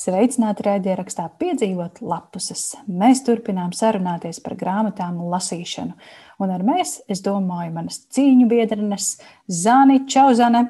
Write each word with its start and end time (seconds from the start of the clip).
Sveicināti 0.00 0.64
raidierakstā 0.64 1.26
piedzīvot 1.36 1.98
lapuses. 2.00 2.70
Mēs 2.88 3.20
turpinām 3.26 3.74
sarunāties 3.76 4.38
par 4.40 4.54
grāmatām 4.56 5.18
un 5.20 5.28
lasīšanu. 5.34 5.92
Un 6.40 6.52
ar 6.54 6.62
mēs, 6.64 6.94
es 7.10 7.20
domāju, 7.20 7.74
manas 7.74 7.98
cīņu 8.14 8.46
biedrenes 8.48 9.10
Zani, 9.44 9.98
Čau, 10.08 10.30
Zane! 10.38 10.62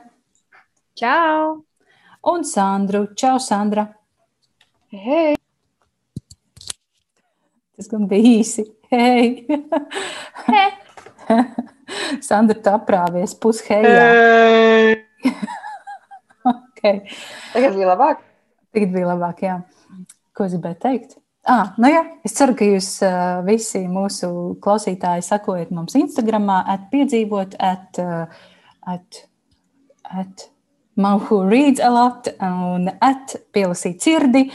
Čau! 0.99 1.61
Un 2.33 2.43
Sandru, 2.49 3.05
Čau, 3.15 3.37
Sandra! 3.39 3.85
Hei! 4.91 5.37
Tas 7.79 7.91
gan 7.93 8.09
bija 8.11 8.33
īsi. 8.41 8.65
Hei! 8.91 9.45
Hei! 10.49 10.65
Sandra, 12.27 12.59
tu 12.59 12.75
aprāvies 12.75 13.37
pushējā. 13.39 13.95
Hei! 13.95 15.31
okay. 16.57 17.05
Tagad 17.55 17.79
bija 17.79 17.93
labāk? 17.93 18.27
Tagad 18.71 18.93
bija 18.95 19.09
labāk, 19.11 19.43
jā. 19.47 19.57
Ko 20.37 20.47
es 20.47 20.55
gribēju 20.55 20.79
teikt? 20.83 21.17
Ah, 21.49 21.73
nu 21.81 21.89
jā, 21.89 22.03
es 22.27 22.35
ceru, 22.37 22.53
ka 22.55 22.67
jūs 22.69 22.89
uh, 23.03 23.41
visi 23.47 23.81
mūsu 23.89 24.29
klausītāji 24.63 25.25
sakojat 25.25 25.73
mums 25.73 25.97
Instagram, 25.99 26.51
atpiedzīvot, 26.75 27.57
at, 27.65 27.99
uh, 27.99 28.29
at, 28.87 29.23
at 30.05 30.45
man 31.01 31.23
who 31.25 31.41
reads 31.49 31.81
a 31.81 31.89
lot 31.91 32.29
un 32.45 32.93
at 33.01 33.35
pielasīt 33.57 34.05
sirdi. 34.05 34.51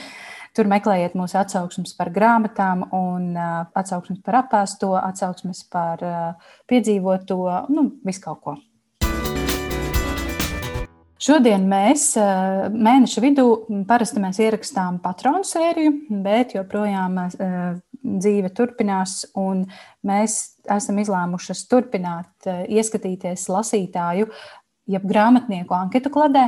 Tur 0.56 0.70
meklējiet 0.72 1.18
mūsu 1.20 1.36
atsauksmes 1.42 1.98
par 1.98 2.14
grāmatām, 2.16 2.86
un 2.96 3.34
uh, 3.34 3.66
atsauksmes 3.76 4.22
par 4.24 4.40
apēsto, 4.46 4.94
atsauksmes 5.02 5.66
par 5.74 6.06
uh, 6.06 6.54
piedzīvoto, 6.70 7.42
nu, 7.76 7.90
visu 8.08 8.24
kaut 8.30 8.44
ko. 8.46 8.56
Šodien 11.26 11.64
mēs 11.66 12.12
mēneša 12.70 13.22
vidū 13.24 13.46
parasti 13.90 14.22
mēs 14.22 14.38
ierakstām 14.44 15.00
patronu 15.02 15.48
sēriju, 15.48 15.94
bet 16.22 16.54
joprojām 16.54 17.18
dzīve 18.04 18.52
turpinās, 18.54 19.24
un 19.40 19.64
mēs 20.06 20.36
esam 20.76 21.00
izlēmušas 21.02 21.66
turpināt, 21.72 22.30
ieskatīties 22.46 23.48
lasītāju, 23.50 24.30
jeb 24.92 25.10
grāmatnieku 25.10 25.74
anketu 25.74 26.14
kladē. 26.14 26.46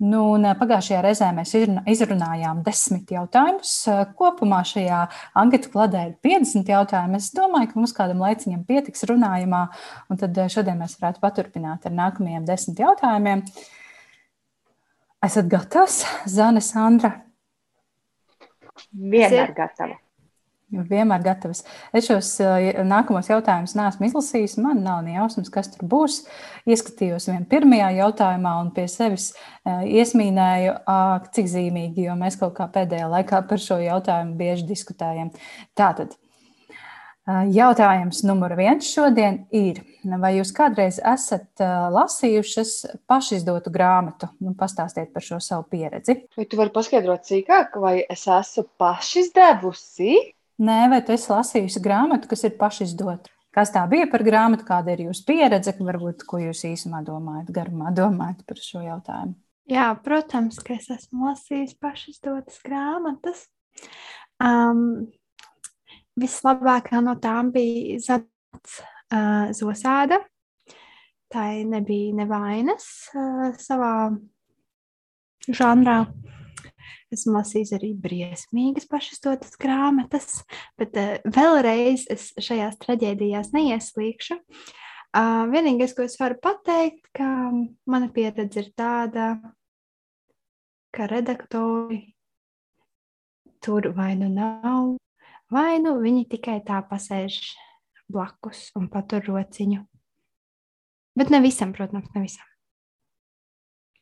Nu, 0.00 0.24
pagājušajā 0.58 1.04
reizē 1.04 1.28
mēs 1.36 1.52
izrunājām 1.92 2.64
desmit 2.66 3.12
jautājumus. 3.14 3.74
Kopumā 4.18 4.62
šajā 4.66 5.04
anketu 5.38 5.70
kladē 5.74 6.06
ir 6.08 6.14
50 6.24 6.72
jautājumi. 6.72 7.20
Es 7.20 7.34
domāju, 7.36 7.68
ka 7.70 7.78
mums 7.78 7.92
kādam 7.94 8.24
laiciņam 8.24 8.64
pietiks 8.66 9.04
runājumā, 9.12 9.66
un 10.08 10.22
tad 10.24 10.40
šodien 10.50 10.80
mēs 10.80 10.96
varētu 10.98 11.20
paturpināt 11.22 11.84
ar 11.84 11.94
nākamajiem 12.00 12.48
desmit 12.48 12.80
jautājumiem. 12.80 13.44
Uh, 13.44 13.68
Esat 15.20 15.50
gatavs, 15.52 15.98
Zana, 16.24 16.62
Sandra? 16.64 17.10
Vienmēr 18.96 19.50
gatava. 19.52 19.98
Vienmēr 20.70 21.20
gatavs. 21.24 21.60
Es 21.92 22.06
šos 22.06 22.30
eh, 22.40 22.78
nākamos 22.86 23.28
jautājumus 23.28 23.74
neesmu 23.76 24.06
izlasījis. 24.06 24.54
Man 24.64 24.80
nav 24.86 25.02
ne 25.04 25.18
jausmas, 25.18 25.50
kas 25.52 25.68
tur 25.74 25.84
būs. 25.90 26.22
Ieskatījos 26.70 27.28
vienā 27.28 27.44
pirmajā 27.50 27.90
jautājumā 27.98 28.54
un 28.62 28.70
pie 28.72 28.86
sevis 28.88 29.32
eh, 29.34 29.82
iesmīnēju, 30.00 30.76
cik 31.36 31.52
zīmīgi, 31.52 32.06
jo 32.06 32.16
mēs 32.16 32.40
kaut 32.40 32.54
kā 32.56 32.70
pēdējā 32.72 33.10
laikā 33.12 33.42
par 33.50 33.60
šo 33.60 33.80
jautājumu 33.82 34.38
bieži 34.40 34.68
diskutējam. 34.70 35.34
Tātad, 35.76 36.16
Jautājums 37.28 38.22
numur 38.24 38.54
viens 38.58 38.86
šodien 38.88 39.42
ir, 39.54 39.82
vai 40.02 40.32
jūs 40.38 40.50
kādreiz 40.56 40.96
esat 41.04 41.60
lasījušas 41.60 42.72
pašizdotu 43.10 43.70
grāmatu? 43.70 44.30
Nu, 44.40 44.54
pastāstiet 44.58 45.12
par 45.12 45.22
šo 45.22 45.38
savu 45.44 45.66
pieredzi. 45.70 46.16
Vai 46.38 46.46
tu 46.48 46.58
vari 46.58 46.72
paskaidrot 46.74 47.28
sīkāk, 47.28 47.76
vai 47.82 48.00
es 48.02 48.24
esmu 48.24 48.64
pašizdevusi? 48.80 50.16
Nē, 50.64 50.80
vai 50.92 51.02
tu 51.04 51.14
esi 51.14 51.30
lasījusi 51.30 51.84
grāmatu, 51.84 52.28
kas 52.32 52.48
ir 52.48 52.56
pašizdota? 52.60 53.30
Kas 53.54 53.72
tā 53.74 53.82
bija 53.90 54.06
par 54.10 54.22
grāmatu, 54.22 54.64
kāda 54.66 54.94
ir 54.94 55.06
jūsu 55.08 55.24
pieredze, 55.26 55.74
varbūt 55.76 56.22
ko 56.28 56.38
jūs 56.38 56.64
īsumā 56.68 57.02
domājat, 57.06 57.50
garumā 57.54 57.90
domājat 57.94 58.44
par 58.46 58.60
šo 58.62 58.82
jautājumu? 58.84 59.34
Jā, 59.70 59.90
protams, 60.02 60.58
ka 60.66 60.74
es 60.76 60.88
esmu 60.90 61.28
lasījusi 61.28 61.76
pašizdotas 61.82 62.60
grāmatas. 62.66 63.44
Um, 64.42 65.10
Vislabākā 66.18 67.00
no 67.04 67.14
tām 67.22 67.52
bija 67.54 68.00
Zats 68.02 68.80
uh, 68.80 69.50
Zosāda. 69.54 70.20
Tā 71.30 71.44
nebija 71.62 72.16
nevainas 72.18 72.86
uh, 73.14 73.52
savā 73.60 74.10
žanrā. 75.46 76.02
Esmu 77.10 77.34
lasījis 77.36 77.72
arī 77.74 77.90
briesmīgas 77.98 78.86
pašizdotas 78.90 79.54
grāmatas, 79.60 80.42
bet 80.78 80.98
uh, 80.98 81.16
vēlreiz 81.26 82.06
es 82.10 82.30
šajās 82.42 82.78
traģēdijās 82.82 83.52
neieslīgšu. 83.54 84.40
Uh, 85.10 85.46
vienīgais, 85.50 85.94
ko 85.94 86.06
es 86.06 86.14
varu 86.20 86.38
pateikt, 86.42 87.02
ka 87.14 87.26
mana 87.90 88.10
pieredze 88.14 88.62
ir 88.62 88.70
tāda, 88.78 89.32
ka 90.94 91.06
redaktori 91.10 92.04
tur 93.62 93.90
vai 93.94 94.14
nu 94.18 94.30
nav 94.30 94.96
vai 95.52 95.78
nu 95.82 95.96
viņi 96.02 96.26
tikai 96.30 96.58
tā 96.66 96.80
pasēž 96.86 97.40
blakus 98.10 98.68
un 98.78 98.88
patur 98.90 99.24
rociņu. 99.26 99.84
Bet 101.18 101.30
ne 101.30 101.40
visam, 101.42 101.74
protams, 101.76 102.10
ne 102.14 102.24
visam. 102.24 102.46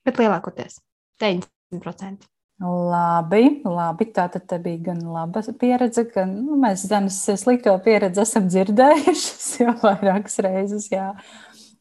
Bet 0.07 0.21
lielākoties 0.21 0.81
90%. 1.21 2.29
Labi, 2.59 3.61
labi. 3.63 4.07
Tā 4.11 4.25
tad 4.35 4.51
bija 4.65 4.89
gan 4.91 5.03
laba 5.15 5.43
pieredze, 5.61 6.03
gan 6.11 6.33
nu, 6.43 6.57
mēs 6.59 6.89
zemes 6.91 7.21
slikto 7.39 7.77
pieredzi 7.85 8.25
esam 8.25 8.49
dzirdējušas 8.51 9.51
jau 9.63 9.75
vairākas 9.83 10.41
reizes. 10.43 10.89
Jā. 10.91 11.13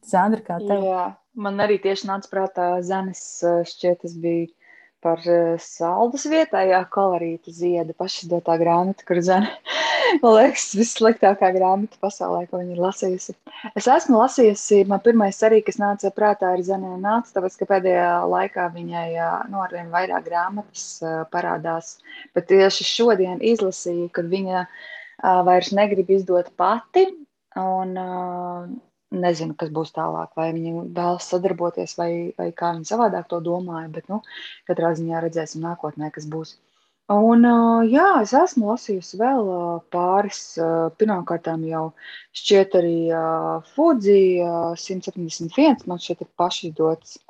Zandra, 0.08 0.44
kā 0.46 0.60
tev? 0.62 0.86
Jā, 0.86 1.06
man 1.36 1.58
arī 1.64 1.80
tieši 1.84 2.08
nāca 2.08 2.30
prātā 2.32 2.68
zemes 2.86 3.24
šķiet, 3.44 4.04
tas 4.06 4.14
bija 4.22 4.46
par 5.08 5.24
uh, 5.24 5.56
saldus 5.64 6.26
vietā, 6.28 6.66
jā, 6.68 6.82
kolorīta 6.92 7.54
zieda 7.56 7.96
pašizdotā 7.98 8.58
grāmata, 8.60 9.06
kur 9.08 9.22
zina, 9.24 9.54
man 10.24 10.36
liekas, 10.36 10.74
vissliktākā 10.76 11.54
grāmata 11.56 12.00
pasaulē, 12.04 12.44
ko 12.50 12.60
viņa 12.60 12.76
ir 12.76 12.82
lasījusi. 12.84 13.36
Es 13.80 13.88
esmu 13.92 14.20
lasījusi, 14.20 14.82
man 14.92 15.04
pirmais 15.06 15.40
arī, 15.48 15.62
kas 15.66 15.80
nāca 15.82 16.12
prātā, 16.16 16.52
ir 16.58 16.66
Zanē 16.68 16.98
nāca, 17.04 17.38
tāpēc, 17.38 17.56
ka 17.62 17.70
pēdējā 17.72 18.10
laikā 18.34 18.68
viņai, 18.76 19.08
nu, 19.54 19.62
arvien 19.64 19.94
vairāk 19.94 20.28
grāmatas 20.28 20.90
uh, 21.06 21.22
parādās, 21.32 21.96
bet 22.36 22.50
tieši 22.52 22.90
šodien 22.92 23.40
izlasīju, 23.54 24.12
kad 24.16 24.28
viņa 24.32 24.68
vairs 25.48 25.72
negrib 25.74 26.12
izdot 26.14 26.52
pati, 26.60 27.08
un 27.58 27.96
nezinu, 29.12 29.56
kas 29.60 29.70
būs 29.74 29.94
tālāk, 29.96 30.32
vai 30.36 30.52
viņi 30.56 30.88
vēlas 30.96 31.28
sadarboties, 31.32 31.98
vai, 32.00 32.12
vai 32.38 32.52
kā 32.52 32.74
viņi 32.76 32.90
savādāk 32.90 33.28
to 33.32 33.40
domāja. 33.44 33.88
Bet, 33.94 34.08
nu, 34.12 34.22
katrā 34.70 34.94
ziņā 34.98 35.22
redzēsim 35.24 35.64
nākotnē, 35.64 36.12
kas 36.16 36.28
būs. 36.32 36.58
Un, 37.14 37.46
jā, 37.88 38.08
es 38.20 38.34
esmu 38.36 38.74
lasījusi 38.74 39.20
vēl 39.22 39.52
pāris. 39.96 40.42
Pirmkārt, 41.00 41.48
jau 41.72 41.84
šķiet, 42.36 42.76
arī 42.82 42.98
Fuji 43.72 44.44
171. 44.44 45.88
man 45.88 46.04
šķiet, 46.04 46.26
ir 46.26 46.34
pašizdots 46.36 47.22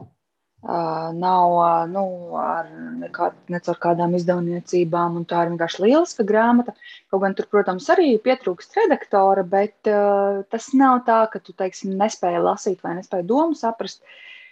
nav 0.63 1.87
nu, 1.91 2.03
ar 2.41 2.69
nekā, 3.01 3.29
nec 3.53 3.67
ar 3.69 3.77
kādām 3.79 4.15
izdevniecībām, 4.17 5.19
un 5.19 5.25
tā 5.25 5.43
ir 5.45 5.51
vienkārši 5.53 5.83
lieliska 5.85 6.25
grāmata. 6.27 6.73
Kaut 7.11 7.21
gan 7.21 7.35
tur, 7.37 7.47
protams, 7.51 7.87
arī 7.93 8.17
pietrūkst 8.23 8.75
redaktora, 8.81 9.43
bet 9.43 9.87
uh, 9.91 10.43
tas 10.49 10.71
nav 10.73 11.03
tā, 11.05 11.21
ka 11.31 11.39
tu, 11.39 11.53
teiksim, 11.53 11.93
nespēji 11.99 12.41
lasīt 12.41 12.81
vai 12.83 12.97
nespēji 12.97 13.27
domu 13.29 13.55
saprast, 13.55 14.01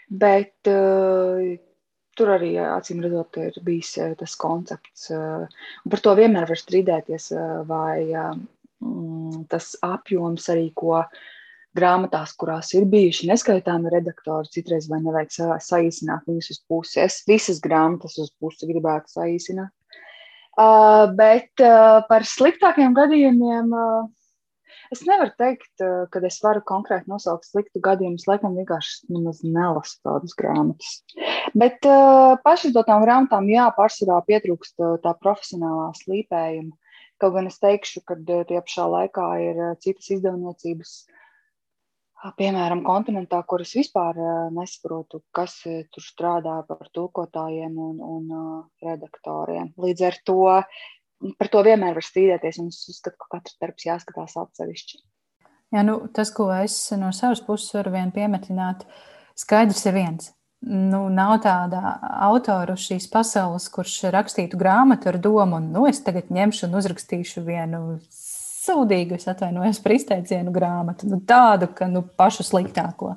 bet 0.10 0.70
uh, 0.70 1.58
tur 2.16 2.34
arī, 2.38 2.54
acīm 2.62 3.02
redzot, 3.04 3.42
ir 3.42 3.58
bijis 3.66 3.98
tas 4.20 4.36
koncepts. 4.40 5.10
Par 5.12 6.00
to 6.06 6.14
vienmēr 6.16 6.46
var 6.48 6.62
strīdēties, 6.62 7.32
vai 7.68 8.06
uh, 8.14 8.38
tas 9.52 9.74
apjoms 9.84 10.48
arī, 10.54 10.70
ko 10.78 11.02
grāmatās, 11.76 12.34
kurās 12.40 12.72
ir 12.78 12.88
bijuši 12.92 13.30
neskaitāmi 13.30 13.92
redaktori, 13.94 14.52
citreiz 14.54 14.90
vai 14.92 15.02
nevajag 15.04 15.34
sa 15.36 15.58
saīsināt 15.62 16.28
viņus 16.30 16.52
uz 16.56 16.62
pusi. 16.70 17.00
Es 17.04 17.22
visas 17.28 17.62
grāmatas 17.64 18.18
uz 18.22 18.32
pusi 18.40 18.70
gribētu 18.70 19.18
saīsināt. 19.18 19.74
Uh, 20.56 21.12
bet 21.20 21.52
uh, 21.60 22.00
par 22.08 22.24
sliktākiem 22.24 22.94
gadījumiem 22.96 23.74
uh, 23.76 24.06
es 24.96 25.02
nevaru 25.04 25.34
teikt, 25.36 25.68
uh, 25.84 26.06
ka 26.12 26.22
es 26.24 26.38
varu 26.44 26.62
konkrēti 26.64 27.12
nosaukt 27.12 27.50
sliktu 27.50 27.82
gadījumu. 27.84 28.16
Es 28.22 28.30
laikam 28.30 28.56
vienkārši 28.56 29.12
nemaz 29.12 29.42
nelasu 29.44 30.00
tādas 30.08 30.32
grāmatas. 30.40 31.02
Bet 31.60 31.84
uh, 31.90 32.38
pašizdotām 32.48 33.04
grāmatām, 33.04 33.52
jā, 33.52 33.68
pārsvarā 33.76 34.22
pietrūkst 34.30 34.80
uh, 34.80 34.96
tā 35.04 35.12
profesionālā 35.20 35.90
slīpējuma. 36.00 36.72
Kaut 37.20 37.36
gan 37.36 37.52
es 37.52 37.60
teikšu, 37.60 38.06
ka 38.08 38.16
uh, 38.16 38.48
tie 38.48 38.64
pašā 38.64 38.88
laikā 38.96 39.28
ir 39.44 39.60
uh, 39.60 39.76
citas 39.84 40.08
izdevniecības, 40.16 40.96
piemēram, 42.40 42.82
kontinentā, 42.86 43.42
kuras 43.48 43.76
vispār 43.78 44.18
nesaprotu, 44.56 45.22
kas 45.36 45.60
tur 45.64 46.04
strādā 46.04 46.58
par 46.68 46.90
tulkotājiem 46.96 47.78
un, 47.78 48.02
un 48.02 48.68
redaktoriem. 48.84 49.74
Līdz 49.82 50.06
ar 50.10 50.20
to 50.26 50.40
par 51.40 51.50
to 51.52 51.64
vienmēr 51.66 51.98
var 51.98 52.06
strīdēties, 52.06 52.60
un 52.62 52.72
es 52.74 52.86
uzskatu, 52.92 53.18
ka 53.22 53.38
katrs 53.38 53.58
darbs 53.62 53.88
jāskatās 53.88 54.38
atsevišķi. 54.42 55.02
Jā, 55.74 55.84
nu, 55.88 55.98
tas, 56.14 56.32
ko 56.36 56.50
es 56.54 56.78
no 57.00 57.12
savas 57.16 57.42
puses 57.44 57.74
varu 57.76 57.96
vien 57.96 58.12
piemetināt, 58.16 58.86
skaidrs 59.38 59.86
ir 59.90 59.96
viens. 59.98 60.32
Nu, 60.66 61.04
nav 61.14 61.36
tāda 61.44 61.98
autora 62.26 62.78
šīs 62.80 63.06
pasaules, 63.12 63.68
kurš 63.74 64.08
rakstītu 64.14 64.58
grāmatu 64.58 65.12
ar 65.12 65.20
domu, 65.22 65.60
un 65.60 65.70
nu, 65.74 65.86
es 65.90 66.02
tagad 66.06 66.32
ņemšu 66.34 66.70
un 66.70 66.80
uzrakstīšu 66.80 67.44
vienu 67.46 68.00
sūdīgu, 68.66 69.20
es 69.20 69.28
atvainojos 69.32 69.82
par 69.84 69.96
izteicienu 69.96 70.54
grāmatu, 70.56 71.10
nu, 71.12 71.22
tādu, 71.28 71.70
ka 71.76 71.88
nu, 71.92 72.04
pašu 72.18 72.46
sliktāko. 72.48 73.16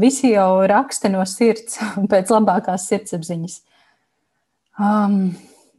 Visi 0.00 0.32
jau 0.34 0.62
raksta 0.70 1.10
no 1.12 1.24
sirds, 1.28 1.80
pēc 2.12 2.32
labākās 2.32 2.86
sirdsapziņas. 2.90 3.60
Um, 4.80 5.32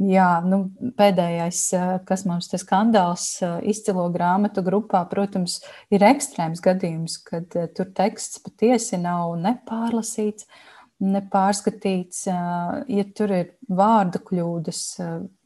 jā, 0.09 0.27
nu, 0.45 0.63
pēdējais, 0.97 1.61
kas 2.07 2.25
mums 2.29 2.49
te 2.51 2.59
skandāls 2.61 3.27
izcilo 3.67 4.07
grāmatu 4.13 4.63
grupā, 4.65 5.03
protams, 5.09 5.59
ir 5.93 6.05
ekstrēms 6.05 6.61
gadījums, 6.63 7.17
kad 7.25 7.49
tur 7.49 7.89
teksts 7.97 8.41
patiesi 8.45 8.99
nav 9.01 9.33
nepārlasīts, 9.41 10.47
nepārskatīts. 11.01 12.27
Ja 12.29 13.07
tur 13.17 13.33
ir 13.33 13.51
vārdu 13.69 14.21
kļūdas, 14.27 14.85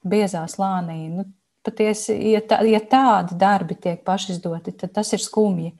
biezā 0.05 0.43
slānī, 0.51 0.99
nu, 1.13 1.29
patiesi, 1.65 2.15
ja, 2.31 2.41
tā, 2.45 2.61
ja 2.69 2.79
tādi 2.79 3.37
darbi 3.41 3.77
tiek 3.81 4.03
pašizdoti, 4.05 4.75
tad 4.79 4.93
tas 4.95 5.11
ir 5.15 5.23
skumji. 5.23 5.73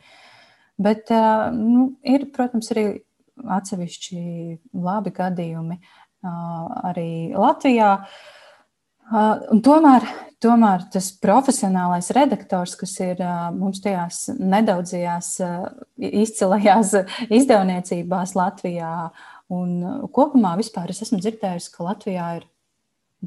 Bet 0.82 1.12
nu, 1.56 1.94
ir, 2.04 2.28
protams, 2.36 2.72
arī 2.74 2.88
atsevišķi 3.36 4.22
labi 4.84 5.14
gadījumi 5.16 5.78
arī 6.26 7.10
Latvijā. 7.38 7.92
Un 9.54 9.62
tomēr, 9.66 10.08
tomēr 10.42 10.88
tas 10.94 11.12
profesionālais 11.22 12.10
redaktors, 12.18 12.74
kas 12.80 12.96
ir 13.06 13.22
mums 13.54 13.84
tajās 13.84 14.24
nedaudzajās 14.40 15.30
izcilajās 16.10 16.96
izdevniecībās 17.30 18.34
Latvijā, 18.38 18.96
un 19.54 19.78
kopumā 20.16 20.56
vispār 20.58 20.90
es 20.90 21.04
esmu 21.06 21.22
dzirdējusi, 21.22 21.72
ka 21.76 21.86
Latvijā 21.92 22.32
ir 22.40 22.48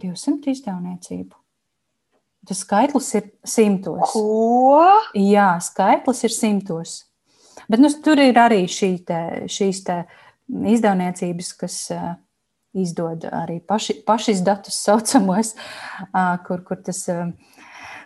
200 0.03 0.57
izdevniecību. 0.57 1.38
Tas 2.49 2.63
skaitlis 2.65 3.11
ir 3.19 3.27
simtos. 3.45 4.15
Ko? 4.15 4.87
Jā, 5.17 5.51
skaitlis 5.61 6.25
ir 6.25 6.33
simtos. 6.33 6.95
Bet 7.69 7.83
nu, 7.83 7.91
tur 8.05 8.21
ir 8.23 8.39
arī 8.41 8.63
šī 8.71 8.93
te, 9.05 9.21
šīs 9.53 9.83
te 9.85 9.99
izdevniecības, 10.49 11.53
kas 11.61 11.77
uh, 11.93 12.15
izdod 12.79 13.27
arī 13.29 13.59
paši, 13.61 13.99
pašizdatus 14.09 14.79
saucamos, 14.87 15.53
uh, 16.09 16.39
kur, 16.47 16.65
kur 16.65 16.81
tas. 16.85 17.03
Uh, 17.13 17.29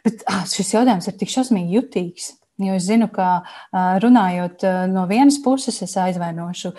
bet 0.02 0.24
uh, 0.26 0.42
šis 0.50 0.74
jautājums 0.74 1.06
ir 1.06 1.18
tik 1.20 1.30
šausmīgi 1.30 1.78
jutīgs. 1.78 2.32
Jo 2.60 2.74
es 2.76 2.84
zinu, 2.84 3.06
ka 3.08 3.42
runājot 3.72 4.60
no 4.92 5.06
vienas 5.08 5.38
puses, 5.42 5.78
es 5.84 5.94
aizvainošu, 5.96 6.74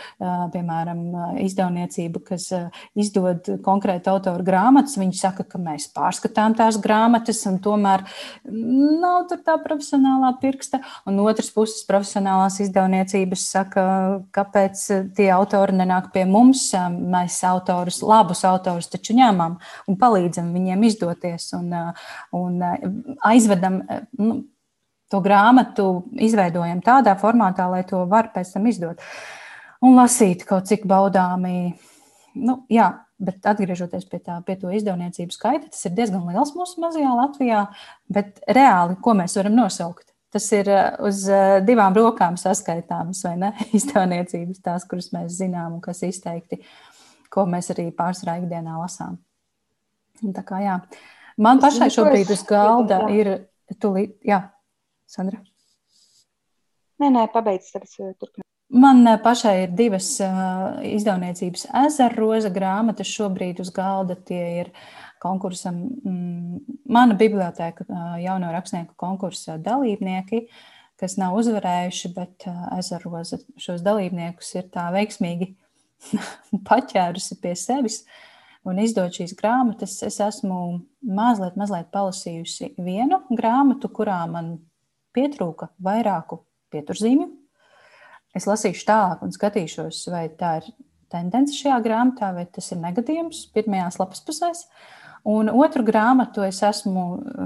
piemēram, 0.54 1.00
izdevniecību, 1.42 2.22
kas 2.28 2.46
izdod 2.94 3.50
konkrētu 3.66 4.12
autoru 4.14 4.46
grāmatas. 4.46 5.00
Viņi 5.02 5.18
saka, 5.18 5.46
ka 5.50 5.58
mēs 5.62 5.88
pārskatām 5.96 6.54
tās 6.60 6.78
grāmatas, 6.82 7.42
un 7.50 7.58
tomēr 7.64 8.06
nav 8.46 9.26
tur 9.32 9.42
tā 9.44 9.58
profesionālā 9.66 10.36
pirksta. 10.44 10.84
Un 11.10 11.18
otrs 11.26 11.50
puses, 11.56 11.82
profesionālās 11.90 12.60
izdevniecības 12.68 13.50
saka, 13.58 13.88
kāpēc 14.36 14.86
tie 15.18 15.30
autori 15.34 15.82
nenāk 15.82 16.14
pie 16.14 16.28
mums. 16.30 16.70
Mēs 17.02 17.42
autorus, 17.50 18.04
labus 18.06 18.46
autorus 18.48 18.94
taču 18.94 19.18
ņemam 19.18 19.58
un 19.90 20.00
palīdzam 20.00 20.54
viņiem 20.54 20.86
izdoties 20.86 21.50
un, 21.58 21.74
un 22.38 22.66
aizvedam. 23.26 23.82
Nu, 24.22 24.44
to 25.14 25.22
grāmatu 25.24 25.88
izveidojam 26.18 26.82
tādā 26.86 27.14
formātā, 27.22 27.70
lai 27.70 27.84
to 27.88 28.02
var 28.10 28.32
pēc 28.34 28.56
tam 28.56 28.68
izdot 28.72 29.02
un 29.84 29.98
lasīt 30.00 30.46
kaut 30.48 30.70
cik 30.70 30.88
baudāmi. 30.90 31.74
Nu, 32.40 32.64
jā, 32.72 32.88
bet 33.22 33.46
atgriežoties 33.46 34.08
pie 34.10 34.20
tā, 34.24 34.40
pie 34.46 34.56
to 34.60 34.72
izdevniecību 34.74 35.36
skaita, 35.36 35.70
tas 35.74 35.86
ir 35.86 35.94
diezgan 35.98 36.26
liels 36.30 36.56
mūsu 36.58 36.82
mazajā 36.82 37.12
Latvijā, 37.20 37.66
bet 38.12 38.42
reāli, 38.58 38.98
ko 39.04 39.14
mēs 39.20 39.38
varam 39.40 39.58
nosaukt? 39.60 40.10
Tas 40.34 40.48
ir 40.56 40.70
uh, 40.72 40.96
uz 41.06 41.28
uh, 41.30 41.60
divām 41.62 41.94
rokām 41.94 42.40
saskaitāmas, 42.42 43.22
vai 43.28 43.36
ne? 43.38 43.52
Izdevniecības, 43.78 44.64
tās, 44.66 44.88
kuras 44.90 45.12
mēs 45.14 45.38
zinām 45.38 45.78
un 45.78 45.84
kas 45.84 46.02
izteikti, 46.08 46.64
ko 47.34 47.46
mēs 47.50 47.70
arī 47.76 47.92
pārsvarā 47.94 48.40
ikdienā 48.42 48.80
lasām. 48.80 49.20
Un 50.24 50.34
tā 50.34 50.42
kā 50.48 50.64
jā. 50.64 50.80
Man 51.42 51.62
pašai 51.62 51.92
šobrīd 51.94 52.32
uz 52.34 52.42
galda 52.50 53.04
ir 53.14 53.30
tūlīt, 53.82 54.18
jā, 54.26 54.42
Sandra? 55.10 55.42
Nē, 57.02 57.10
nē, 57.12 57.28
pabeidz 57.34 57.72
tagad 57.74 57.92
eh, 58.00 58.12
turpināt. 58.20 58.48
Man 58.74 59.04
eh, 59.06 59.20
pašai 59.22 59.56
ir 59.66 59.74
divas 59.78 60.08
uh, 60.24 60.80
izdevniecības 60.88 61.68
ezera 61.84 62.16
roza 62.16 62.50
grāmatas 62.54 63.12
šobrīd 63.12 63.60
uz 63.62 63.70
galda. 63.76 64.16
Tie 64.16 64.42
ir 64.62 64.72
konkursam, 65.22 65.82
mm, 66.04 66.62
mana 66.90 67.18
biblioteka 67.20 67.86
uh, 67.86 68.16
jauno 68.24 68.52
rakstnieku 68.56 68.96
konkursa 69.00 69.60
dalībnieki, 69.62 70.46
kas 71.00 71.18
nav 71.20 71.36
uzvarējuši, 71.42 72.14
bet 72.16 72.48
ezera 72.78 73.04
roza 73.10 73.42
šos 73.60 73.84
dalībniekus 73.86 74.54
ir 74.56 74.70
tā 74.74 74.88
veiksmīgi 74.96 75.52
paķērusi 76.70 77.42
pie 77.44 77.58
sevis 77.60 78.04
un 78.64 78.80
izdot 78.80 79.20
šīs 79.20 79.36
grāmatas. 79.38 79.98
Es 80.08 80.22
esmu 80.24 80.60
mazliet, 81.04 81.58
mazliet 81.60 81.92
palasījusi 81.92 82.76
vienu 82.80 83.26
grāmatu, 83.34 83.92
kurā 83.92 84.22
man 84.32 84.56
pietrūka 85.16 85.70
vairāku 85.84 86.42
pieturzīmju. 86.74 87.30
Es 88.34 88.48
lasīšu 88.50 88.88
tālāk 88.88 89.22
un 89.26 89.34
skatīšos, 89.34 90.08
vai 90.10 90.26
tā 90.38 90.58
ir 90.62 90.72
tendence 91.14 91.56
šajā 91.60 91.78
grāmatā, 91.86 92.32
vai 92.34 92.48
tas 92.50 92.72
ir 92.74 92.82
negadījums 92.82 93.46
pirmajās 93.54 94.00
lapas 94.02 94.24
pusēs. 94.26 94.66
Un 95.30 95.52
otru 95.54 95.86
grāmatu 95.88 96.44
es 96.44 96.60
esmu 96.66 97.04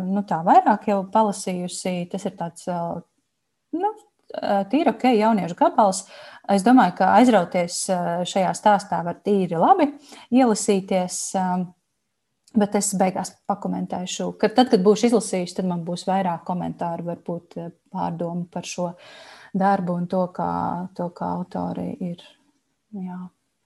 nu, 0.08 0.24
vairāk 0.24 0.88
jau 0.90 1.02
palasījusi. 1.14 2.08
Tas 2.10 2.26
ir 2.26 2.38
tāds 2.40 2.66
nu, 3.78 3.92
tīri 4.72 4.94
ok, 4.94 5.06
jauniešu 5.14 5.58
gabals. 5.60 6.06
Es 6.50 6.64
domāju, 6.66 6.96
ka 7.02 7.12
aizrauties 7.20 7.84
šajā 8.32 8.54
stāstā 8.58 9.04
var 9.06 9.20
tīri 9.22 9.60
labi 9.60 9.92
ielasīties. 10.34 11.20
Bet 12.58 12.76
es 12.80 12.90
beigās 12.98 13.36
pakomentēšu, 13.50 14.32
ka 14.42 14.50
tad, 14.50 14.72
kad 14.72 14.82
būšu 14.86 15.12
izlasījusi, 15.12 15.60
tad 15.60 15.68
man 15.70 15.84
būs 15.86 16.08
vairāk 16.10 16.42
komentāru, 16.48 17.06
varbūt 17.12 17.58
eh, 17.62 17.72
pārdomu 17.94 18.48
par 18.54 18.66
šo 18.66 18.92
darbu 19.58 19.98
un 20.02 20.08
to, 20.10 20.24
kā, 20.34 20.52
to, 20.98 21.10
kā 21.18 21.30
autori 21.38 21.92
ir, 22.08 22.24
jā, 22.98 23.20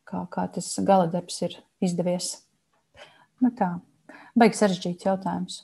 kā, 0.08 0.26
kā 0.32 0.48
tas 0.58 0.74
gala 0.88 1.08
darbs 1.12 1.40
ir 1.48 1.56
izdevies. 1.84 2.34
Nu 3.42 3.54
tā, 3.58 3.74
beigas 4.36 4.60
sarežģīts 4.66 5.08
jautājums. 5.08 5.62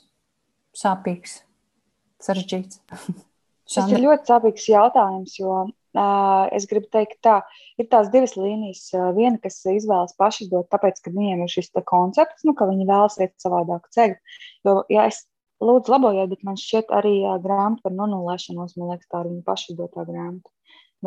Sāpīgs, 0.78 1.42
sarežģīts. 2.24 2.80
Tas 3.68 3.92
ir 3.92 4.00
ļoti 4.00 4.30
sāpīgs 4.30 4.70
jautājums, 4.72 5.34
jo 5.36 5.66
Es 5.96 6.66
gribu 6.68 6.88
teikt, 6.92 7.18
tā 7.24 7.38
ir 7.80 7.88
tās 7.88 8.10
divas 8.12 8.36
līnijas. 8.36 8.90
Viena, 9.16 9.38
kas 9.40 9.62
izvēlas 9.64 10.14
pašizdot, 10.20 10.68
tāpēc, 10.72 11.00
ka 11.00 11.12
viņiem 11.14 11.42
ir 11.44 11.52
šis 11.52 11.72
koncepts, 11.88 12.44
nu, 12.44 12.54
ka 12.54 12.68
viņi 12.68 12.86
vēlas 12.88 13.18
iet 13.22 13.34
savādāku 13.40 13.88
ceļu. 13.96 14.18
Jo, 14.68 14.76
ja 14.92 15.08
es 15.08 15.24
lūdzu 15.64 15.94
labojiet, 15.94 16.28
bet 16.34 16.44
man 16.46 16.60
šķiet 16.60 16.92
arī 16.94 17.16
grāmata 17.42 17.88
par 17.88 17.96
nonulēšanos, 17.96 18.76
man 18.76 18.92
liekas, 18.92 19.08
tā 19.08 19.24
ir 19.24 19.32
viņa 19.32 19.44
pašizdotā 19.48 20.04
grāmata, 20.06 20.52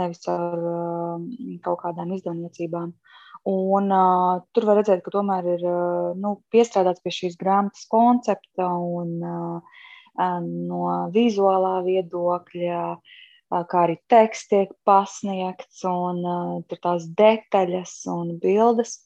nevis 0.01 0.27
ar 0.31 0.57
kaut 1.63 1.81
kādām 1.85 2.17
izdevniecībām. 2.17 2.91
Un, 3.51 3.88
uh, 3.89 4.41
tur 4.53 4.67
var 4.69 4.77
redzēt, 4.77 5.00
ka 5.01 5.13
tomēr 5.15 5.47
ir 5.55 5.63
uh, 5.65 6.11
nu, 6.13 6.35
piestrādāts 6.53 7.01
pie 7.01 7.13
šīs 7.15 7.39
grāmatas 7.39 7.88
koncepta 7.89 8.67
un 8.69 9.15
uh, 9.25 9.79
no 10.45 10.83
vizuālā 11.15 11.79
viedokļa. 11.88 12.83
Uh, 12.91 13.19
kā 13.51 13.86
arī 13.86 13.98
teksts 14.12 14.51
tiek 14.51 14.74
pasniegts, 14.88 15.84
un 15.88 16.22
tur 16.70 16.84
tās 16.84 17.08
detaļas 17.20 17.96
un 18.13 18.38
bildes, 18.43 19.00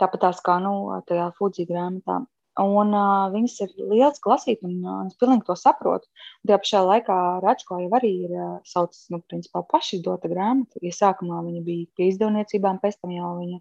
tāpat 0.00 0.28
tās 0.28 0.40
kā 0.44 0.58
nu, 0.62 0.76
tajā 1.08 1.30
Fuji 1.38 1.68
grāmatā. 1.68 2.22
Un 2.62 2.92
uh, 2.94 3.32
viņas 3.34 3.54
ir 3.64 3.70
liels 3.90 4.20
lasīt, 4.30 4.60
un 4.62 4.76
uh, 4.86 4.98
es 5.08 5.16
pilnīgi 5.18 5.42
to 5.48 5.56
saprotu. 5.58 6.06
Un 6.42 6.50
tajā 6.50 6.58
pašā 6.62 6.82
laikā 6.86 7.16
Račko 7.42 7.80
jau 7.82 7.88
arī 7.98 8.12
ir 8.28 8.34
uh, 8.36 8.52
sauc, 8.70 8.94
nu, 9.10 9.18
principā 9.26 9.64
pašizdota 9.72 10.30
grāmata. 10.30 10.78
Ja 10.86 10.94
sākumā 10.94 11.40
viņa 11.42 11.64
bija 11.66 11.88
pie 11.98 12.12
izdevniecībām, 12.12 12.78
pēc 12.78 13.00
tam 13.00 13.10
jau 13.10 13.32
viņa 13.40 13.58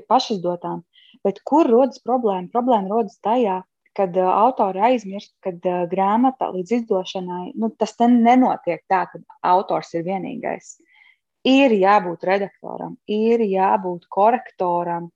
ir 0.00 0.06
pašizdotām. 0.08 0.80
Bet 1.26 1.42
kur 1.44 1.68
rodas 1.68 2.00
problēma? 2.00 2.48
Problēma 2.54 2.88
rodas 2.88 3.20
tajā, 3.20 3.60
kad 3.96 4.16
uh, 4.16 4.30
autori 4.44 4.82
aizmirst, 4.90 5.34
ka 5.44 5.52
uh, 5.52 5.82
grāmata 5.90 6.50
līdz 6.54 6.76
izdošanai, 6.80 7.52
nu, 7.58 7.70
tas 7.78 7.96
nenotiek 8.24 8.84
tā, 8.90 9.04
ka 9.10 9.20
autors 9.54 9.94
ir 9.94 10.06
vienīgais. 10.06 10.76
ir 11.44 11.72
jābūt 11.72 12.24
redaktoram, 12.28 12.96
ir 13.08 13.40
jābūt 13.40 14.06
korektoram. 14.12 15.10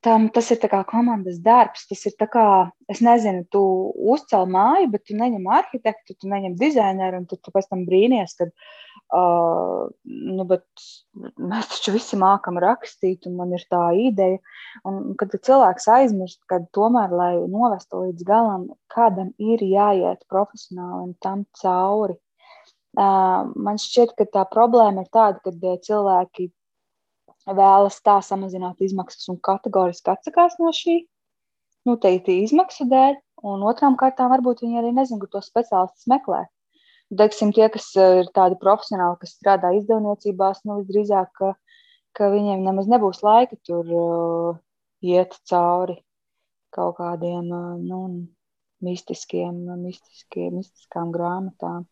Tam, 0.00 0.30
tas 0.32 0.46
ir 0.54 0.60
komandas 0.88 1.40
darbs. 1.44 1.86
Tas 1.90 2.06
ir 2.08 2.14
kā, 2.32 2.44
es 2.88 3.02
nezinu, 3.04 3.44
tu 3.52 3.62
uzcēl 4.14 4.46
māju, 4.48 4.88
bet 4.94 5.04
tu 5.08 5.16
neņem 5.18 5.48
arhitektu, 5.60 6.16
tu 6.16 6.30
neņem 6.30 6.54
dizaineru, 6.60 7.20
un 7.20 7.26
tu, 7.28 7.36
tu 7.36 7.52
pēc 7.52 7.68
tam 7.68 7.84
brīnies, 7.88 8.32
ka 8.38 8.48
uh, 8.48 9.90
nu, 10.04 10.46
mēs 10.46 11.68
taču 11.72 11.92
visi 11.92 12.16
mākam 12.20 12.60
rakstīt, 12.62 13.26
un 13.28 13.36
man 13.40 13.52
ir 13.52 13.64
tā 13.70 13.82
ideja. 13.98 14.38
Un, 14.88 15.14
kad 15.20 15.34
cilvēks 15.34 15.88
aizmirst, 15.90 16.40
ka 16.48 16.62
tomēr, 16.76 17.12
lai 17.12 17.34
novestu 17.50 18.06
līdz 18.06 18.24
galam, 18.24 18.68
kādam 18.92 19.34
ir 19.38 19.60
jāiet 19.66 20.24
profesionāli 20.30 21.16
tam 21.20 21.44
cauri. 21.60 22.16
Man 22.96 23.78
šķiet, 23.78 24.16
ka 24.18 24.26
tā 24.26 24.46
problēma 24.50 25.04
ir 25.04 25.12
tāda, 25.14 25.38
ka 25.44 25.76
cilvēki 25.86 26.50
vēlas 27.56 27.98
tā 28.06 28.18
samazināt 28.24 28.80
izmaksas 28.84 29.28
un 29.32 29.38
kategoriski 29.42 30.12
atsakās 30.12 30.56
no 30.60 30.72
šī, 30.76 31.00
nu, 31.88 31.96
teikti, 32.00 32.40
izmaksu 32.44 32.86
dēļ, 32.90 33.18
un 33.50 33.66
otrām 33.68 33.96
kārtām 34.00 34.32
varbūt 34.34 34.64
viņi 34.64 34.80
arī 34.80 34.94
nezina, 34.96 35.20
kur 35.22 35.30
to 35.32 35.42
speciālistus 35.44 36.08
meklē. 36.10 36.44
Teiksim, 37.20 37.50
tie, 37.56 37.66
kas 37.74 37.88
ir 37.98 38.28
tādi 38.36 38.58
profesionāli, 38.60 39.18
kas 39.22 39.34
strādā 39.34 39.72
izdevniecībās, 39.74 40.62
nu, 40.68 40.78
visdrīzāk, 40.82 41.32
ka, 41.40 41.54
ka 42.14 42.28
viņiem 42.30 42.62
nemaz 42.66 42.90
nebūs 42.90 43.24
laika 43.26 43.58
tur 43.66 43.90
uh, 43.90 44.60
iet 45.02 45.34
cauri 45.50 45.98
kaut 46.70 47.00
kādiem 47.00 47.48
uh, 47.50 47.72
nu, 47.82 48.02
mistiskiem, 48.86 49.64
mistiskiem, 49.82 50.60
mistiskām 50.60 51.10
grāmatām. 51.14 51.88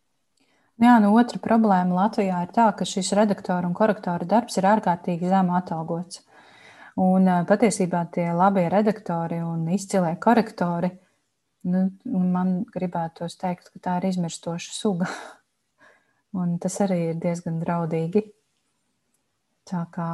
Jā, 0.79 0.95
nu 1.03 1.11
otra 1.19 1.41
problēma 1.43 2.05
Latvijā 2.05 2.45
ir 2.45 2.51
tā, 2.55 2.69
ka 2.79 2.87
šis 2.87 3.11
redaktora 3.19 3.67
un 3.67 3.75
korektora 3.75 4.27
darbs 4.31 4.61
ir 4.61 4.69
ārkārtīgi 4.71 5.27
zemu 5.27 5.57
atalgots. 5.59 6.23
Un 6.99 7.27
patiesībā 7.47 8.05
tie 8.15 8.29
labie 8.35 8.69
redaktori 8.71 9.41
un 9.43 9.67
izcilie 9.75 10.15
korektori, 10.23 10.91
nu, 11.71 11.85
man 12.07 12.61
gribētos 12.75 13.35
teikt, 13.39 13.73
ka 13.75 13.83
tā 13.83 13.97
ir 13.99 14.09
izmirstoša 14.13 14.75
suga. 14.75 15.11
Un 16.39 16.59
tas 16.63 16.75
arī 16.85 16.99
ir 17.09 17.21
diezgan 17.23 17.59
draudīgi. 17.63 18.23
Tā 19.69 19.83
kā, 19.95 20.09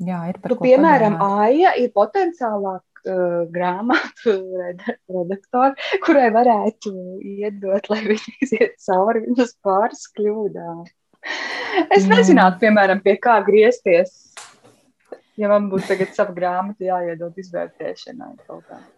jā, 0.00 0.20
ir 0.30 0.38
par 0.40 0.54
tu, 0.54 0.58
ko 0.60 0.68
Piemēram, 0.68 1.18
padomāt. 1.18 1.48
Aija 1.48 1.72
ir 1.82 1.92
potenciālāk 1.96 2.82
uh, 3.06 3.42
grāmatu 3.52 4.34
redaktori, 5.14 5.74
kurai 6.04 6.28
varētu 6.34 6.92
iedot, 7.22 7.90
lai 7.92 8.02
viņi 8.06 8.36
iziet 8.46 8.78
cauri 8.84 9.26
viņas 9.26 9.54
pāris 9.64 10.06
kļūdām. 10.16 10.86
Es 11.88 12.06
mm. 12.06 12.14
nezinātu, 12.14 12.62
piemēram, 12.64 13.02
pie 13.04 13.18
kā 13.22 13.38
griezties. 13.46 14.16
Ja 15.38 15.46
man 15.52 15.68
būtu 15.70 15.92
tagad 15.92 16.16
sava 16.16 16.34
grāmata 16.34 16.82
jāiedod 16.82 17.36
izvērtēšanai. 17.38 18.32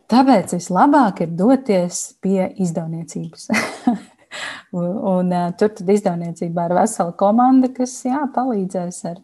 Tāpēc 0.08 0.54
vislabāk 0.56 1.26
ir 1.26 1.34
doties 1.36 1.98
pie 2.24 2.46
izdevniecības. 2.64 3.50
Un, 4.70 5.32
uh, 5.34 5.48
tur 5.58 5.72
tad 5.74 5.88
izdevniecībā 5.90 6.68
ir 6.68 6.74
vesela 6.78 7.10
komanda, 7.18 7.66
kas 7.74 7.96
jā, 8.06 8.20
palīdzēs 8.34 9.00
ar, 9.10 9.16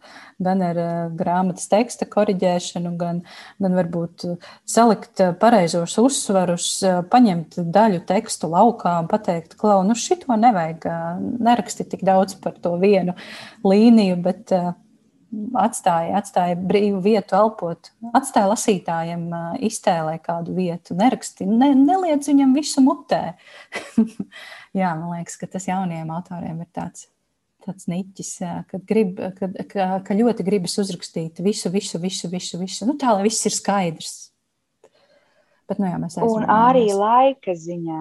gan 0.43 0.63
ar 0.65 0.79
uh, 0.81 0.95
grāmatas 1.15 1.69
teksta 1.71 2.03
korģēšanu, 2.11 2.91
gan, 2.99 3.21
gan 3.63 3.77
varbūt 3.79 4.25
salikt 4.67 5.23
pareizos 5.39 5.95
uzsvarus, 6.03 6.67
uh, 6.83 6.99
paņemt 7.07 7.61
daļu 7.63 8.01
tekstu 8.09 8.51
laukā 8.51 8.97
un 9.03 9.07
pateikt, 9.11 9.55
klau, 9.61 9.79
nu 9.87 9.95
šito 9.95 10.35
nevajag, 10.35 10.89
uh, 10.91 11.23
neraksti 11.47 11.87
tik 11.95 12.03
daudz 12.07 12.35
par 12.43 12.59
to 12.59 12.75
vienu 12.83 13.15
līniju, 13.63 14.19
bet 14.27 14.51
uh, 14.51 14.73
atstāja, 15.59 16.17
atstāja 16.19 16.55
brīvu 16.59 17.01
vietu 17.03 17.35
elpot, 17.37 17.91
atstāja 18.15 18.51
lasītājiem 18.51 19.25
iztēlē 19.67 20.17
kādu 20.23 20.55
vietu, 20.55 20.95
neraksti, 20.97 21.47
ne, 21.49 21.73
neliec 21.75 22.27
viņam 22.27 22.55
visu 22.55 22.83
mutē. 22.85 23.21
jā, 24.77 24.93
man 24.97 25.17
liekas, 25.17 25.37
ka 25.41 25.49
tas 25.51 25.67
jaunajiem 25.69 26.11
autoriem 26.13 26.63
ir 26.63 26.71
tāds. 26.75 27.07
Tāds 27.67 27.89
niķis, 27.91 28.29
kad, 28.69 28.83
grib, 28.87 29.17
kad, 29.35 29.55
ka, 29.67 29.87
ka 30.05 30.15
ļoti 30.15 30.45
gribas 30.47 30.77
uzrakstīt 30.79 31.41
visu, 31.43 31.67
visu, 31.73 31.99
visu, 31.99 32.29
visu, 32.31 32.59
visu. 32.61 32.85
Nu, 32.87 32.95
tā 32.95 33.11
lai 33.11 33.25
viss 33.25 33.43
ir 33.49 33.51
skaidrs. 33.51 34.26
Bet, 35.67 35.81
nu, 35.83 35.87
jā, 35.89 35.97
un 36.23 36.45
arī 36.47 36.85
laika 36.95 37.51
ziņā, 37.59 37.97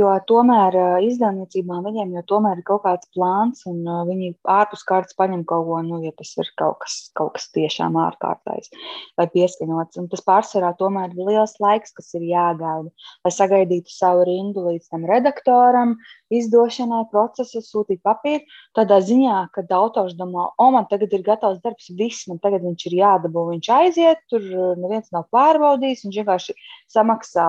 jo 0.00 0.10
tomēr 0.26 0.74
izdevniecībām 1.06 1.84
viņiem 1.86 2.16
jau 2.16 2.22
tomēr 2.32 2.58
ir 2.58 2.66
kaut 2.66 2.82
kāds 2.82 3.06
plāns, 3.14 3.62
un 3.70 3.84
viņi 4.08 4.32
ārpus 4.50 4.82
kārtas 4.88 5.14
paņem 5.14 5.44
kaut 5.46 5.68
ko, 5.68 5.78
nu, 5.86 6.00
ja 6.02 6.10
tas 6.18 6.32
ir 6.42 6.50
kaut 6.58 6.80
kas, 6.82 6.96
kaut 7.14 7.36
kas 7.36 7.46
tiešām 7.54 7.94
ārkārtais 8.02 8.72
vai 9.20 9.28
pieskaņots. 9.30 10.00
Un 10.02 10.08
tas 10.10 10.24
pārsvarā 10.26 10.72
tomēr 10.80 11.14
ir 11.14 11.30
liels 11.30 11.54
laiks, 11.62 11.94
kas 11.94 12.10
ir 12.18 12.26
jāgaida, 12.32 12.90
lai 13.22 13.32
sagaidītu 13.36 13.94
savu 13.94 14.26
rindu 14.26 14.66
līdz 14.66 14.90
tam 14.90 15.06
redaktoram, 15.06 15.94
izdošanai, 16.34 17.04
procesam, 17.14 17.62
sūtīt 17.62 18.02
papīru. 18.02 18.42
Tādā 18.74 18.98
ziņā, 19.06 19.38
kad 19.54 19.70
autors 19.70 20.18
domā, 20.18 20.48
o, 20.58 20.68
man 20.74 20.90
tagad 20.90 21.14
ir 21.14 21.22
gatavs 21.26 21.62
darbs, 21.62 21.92
viss, 21.94 22.26
man 22.26 22.42
tagad 22.42 22.66
viņš 22.66 22.88
ir 22.90 22.98
jādabū, 23.04 23.46
viņš 23.52 23.70
aiziet, 23.78 24.26
tur 24.32 24.42
neviens 24.82 25.14
nav 25.14 25.28
pārbaudījis, 25.34 26.02
viņš 26.08 26.20
vienkārši 26.24 26.58
samaksā 27.04 27.48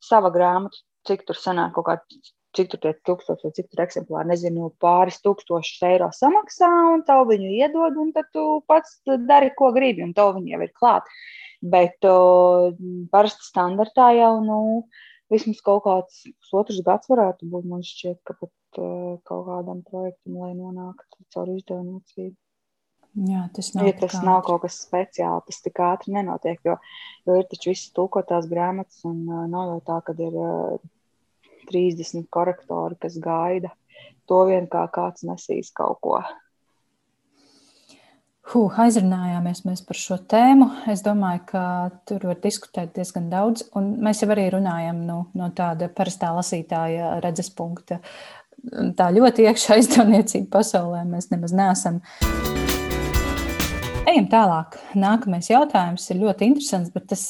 savu 0.00 0.30
grāmatu, 0.32 0.80
cik 1.08 1.26
tur 1.28 1.36
sanāk 1.36 1.74
kaut 1.76 1.86
kādā 1.86 2.20
cik 2.56 2.70
tur 2.72 2.80
tie 2.82 2.92
tūkstoši 3.06 3.46
vai 3.46 3.52
cik 3.54 3.68
tur 3.70 3.82
eksemplāri, 3.84 4.28
nezinu, 4.32 4.72
pāris 4.82 5.20
tūkstošus 5.22 5.84
eiro 5.86 6.08
samaksā, 6.14 6.70
un 6.96 7.04
tev 7.06 7.28
viņu 7.28 7.52
iedod, 7.60 7.98
un 8.00 8.10
tad 8.16 8.26
tu 8.34 8.42
pats 8.66 8.98
dari, 9.06 9.52
ko 9.54 9.70
gribi, 9.76 10.02
un 10.02 10.14
tev 10.16 10.34
viņi 10.34 10.56
jau 10.56 10.60
ir 10.66 10.72
klāt. 10.74 11.12
Bet 11.62 12.08
uh, 12.08 12.72
parasti 13.12 13.46
standartā 13.46 14.08
jau, 14.16 14.32
nu, 14.42 14.58
vismaz 15.30 15.60
kaut 15.62 15.84
kāds 15.86 16.24
otrs 16.56 16.80
gads 16.86 17.10
varētu 17.12 17.46
būt, 17.52 17.68
man 17.70 17.86
šķiet, 17.86 18.18
ka 18.26 18.34
pat 18.40 18.82
uh, 18.82 19.20
kaut 19.28 19.46
kādam 19.46 19.84
projektam, 19.86 20.40
lai 20.42 20.54
nonāktu 20.56 21.22
caur 21.30 21.52
izdevniecību. 21.54 22.34
Jā, 23.18 23.48
tas 23.54 23.72
nav, 23.74 23.88
ja 23.88 23.94
tas 23.98 24.12
ātri. 24.14 24.26
nav 24.28 24.44
kaut 24.46 24.62
kas 24.62 24.78
speciāls. 24.84 25.46
Tas 25.48 25.64
tik 25.64 25.80
ātri 25.82 26.14
nenotiek, 26.14 26.60
jo, 26.64 26.76
jo 27.26 27.40
ir 27.40 27.48
taču 27.50 27.72
visas 27.72 27.90
tulkotās 27.96 28.46
grāmatas, 28.50 29.00
un 29.08 29.24
uh, 29.26 29.46
nav 29.50 29.72
jau 29.74 29.80
tā, 29.88 29.98
ka 30.06 30.14
ir 30.14 30.36
uh, 30.38 30.78
30 31.70 32.28
korektori, 32.30 32.98
kas 33.02 33.18
gaida 33.22 33.72
to 34.30 34.44
vien, 34.46 34.70
kā 34.70 34.84
kāds 34.94 35.26
nesīs 35.26 35.72
kaut 35.74 35.98
ko. 36.04 36.20
Huh, 38.50 38.78
aizrunājāmies 38.82 39.62
mēs 39.66 39.82
par 39.86 39.98
šo 39.98 40.16
tēmu. 40.30 40.66
Es 40.90 41.04
domāju, 41.06 41.44
ka 41.52 41.64
tur 42.08 42.24
var 42.30 42.38
diskutēt 42.42 42.96
diezgan 42.96 43.28
daudz. 43.30 43.66
Un 43.78 43.92
mēs 44.02 44.24
jau 44.24 44.30
arī 44.34 44.48
runājam 44.54 45.04
nu, 45.06 45.20
no 45.38 45.50
tāda 45.54 45.90
parastā 45.94 46.32
lasītāja 46.34 47.18
redzes 47.22 47.52
punkta. 47.54 48.00
Tā 48.98 49.10
ļoti 49.14 49.46
iekšā 49.46 49.78
izdevniecība 49.84 50.58
pasaulē 50.58 51.04
mēs 51.12 51.30
nemaz 51.30 51.54
neesam. 51.54 52.02
Ejam 54.10 54.26
tālāk. 54.26 54.74
Nākamais 54.98 55.46
jautājums 55.52 56.08
ir 56.10 56.18
ļoti 56.18 56.48
interesants, 56.48 56.90
bet 56.90 57.12
es 57.14 57.20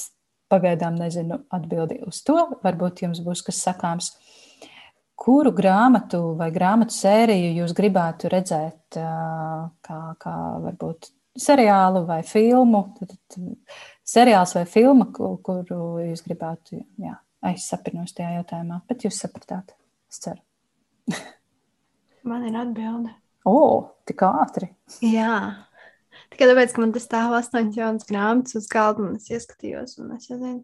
pagaidām 0.49 0.95
nezinu 0.97 1.43
atbildi 1.53 1.99
uz 2.07 2.23
to. 2.25 2.39
Varbūt 2.65 3.03
jums 3.05 3.21
būs 3.25 3.43
kas 3.45 3.59
sakāms. 3.67 4.15
Kuru 5.21 5.53
grāmatu 5.53 6.23
vai 6.39 6.49
grāmatu 6.55 6.97
sēriju 6.97 7.51
jūs 7.59 7.77
gribētu 7.77 8.31
redzēt, 8.33 8.97
kā, 8.97 10.01
kā 10.25 10.35
varbūt 10.65 11.11
seriālu 11.37 12.07
vai 12.09 12.23
filmu? 12.25 12.87
Tad, 12.97 13.41
seriāls 14.15 14.57
vai 14.57 14.65
filma, 14.65 15.11
kuru 15.13 15.83
jūs 16.07 16.25
gribētu, 16.25 16.81
jā, 17.05 17.19
aizsapinos 17.45 18.17
tajā 18.17 18.39
jautājumā, 18.39 18.81
bet 18.89 19.05
jūs 19.05 19.21
sapratāt, 19.21 19.77
es 20.09 20.25
ceru. 20.25 20.41
Man 22.31 22.49
ir 22.49 22.57
atbilde. 22.57 23.13
O, 23.45 23.61
tik 24.09 24.25
ātri. 24.25 24.73
Jā. 25.05 25.69
Tikai 26.31 26.47
tāpēc, 26.51 26.75
ka 26.75 26.83
man 26.85 26.95
tas 26.95 27.07
stāv 27.09 27.35
astoņas 27.41 27.79
jaunas 27.79 28.07
grāmatas 28.07 28.59
uz 28.61 28.69
galda, 28.71 29.03
un 29.07 29.19
es 29.19 29.27
ieskatījos, 29.35 29.97
un 30.03 30.15
es 30.15 30.29
jau 30.31 30.39
zinu, 30.39 30.63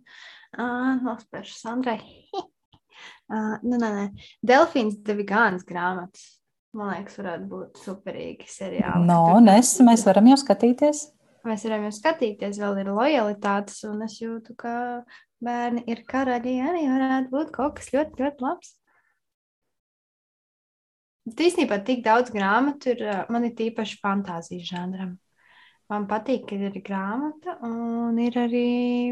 uh, 0.55 0.93
nospēršu 1.03 1.57
Sandrai. 1.59 1.99
uh, 2.39 3.57
nu, 3.65 3.75
nē, 3.75 3.91
nē. 3.99 4.07
Delfīns 4.47 5.01
devi 5.07 5.27
gānas 5.27 5.67
grāmatas. 5.67 6.37
Man 6.77 6.93
liekas, 6.93 7.17
varētu 7.17 7.47
būt 7.49 7.79
superīgi 7.81 8.49
seriāli. 8.53 9.07
No, 9.09 9.39
nes, 9.41 9.71
mēs 9.85 10.05
varam 10.07 10.27
jau 10.29 10.37
skatīties. 10.43 11.07
Mēs 11.47 11.63
varam 11.65 11.87
jau 11.87 11.93
skatīties, 11.95 12.59
vēl 12.61 12.83
ir 12.83 12.91
lojalitātes, 12.93 13.79
un 13.89 14.03
es 14.05 14.19
jūtu, 14.21 14.57
ka 14.59 14.75
bērni 15.43 15.85
ir 15.89 16.03
karaļi. 16.09 16.57
Arī 16.69 16.83
varētu 16.91 17.33
būt 17.33 17.53
kaut 17.55 17.79
kas 17.79 17.93
ļoti, 17.95 18.19
ļoti 18.23 18.45
labs. 18.45 18.75
Bet 21.27 21.43
īstenībā 21.43 21.81
tik 21.87 22.05
daudz 22.05 22.31
grāmatu 22.35 22.93
ir, 22.93 23.01
man 23.33 23.49
ir 23.49 23.55
tīpaši 23.59 23.97
fantāzijas 24.03 24.69
žanram. 24.69 25.17
Man 25.93 26.09
patīk, 26.11 26.49
ka 26.51 26.57
ir 26.59 26.81
grāmata 26.83 27.57
un 27.67 28.19
ir 28.19 28.35
arī 28.41 28.67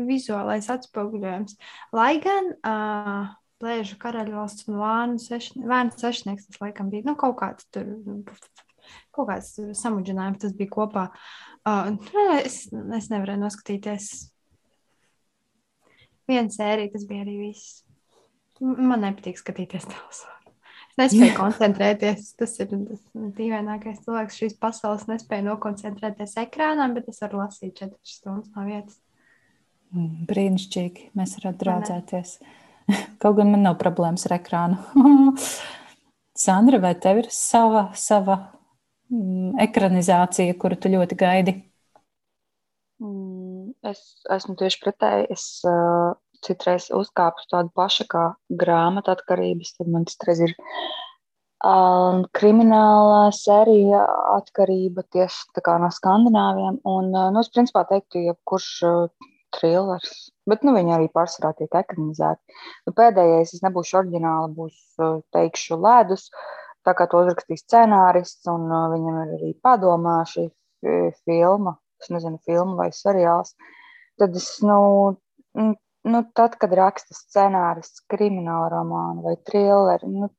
vizuālais 0.08 0.66
atspoguļojums. 0.74 1.54
Lai 1.94 2.16
gan 2.24 2.50
uh, 2.56 3.32
Plēžu 3.62 3.96
karaļvalsts 4.02 4.66
un 4.68 4.80
Vānu 4.80 5.22
sešnieks, 5.22 5.68
Vānu 5.70 5.94
sešnieks 6.00 6.48
tas 6.50 6.62
laikam 6.64 6.90
bija 6.90 7.06
nu, 7.06 7.14
kaut 7.20 7.38
kāds 7.38 7.68
tur 7.70 7.94
kaut 9.14 9.30
kāds 9.30 9.54
samudžinājums, 9.78 10.42
tas 10.42 10.54
bija 10.58 10.72
kopā. 10.74 11.08
Uh, 11.64 11.94
es, 12.42 12.64
es 12.98 13.10
nevarēju 13.12 13.44
noskatīties. 13.44 14.10
Viena 16.28 16.50
sērija, 16.52 16.92
tas 16.94 17.06
bija 17.08 17.24
arī 17.24 17.38
viss. 17.46 17.82
Man 18.60 19.02
nepatīk 19.04 19.40
skatīties 19.40 19.86
televizoru. 19.90 20.43
Es 20.94 21.10
nespēju 21.10 21.34
koncentrēties. 21.34 22.28
Tas 22.38 22.52
ir 22.62 22.68
tas 22.70 23.00
dīvainākais 23.38 24.04
cilvēks 24.04 24.36
šīs 24.38 24.52
pasaules. 24.62 25.08
Nespēju 25.10 25.48
nokoncentrēties 25.48 26.36
ekrānā, 26.44 26.86
bet 26.94 27.08
es 27.10 27.18
varu 27.24 27.40
lasīt 27.42 27.74
4 27.80 27.90
stundas 28.06 28.52
no 28.54 28.66
vietas. 28.68 29.00
Mm, 29.90 30.24
brīnišķīgi. 30.30 31.10
Mēs 31.18 31.34
varam 31.40 31.58
draudzēties. 31.58 32.36
Kaut 33.22 33.40
gan 33.40 33.50
man 33.50 33.66
nav 33.66 33.78
problēmas 33.82 34.28
ar 34.28 34.36
ekrānu. 34.38 34.78
Sandra, 36.44 36.78
vai 36.82 36.94
tev 36.98 37.24
ir 37.24 37.30
sava, 37.34 37.88
sava 37.98 38.38
mm, 39.10 39.54
ekranizācija, 39.66 40.54
kuru 40.62 40.78
tu 40.78 40.94
ļoti 40.94 41.18
gaidi? 41.18 41.56
Mm, 43.02 43.74
es 43.90 44.04
esmu 44.30 44.54
tieši 44.62 44.82
pretēji. 44.86 45.26
Es 45.34 45.48
uh, 45.66 46.14
citreiz 46.44 46.90
uzkāpu 46.94 47.48
tādu 47.50 47.72
pašu 47.76 48.06
kā 48.10 48.24
grāmatu 48.62 49.12
atkarības, 49.14 49.74
tad 49.78 49.90
man 49.92 50.06
citreiz 50.10 50.42
ir 50.44 50.54
uh, 51.64 52.22
krimināla 52.36 53.28
sērija 53.34 54.02
atkarība 54.36 55.06
tieši 55.14 55.64
no 55.82 55.90
skandināviem. 55.92 56.80
Un, 56.84 57.12
uh, 57.14 57.30
nu, 57.34 57.44
es 57.44 57.52
principā 57.54 57.84
teiktu, 57.90 58.24
jebkurš 58.30 58.70
uh, 58.88 59.30
trilers, 59.54 60.32
bet 60.50 60.64
nu, 60.66 60.74
viņi 60.76 60.96
arī 60.96 61.08
pārsvarā 61.14 61.54
tiek 61.58 61.74
ekranizēti. 61.80 62.58
Nu, 62.88 62.96
pēdējais, 62.96 63.54
es 63.56 63.64
nebūšu 63.64 64.00
oriģināli, 64.02 64.52
būs, 64.58 64.82
uh, 65.00 65.22
teikšu, 65.36 65.78
ledus, 65.80 66.28
tā 66.84 66.96
kā 66.98 67.06
to 67.10 67.22
uzrakstīs 67.24 67.64
scenārists, 67.64 68.44
un 68.50 68.68
uh, 68.68 68.90
viņam 68.92 69.22
ir 69.22 69.38
arī 69.38 69.54
padomā 69.64 70.20
šī 70.28 70.50
filma, 71.24 71.78
es 72.02 72.10
nezinu, 72.12 72.40
filma 72.44 72.76
vai 72.82 72.90
seriāls. 72.92 73.54
Tad 74.20 74.36
es, 74.38 74.50
nu, 74.62 74.76
nu 76.04 76.22
tad, 76.36 76.56
kad 76.60 76.74
raksta 76.76 77.16
scenārists 77.16 78.04
krimināla 78.12 78.70
romānu 78.76 79.24
vai 79.26 79.36
trilleru, 79.48 80.10
nu, 80.10 80.30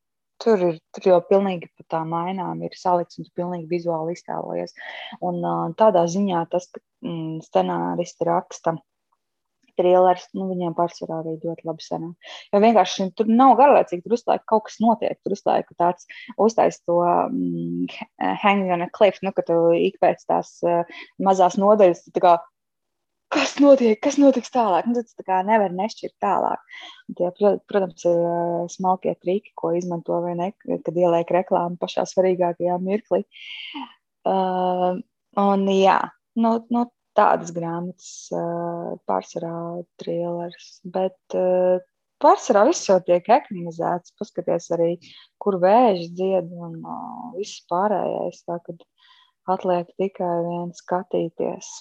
Tur 0.43 0.59
ir 0.67 0.79
tur 0.91 1.05
jau 1.07 1.17
pilnīgi 1.29 1.69
pa 1.71 1.85
tā 1.93 2.01
mainām, 2.03 2.59
ir 2.67 2.73
salikts 2.75 3.19
un 3.21 3.27
tu 3.27 3.31
pilnīgi 3.39 3.69
vizuāli 3.71 4.17
iztēlojies. 4.17 4.73
Un 5.23 5.39
tādā 5.79 6.03
ziņā 6.11 6.41
tas, 6.51 6.67
ka 6.75 6.81
mm, 7.07 7.37
scenāristi 7.45 8.27
raksta 8.27 8.75
trilers, 9.79 10.27
nu, 10.35 10.47
viņiem 10.51 10.75
pārsvarā 10.75 11.21
arī 11.21 11.35
ļoti 11.43 11.67
labi 11.67 11.83
sanāk. 11.83 12.31
Jo 12.53 12.61
vienkārši 12.63 13.09
tur 13.19 13.31
nav 13.31 13.55
garlaicīgi, 13.59 14.03
tur 14.05 14.15
uzlaik 14.17 14.45
kaut 14.51 14.67
kas 14.67 14.77
notiek, 14.83 15.17
tur 15.23 15.35
uzlaik 15.35 15.71
tāds 15.79 16.07
uztais 16.41 16.79
to 16.83 16.99
um, 17.03 17.87
hang 18.43 18.71
on 18.75 18.85
a 18.85 18.89
cliff, 18.95 19.19
nu, 19.23 19.33
ka 19.35 19.43
tu 19.47 19.59
ik 19.75 19.99
pēc 20.03 20.23
tās 20.29 20.57
uh, 20.67 20.83
mazās 21.19 21.59
nodaļas, 21.59 22.05
tā 22.15 22.23
kā, 22.23 22.35
kas 23.33 23.55
notiek, 23.61 23.99
kas 24.03 24.17
notiks 24.21 24.53
tālāk, 24.53 24.87
nu, 24.89 24.97
tas 24.99 25.17
tā 25.17 25.25
kā 25.27 25.39
nevar 25.47 25.73
nešķirt 25.75 26.15
tālāk. 26.23 26.61
Un 27.09 27.17
tie, 27.19 27.31
protams, 27.69 28.05
ir 28.05 28.19
uh, 28.21 28.65
smalkie 28.71 29.15
triki, 29.21 29.53
ko 29.59 29.73
izmanto 29.77 30.19
vai 30.23 30.35
ne, 30.39 30.51
kad 30.65 30.93
ieliek 30.93 31.33
reklāmu 31.39 31.79
pašā 31.81 32.05
svarīgākajā 32.11 32.77
mirklī. 32.83 33.23
Uh, 34.25 35.01
un 35.41 35.65
jā, 35.73 35.99
nu, 36.41 36.55
nu, 36.73 36.85
tādas 37.15 37.51
grāmatas, 37.55 38.29
pārsvarā 39.07 39.57
trilers. 40.01 40.79
Bet 40.83 41.37
pārsvarā 42.23 42.65
viss 42.69 42.89
jau 42.89 42.99
tiek 43.07 43.27
ekranizēts. 43.37 44.15
Paskaties 44.19 44.69
arī, 44.75 44.91
kur 45.41 45.59
vēža 45.63 46.09
dzied 46.17 46.51
un 46.51 46.81
viss 47.37 47.63
pārējais. 47.71 48.43
Tā 48.47 48.59
atliek 49.55 49.91
tikai 49.99 50.35
vien 50.49 50.71
skatīties. 50.75 51.71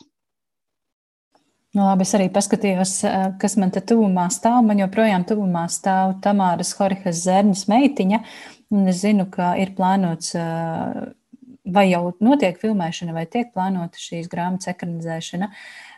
Nu, 1.74 1.82
labi, 1.82 2.04
es 2.06 2.14
arī 2.14 2.28
paskatījos, 2.30 3.00
kas 3.42 3.56
man 3.58 3.72
te 3.74 3.80
tuvumā 3.82 4.28
stāv. 4.30 4.60
Man 4.62 4.78
joprojām 4.78 5.24
tuvumā 5.26 5.64
stāv 5.72 6.20
Tamāras 6.22 6.70
Horihas 6.78 7.24
Zērņas 7.24 7.64
meitiņa. 7.72 8.20
Un 8.74 8.90
es 8.90 9.00
zinu, 9.02 9.26
ka 9.30 9.56
ir 9.58 9.72
plānots 9.74 10.36
vai 11.64 11.88
jau 11.90 12.12
notiek 12.22 12.58
filmēšana, 12.60 13.14
vai 13.16 13.24
tiek 13.30 13.50
plānota 13.54 14.00
šīs 14.00 14.28
grāmatas 14.30 14.70
ekranizēšana, 14.74 15.50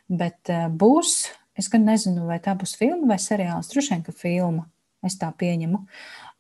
bet 0.09 0.53
uh, 0.53 0.69
būs. 0.71 1.27
Es 1.57 1.71
gan 1.73 1.87
nezinu, 1.89 2.27
vai 2.29 2.37
tā 2.45 2.53
būs 2.59 2.77
filma 2.77 3.15
vai 3.15 3.21
seriāls. 3.23 3.71
Droši 3.73 3.95
vien, 3.95 4.03
ka 4.07 4.13
filma. 4.17 4.67
Es 5.05 5.17
tā 5.21 5.29
pieņemu. 5.33 5.79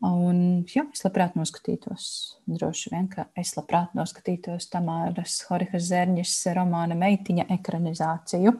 Un, 0.04 0.38
jā, 0.68 0.82
es 0.92 1.04
labprāt 1.06 1.36
noskatītos. 1.38 2.08
Droši 2.50 2.92
vien, 2.92 3.08
ka 3.12 3.28
es 3.38 3.54
labprāt 3.56 3.96
noskatītos 3.96 4.68
Tamāras 4.72 5.38
Horihas 5.48 5.88
Zērņas 5.88 6.38
romāna 6.56 6.98
Meitiņa 7.00 7.48
ekranizāciju. 7.56 8.58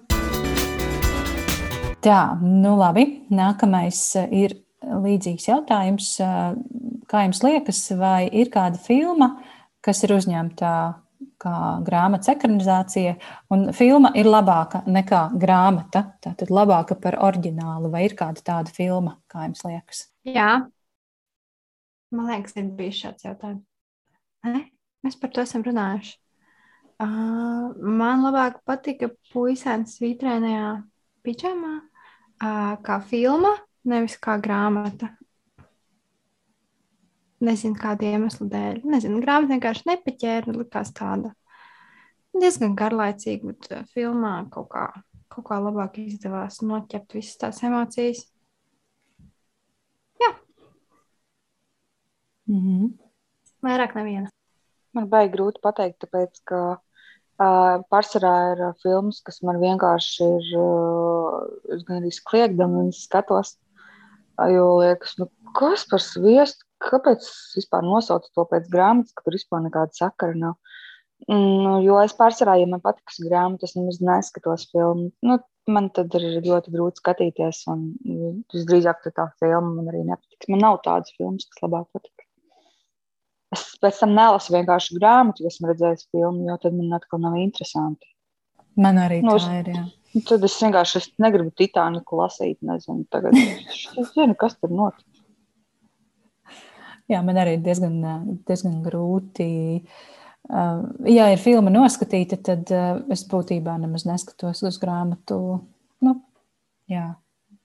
Tā, 2.07 2.21
nu 2.39 2.77
labi. 2.79 3.03
Nākamais 3.35 3.99
ir 4.31 4.53
līdzīgs 4.87 5.49
jautājums. 5.49 6.13
Kā 7.11 7.23
jums 7.25 7.41
liekas, 7.43 7.81
vai 7.99 8.29
ir 8.31 8.53
kāda 8.55 8.79
filma, 8.79 9.33
kas 9.83 10.05
ir 10.07 10.15
uzņemta 10.15 10.71
kā 11.43 11.57
grāmatas 11.85 12.31
ekranizācija, 12.33 13.17
un 13.53 13.71
filma 13.77 14.13
ir 14.19 14.29
labāka 14.29 14.85
nekā 14.87 15.23
grāmata. 15.35 16.05
Tātad 16.23 16.53
labāka 16.55 16.97
par 17.01 17.19
oriģinālu, 17.27 17.91
vai 17.93 18.05
ir 18.07 18.15
kāda 18.19 18.45
tāda 18.53 18.73
filma, 18.73 19.17
kā 19.31 19.49
jums 19.49 19.65
liekas? 19.67 20.05
Jā, 20.27 20.53
man 22.15 22.31
liekas, 22.31 22.55
ir 22.57 22.71
bijis 22.79 23.03
šāds 23.03 23.27
jautājums. 23.27 23.67
Ne? 24.47 24.63
Mēs 25.03 25.19
par 25.19 25.35
to 25.35 25.43
esam 25.43 25.67
runājuši. 25.67 26.15
Uh, 27.03 27.75
man 27.77 28.23
labāk 28.25 28.63
patika 28.65 29.11
puisēns 29.35 29.99
svītrēnajā 29.99 30.71
pičamā, 31.27 31.75
kā 32.41 32.99
filma, 33.09 33.55
nevis 33.85 34.17
kā 34.21 34.37
grāmata. 34.43 35.13
Nezinu, 37.47 37.77
kāda 37.77 38.09
iemesla 38.09 38.47
dēļ. 38.49 38.79
Nezinu, 38.89 39.21
grāmata 39.21 39.53
vienkārši 39.55 39.91
nepaķēra, 39.91 40.55
likās 40.57 40.93
tāda 40.97 41.35
diezgan 42.37 42.77
garlaicīga, 42.77 43.53
bet 43.53 43.91
filmā 43.93 44.39
kaut 44.53 44.71
kā, 44.73 44.87
kaut 45.33 45.47
kā 45.49 45.59
labāk 45.61 45.99
izdevās 46.03 46.63
noķert 46.65 47.17
visas 47.17 47.37
tās 47.41 47.63
emocijas. 47.65 48.25
Jā. 50.21 50.33
Mm 52.49 52.61
-hmm. 52.61 52.91
Vairāk 53.63 53.95
neviena. 53.95 54.31
Man 54.93 55.09
baigi 55.09 55.33
grūti 55.33 55.61
pateikt, 55.61 55.99
tāpēc, 56.05 56.41
ka 56.45 56.81
pārsvarā 57.39 58.35
ir 58.55 58.63
filmas, 58.83 59.21
kas 59.25 59.43
man 59.47 59.61
vienkārši 59.61 60.27
ir, 60.27 60.51
uh, 60.61 61.81
gan 61.87 62.01
arī 62.01 62.13
kliegdami 62.31 62.87
un 62.87 62.93
skatos, 62.97 63.57
uh, 64.41 64.49
jo 64.53 64.69
liekas, 64.81 65.17
nu, 65.21 65.29
kas 65.57 65.85
par 65.91 66.03
sviestu, 66.05 66.65
kāpēc 66.85 67.27
vispār 67.57 67.85
nosauc 67.85 68.27
to 68.33 68.45
pēc 68.51 68.69
grāmatas, 68.73 69.15
ka 69.17 69.25
tur 69.25 69.37
vispār 69.37 69.65
nekāda 69.65 69.97
sakara 69.97 70.37
nav. 70.37 70.57
Mm, 71.33 71.81
jo 71.87 71.97
es 72.03 72.13
pārsvarā, 72.17 72.59
ja 72.61 72.69
man 72.69 72.83
patiks 72.85 73.23
grāmata, 73.25 73.65
es 73.65 73.77
nemaz 73.77 74.03
neskatos 74.05 74.67
filmu. 74.73 75.09
Nu, 75.25 75.39
man 75.73 75.89
tad 75.97 76.13
ir 76.19 76.27
ļoti 76.45 76.75
grūti 76.75 77.03
skatīties, 77.03 77.63
un 77.73 77.89
visdrīzāk 78.53 79.09
tā 79.09 79.31
filma 79.41 79.79
man 79.79 79.89
arī 79.93 80.05
nepatiks. 80.05 80.51
Man 80.53 80.63
nav 80.63 80.83
tādas 80.85 81.17
filmas, 81.17 81.49
kas 81.51 81.65
labāk 81.65 81.89
patīk. 81.97 82.26
Es 83.57 83.65
pēc 83.81 84.03
tam 84.03 84.13
nelasu 84.17 84.53
vienkārši 84.55 84.99
grāmatu, 85.01 85.43
jo 85.43 85.51
esmu 85.51 85.73
redzējis 85.73 86.11
filmu, 86.13 86.45
jo 86.51 86.61
tad 86.63 86.77
man 86.77 86.93
atkal 86.99 87.25
nav 87.25 87.39
interesanti. 87.41 88.13
Man 88.77 89.01
arī 89.01 89.23
nu, 89.25 89.39
tā 89.41 89.61
ir. 89.63 89.73
Jā. 89.73 89.85
Tad 90.29 90.45
es 90.49 90.57
vienkārši 90.61 90.99
es 91.01 91.07
negribu 91.21 91.53
Titaniku 91.57 92.21
lasīt. 92.21 92.59
Nezinu, 92.65 93.05
tagad 93.13 93.37
es 93.37 94.13
zinu, 94.13 94.37
kas 94.39 94.57
tur 94.61 94.73
notiek. 94.73 95.05
Jā, 97.07 97.21
man 97.23 97.39
arī 97.39 97.57
ir 97.57 97.63
diezgan, 97.63 98.01
diezgan 98.49 98.81
grūti. 98.85 99.49
Ja 101.07 101.29
ir 101.33 101.43
filma 101.43 101.71
noskatīta, 101.73 102.39
tad 102.49 102.71
es 103.15 103.23
būtībā 103.31 103.77
nemaz 103.83 104.07
neskatos 104.09 104.65
uz 104.67 104.79
grāmatu. 104.83 105.39
Nu, 106.03 106.17
jā, 106.91 107.13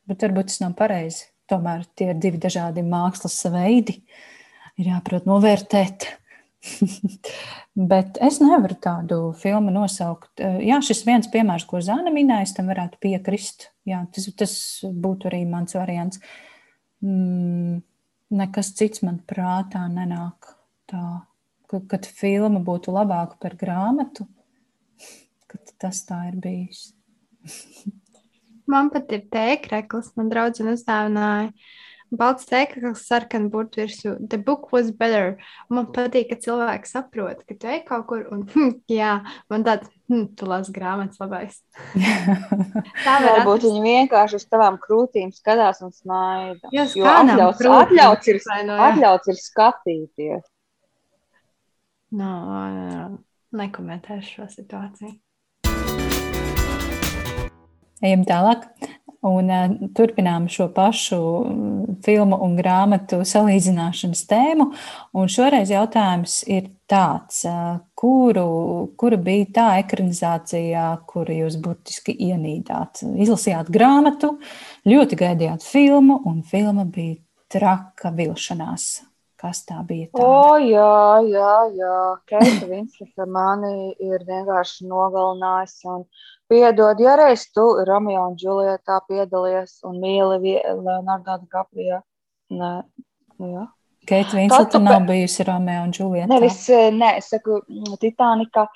bet 0.09 0.27
varbūt 0.27 0.51
tas 0.51 0.61
nav 0.63 0.75
pareizi. 0.77 1.27
Tomēr 1.49 1.83
tie 1.97 2.11
ir 2.13 2.21
divi 2.21 2.39
dažādi 2.41 2.83
mākslas 2.85 3.39
veidi. 3.51 3.97
Ir 4.81 4.89
jāprot 4.89 5.27
novērtēt. 5.29 6.07
Bet 7.91 8.17
es 8.25 8.39
nevaru 8.41 8.75
tādu 8.81 9.19
filmu 9.37 9.73
nosaukt. 9.73 10.41
Jā, 10.41 10.79
šis 10.83 11.03
viens 11.07 11.29
piemērs, 11.31 11.67
ko 11.69 11.81
Zana 11.85 12.13
minēja, 12.13 12.49
tam 12.57 12.71
varētu 12.71 12.99
piekrist. 13.03 13.69
Jā, 13.87 14.01
tas, 14.13 14.27
tas 14.37 14.55
būtu 14.83 15.29
arī 15.29 15.43
mans 15.49 15.77
variants. 15.77 16.21
Mm, 17.05 17.81
nekas 18.37 18.73
cits 18.77 19.03
man 19.05 19.21
prātā 19.27 19.85
nenāk 19.91 20.51
tā, 20.91 21.03
ka, 21.69 21.81
kad 21.93 22.05
filma 22.05 22.61
būtu 22.63 22.93
labāka 22.93 23.39
par 23.41 23.55
grāmatu, 23.59 24.27
kad 25.51 25.73
tas 25.81 26.03
tā 26.07 26.23
ir 26.31 26.37
bijis. 26.43 26.91
man 28.71 28.91
pat 28.93 29.11
ir 29.15 29.25
tēkreklis, 29.33 30.13
man 30.19 30.29
draudzene 30.31 30.75
uzdāvināja 30.77 31.51
balts 32.11 32.47
teikums, 32.49 33.05
sarkana 33.07 33.49
burbuļu 33.51 33.85
virsū. 33.85 34.13
The 34.29 34.37
book 34.37 34.71
was 34.75 34.91
better. 34.91 35.37
Man 35.71 35.87
patīk, 35.95 36.29
ka 36.31 36.37
cilvēki 36.43 36.89
saprot, 36.89 37.43
ka 37.47 37.55
tu 37.55 37.69
ej 37.71 37.81
kaut 37.87 38.05
kur 38.09 38.25
un 38.33 38.43
jā, 38.91 39.13
man 39.51 39.65
tāds, 39.67 39.89
hm, 40.11 40.27
tu 40.35 40.49
lasi 40.49 40.75
grāmatas 40.75 41.21
labais. 41.23 41.61
Tā 43.05 43.17
varbūt 43.23 43.67
viņi 43.67 43.83
vienkārši 43.85 44.41
uz 44.41 44.47
tavām 44.51 44.79
krūtīm 44.83 45.31
skatās 45.35 45.81
un 45.85 45.95
smaida. 45.95 46.71
Jo 46.75 46.87
Jo 46.95 47.07
atļauts, 47.07 47.65
atļauts, 47.79 48.31
ir, 48.33 48.41
no, 48.67 48.77
atļauts 48.89 49.31
ir 49.31 49.39
skatīties. 49.39 50.45
no, 52.11 52.31
no, 52.75 53.03
nekomentēšu 53.55 54.41
šo 54.41 54.47
situāciju. 54.51 55.15
Ejam 58.01 58.23
tālāk. 58.25 58.65
Un, 59.21 59.49
uh, 59.53 59.73
turpinām 59.93 60.47
šo 60.49 60.65
pašu 60.73 61.17
mm, 61.21 61.97
filmu 62.05 62.39
un 62.41 62.55
grāmatu 62.57 63.21
salīdzināšanas 63.27 64.23
tēmu. 64.29 64.71
Un 65.13 65.29
šoreiz 65.29 65.69
jautājums 65.69 66.39
ir 66.49 66.71
tāds, 66.89 67.43
uh, 67.45 67.77
kuru, 67.93 68.47
kura 68.97 69.19
bija 69.21 69.51
tā 69.59 69.67
ekranizācija, 69.83 70.87
kuru 71.09 71.37
jūs 71.43 71.59
būtiski 71.61 72.17
ienīdāt? 72.31 73.03
Izlasījāt 73.13 73.69
grāmatu, 73.73 74.35
ļoti 74.89 75.21
gaidījāt 75.21 75.69
filmu, 75.69 76.17
un 76.25 76.41
filma 76.41 76.87
bija 76.89 77.19
traka 77.51 78.13
vilšanās. 78.15 78.91
Kas 79.41 79.63
tā 79.65 79.79
bija? 79.81 80.05
O, 80.13 80.21
Tāda? 80.21 80.65
jā, 80.69 80.97
jā, 81.25 81.53
jā. 81.73 81.95
Keita 82.29 82.67
Vinslika 82.69 83.25
mani 83.25 83.95
ir 83.97 84.21
vienkārši 84.27 84.85
nogalinājusi. 84.85 85.87
Un 85.89 86.03
piedod, 86.51 86.99
ja 86.99 87.15
reiz 87.19 87.47
tu 87.55 87.63
Romeo 87.87 88.27
un 88.29 88.37
Džulietā 88.39 88.99
piedalies 89.07 89.79
un 89.87 89.99
mīli 90.03 90.57
Leonardo 90.67 91.37
DiCaprio. 91.41 92.01
Nē, 92.51 92.71
nu 93.39 93.51
jā. 93.53 93.67
Keita 94.09 94.35
Vinsleta 94.35 94.71
tu 94.73 94.81
nav 94.83 95.05
bijusi 95.07 95.45
Romeo 95.47 95.85
un 95.85 95.93
Džulieta. 95.95 96.29
Nevis, 96.31 96.63
eh, 96.69 96.89
nē, 96.91 97.15
es 97.21 97.29
saku, 97.31 97.61
mm, 97.67 97.99
Titanika. 98.01 98.67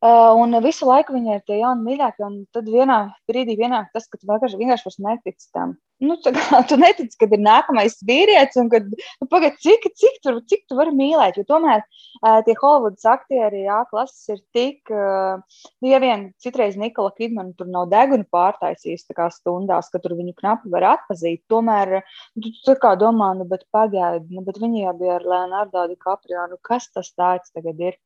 Uh, 0.00 0.32
un 0.40 0.56
visu 0.64 0.86
laiku 0.88 1.12
viņai 1.12 1.34
ir 1.36 1.42
tie 1.44 1.58
jauni 1.60 1.84
mīļākie, 1.84 2.24
un 2.24 2.36
tad 2.56 2.68
vienā 2.72 3.00
brīdī 3.28 3.58
vienāk 3.58 3.90
tas, 3.92 4.06
ka 4.08 4.16
tu 4.16 4.30
vienkārši, 4.30 4.56
vienkārši 4.56 4.86
vairs 4.86 5.00
netici 5.04 5.50
tam. 5.52 5.74
Nu, 6.00 6.16
kā, 6.24 6.60
tu 6.68 6.78
netici, 6.80 7.18
kad 7.20 7.32
ir 7.36 7.42
nākamais 7.44 7.98
vīrietis, 8.08 8.56
un 8.62 8.70
kad, 8.72 8.86
nu, 8.88 9.26
pagad, 9.28 9.58
cik, 9.60 9.84
cik, 10.00 10.20
tur, 10.24 10.38
cik 10.48 10.62
tu 10.70 10.78
vari 10.78 10.94
mīlēt, 10.96 11.36
jo 11.36 11.44
tomēr 11.48 11.82
uh, 11.82 12.38
tie 12.46 12.54
Hollywoods 12.56 13.04
aktieri, 13.10 13.66
jā, 13.66 13.82
klases 13.90 14.32
ir 14.32 14.38
tik, 14.56 14.80
uh, 14.88 15.66
nu, 15.82 15.90
ja 15.90 16.00
vien 16.00 16.30
citreiz 16.40 16.78
Nikola 16.80 17.12
Kidmana 17.18 17.52
tur 17.58 17.68
nav 17.68 17.90
deguna 17.92 18.24
pārtaisījis 18.32 19.04
stundās, 19.36 19.90
ka 19.92 20.00
tur 20.00 20.16
viņu 20.16 20.32
knapi 20.40 20.72
var 20.72 20.88
atpazīt, 20.94 21.42
tomēr, 21.52 21.98
nu, 22.00 22.46
tu 22.46 22.54
tā 22.70 22.78
kā 22.80 22.94
domā, 23.00 23.34
nu, 23.36 23.44
bet 23.50 23.68
pagaidi, 23.74 24.32
nu, 24.32 24.46
bet 24.46 24.56
viņi 24.62 24.86
jau 24.86 24.96
bija 25.02 25.18
ar 25.18 25.28
Leonardo 25.34 25.84
DiCaprio, 25.92 26.48
nu, 26.54 26.56
kas 26.64 26.88
tas 26.94 27.12
tāds 27.12 27.52
tagad 27.52 27.76
ir? 27.90 28.00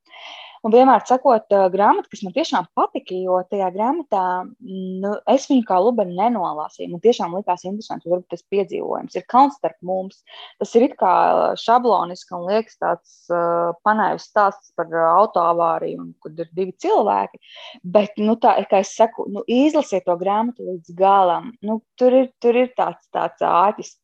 Un 0.64 0.72
vienmēr 0.72 1.02
sakot, 1.04 1.44
uh, 1.52 1.66
grāmatu, 1.72 2.08
kas 2.08 2.22
man 2.24 2.32
tiešām 2.32 2.68
patika, 2.78 3.12
jo 3.12 3.36
tajā 3.50 3.66
grāmatā 3.74 4.22
nu, 4.64 5.10
es 5.28 5.44
viņu 5.50 5.66
kā 5.68 5.76
lubeni 5.84 6.16
nenolasīju. 6.16 6.88
Man 6.94 7.02
tiešām 7.04 7.34
likās 7.36 7.66
interesanti, 7.68 8.08
varbūt 8.08 8.32
tas 8.32 8.44
piedzīvojums 8.52 9.18
ir 9.18 9.26
kauns 9.28 9.58
starp 9.60 9.76
mums. 9.84 10.22
Tas 10.62 10.72
ir 10.78 10.86
it 10.88 10.96
kā 11.00 11.12
šabloniski 11.60 12.32
un 12.38 12.46
liekas 12.48 12.80
tāds 12.80 13.12
uh, 13.28 13.74
panējums 13.84 14.30
stāsts 14.30 14.72
par 14.78 14.88
autoavāriju, 15.10 16.08
kad 16.24 16.40
ir 16.40 16.48
divi 16.56 16.72
cilvēki. 16.80 17.42
Bet, 17.84 18.16
nu, 18.16 18.38
tā, 18.40 18.56
kā 18.70 18.80
es 18.80 18.94
saku, 18.96 19.28
nu, 19.28 19.44
izlasiet 19.44 20.08
to 20.08 20.16
grāmatu 20.20 20.64
līdz 20.70 20.96
galam. 20.96 21.52
Nu, 21.60 21.82
tur, 22.00 22.16
ir, 22.24 22.32
tur 22.40 22.56
ir 22.56 22.72
tāds, 22.78 23.04
tāds 23.12 23.44
āķis. 23.44 23.98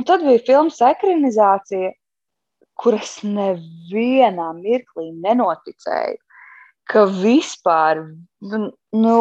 Un 0.00 0.08
tad 0.08 0.24
bija 0.24 0.40
filmas 0.46 0.80
ekranizācija, 0.80 1.92
kuras 2.82 3.20
nevienā 3.22 4.50
mirklī 4.58 5.10
nenoticēju, 5.22 6.18
ka 6.90 7.06
vispār 7.22 8.02
nu, 8.42 8.68
nu, 8.96 9.16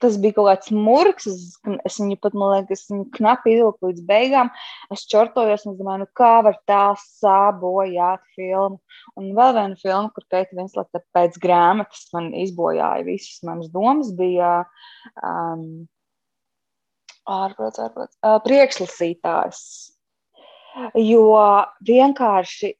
tas 0.00 0.16
bija 0.20 0.36
kaut 0.38 0.48
kāds 0.48 0.72
murgs. 0.74 1.28
Es, 1.28 1.58
es 1.86 1.98
viņu 2.00 2.16
pat, 2.22 2.36
man 2.38 2.54
liekas, 2.54 2.86
knapi 3.16 3.54
izvilku 3.54 3.90
līdz 3.90 4.04
beigām. 4.08 4.50
Es 4.92 5.04
čortojos 5.10 5.66
un 5.68 5.76
domāju, 5.78 6.04
nu, 6.04 6.10
kā 6.16 6.32
var 6.46 6.58
tā 6.68 6.82
sabojāt 7.02 8.24
filmu. 8.36 8.80
Un 9.20 9.30
vēl 9.36 9.54
viena 9.58 9.80
filma, 9.80 10.10
kur 10.16 10.26
Keita 10.32 10.56
Vinsleta 10.56 11.04
pēc 11.16 11.38
grāmatas 11.42 12.08
man 12.16 12.32
izbojāja 12.36 13.06
visas 13.06 13.40
manas 13.46 13.70
domas, 13.72 14.12
bija 14.16 14.60
um, 15.20 15.64
ārprāts, 17.28 17.80
ārprāts, 17.82 18.16
uh, 18.24 18.40
priekšlasītājs. 18.46 19.64
Jo 21.02 21.24
vienkārši 21.82 22.76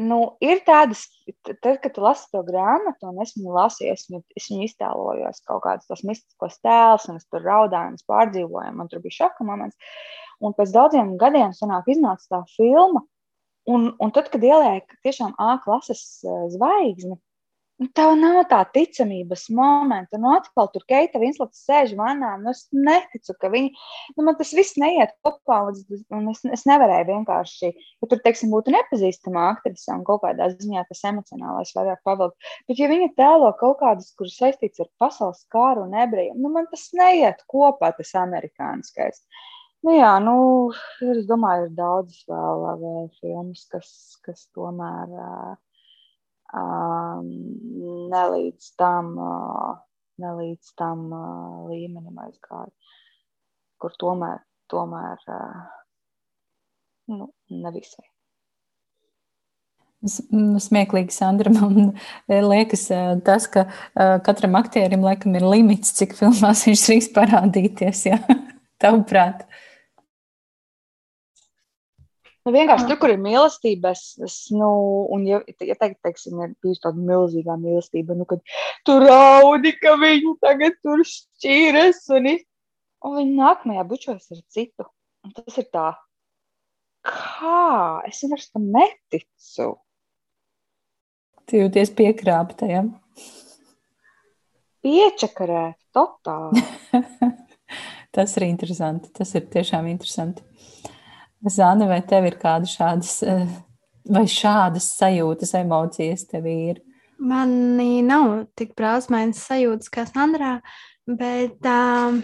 nu, 0.00 0.18
ir 0.40 0.62
tādas, 0.66 1.04
tad, 1.44 1.78
kad 1.82 1.92
tu 1.94 2.04
lasi 2.04 2.28
to 2.32 2.42
grāmatu, 2.46 3.10
un 3.10 3.20
es 3.24 3.34
viņu 3.36 3.54
lasīju, 3.56 3.92
es 3.92 4.06
viņu, 4.08 4.22
es 4.38 4.48
viņu 4.50 4.66
iztēlojos 4.68 5.42
kaut 5.48 5.62
kādus 5.66 5.88
tos 5.90 6.04
mistiskos 6.08 6.58
tēlus, 6.64 7.08
un 7.10 7.20
es 7.20 7.28
tur 7.28 7.44
raudāju, 7.44 7.92
un 7.92 8.00
es 8.00 8.08
pārdzīvoju, 8.08 8.74
man 8.78 8.90
tur 8.92 9.02
bija 9.04 9.18
šoka 9.22 9.46
moments. 9.48 9.76
Un 10.42 10.56
pēc 10.56 10.72
daudziem 10.74 11.16
gadiem 11.20 11.52
sanāk 11.54 11.90
iznāca 11.92 12.36
tā 12.36 12.40
filma, 12.56 13.04
un, 13.68 13.92
un 14.00 14.14
tad, 14.14 14.32
kad 14.32 14.42
ieliek 14.42 14.88
tiešām 15.04 15.36
A 15.38 15.58
klases 15.62 16.22
zvaigzni, 16.56 17.18
nu, 17.82 17.88
tev 17.96 18.12
nav 18.18 18.38
tā 18.50 18.60
ticamības 18.74 19.48
momenta. 19.54 20.18
Nu, 20.20 20.30
atkal 20.36 20.68
tur 20.72 20.84
Keita 20.88 21.20
Vinslets 21.22 21.62
sēž 21.66 21.94
vanā, 21.98 22.34
nu, 22.40 22.52
es 22.52 22.64
neticu, 22.74 23.34
ka 23.40 23.50
viņi, 23.52 23.72
nu, 24.16 24.26
man 24.26 24.36
tas 24.38 24.52
viss 24.56 24.78
neiet 24.80 25.14
kopā, 25.26 25.58
un 26.14 26.30
es, 26.32 26.42
es 26.58 26.66
nevarēju 26.68 27.08
vienkārši, 27.10 27.72
ja 27.72 28.10
tur, 28.10 28.20
teiksim, 28.24 28.52
būtu 28.54 28.74
nepazīstama 28.74 29.48
aktrise 29.52 29.94
un 29.94 30.04
kaut 30.08 30.22
kādā 30.26 30.50
ziņā 30.54 30.84
tas 30.88 31.02
emocionālais 31.12 31.74
vairāk 31.76 32.02
pavilkt. 32.06 32.52
Bet, 32.68 32.78
ja 32.78 32.90
viņa 32.92 33.10
tēlo 33.18 33.50
kaut 33.60 33.80
kādas, 33.82 34.12
kuras 34.18 34.38
saistīts 34.38 34.82
ar 34.82 34.90
pasaules 35.02 35.42
kāru 35.52 35.86
un 35.88 35.96
ebrejiem, 36.04 36.38
nu, 36.38 36.52
man 36.54 36.70
tas 36.70 36.88
neiet 36.96 37.42
kopā, 37.50 37.92
tas 37.98 38.14
amerikāniskais. 38.22 39.24
Nu, 39.82 39.96
jā, 39.96 40.12
nu, 40.22 40.36
es 41.10 41.24
domāju, 41.26 41.66
ir 41.66 41.74
daudz 41.74 42.20
vēl, 42.30 42.66
vēl 42.78 43.06
filmas, 43.18 43.66
kas, 43.72 43.88
kas 44.22 44.44
tomēr 44.54 45.16
uh, 45.18 45.56
um, 46.56 47.28
nelīdz 48.12 48.72
tam, 48.80 49.12
uh, 49.18 49.74
nelīdz 50.22 50.72
tam 50.78 51.06
uh, 51.12 51.68
līmenim 51.70 52.18
aizgāja, 52.24 52.70
kur 53.82 53.94
tomēr, 54.00 54.42
tomēr 54.72 55.22
uh, 55.32 55.60
nu, 57.12 57.32
nevisai. 57.50 58.06
Smieklīgi, 60.02 61.14
Sandra. 61.14 61.52
Man 61.54 61.92
liekas, 62.26 62.88
tas, 63.22 63.44
ka 63.46 63.68
katram 64.26 64.56
aktierim 64.58 65.04
laikam 65.06 65.36
ir 65.38 65.46
limits, 65.46 65.92
cik 65.94 66.16
filmās 66.18 66.64
viņš 66.66 66.82
drīkst 66.88 67.12
parādīties. 67.14 68.00
Ja? 68.08 68.18
Tavuprāt. 68.82 69.44
Nu, 72.42 72.50
vienkārši 72.50 72.88
tur, 72.88 72.98
kur 72.98 73.12
ir 73.12 73.20
mīlestība, 73.22 73.92
es, 73.94 74.16
es 74.26 74.36
nu, 74.50 74.68
un, 75.14 75.26
ja, 75.28 75.38
ja 75.62 75.76
teikt, 75.78 76.00
teiksim, 76.02 76.40
ir 76.42 76.54
bijusi 76.64 76.82
tāda 76.82 76.98
milzīga 76.98 77.54
mīlestība, 77.60 78.16
nu, 78.18 78.26
kad 78.26 78.42
tur 78.88 79.04
raudi, 79.06 79.74
ka 79.78 79.94
viņi 80.00 80.32
tagad 80.42 80.74
tur 80.82 81.04
šķīras, 81.06 82.02
un, 82.18 82.32
un 83.06 83.14
viņi 83.20 83.36
nākamajā 83.38 83.86
bučojas 83.92 84.34
ar 84.34 84.42
citu. 84.50 84.88
Un 85.22 85.36
tas 85.36 85.60
ir 85.62 85.68
tā, 85.70 85.86
kā 87.06 88.02
es 88.08 88.24
vienkārši 88.24 88.50
tam 88.56 88.66
neticu. 88.74 89.68
Tu 91.46 91.62
jūties 91.62 91.94
piekrāptajam. 91.94 92.90
Piečakarēt, 94.82 95.78
totāli. 95.94 96.62
tas 98.16 98.34
ir 98.38 98.48
interesanti. 98.48 99.12
Tas 99.14 99.30
ir 99.38 99.46
tiešām 99.52 99.86
interesanti. 99.90 100.42
Zana, 101.50 101.88
vai 101.90 102.00
tev 102.06 102.28
ir 102.28 102.36
kāda 102.38 102.68
šādas, 102.70 103.16
vai 104.06 104.24
šādas 104.30 104.92
sajūtas, 104.98 105.56
emocijas 105.58 106.26
tev 106.30 106.46
ir? 106.50 106.82
Manī 107.22 108.02
nav 108.06 108.44
tik 108.58 108.76
brāzmainas 108.78 109.42
sajūtas 109.46 109.90
kā 109.94 110.04
Sandrā, 110.08 110.56
bet 111.06 111.66
um, 111.70 112.22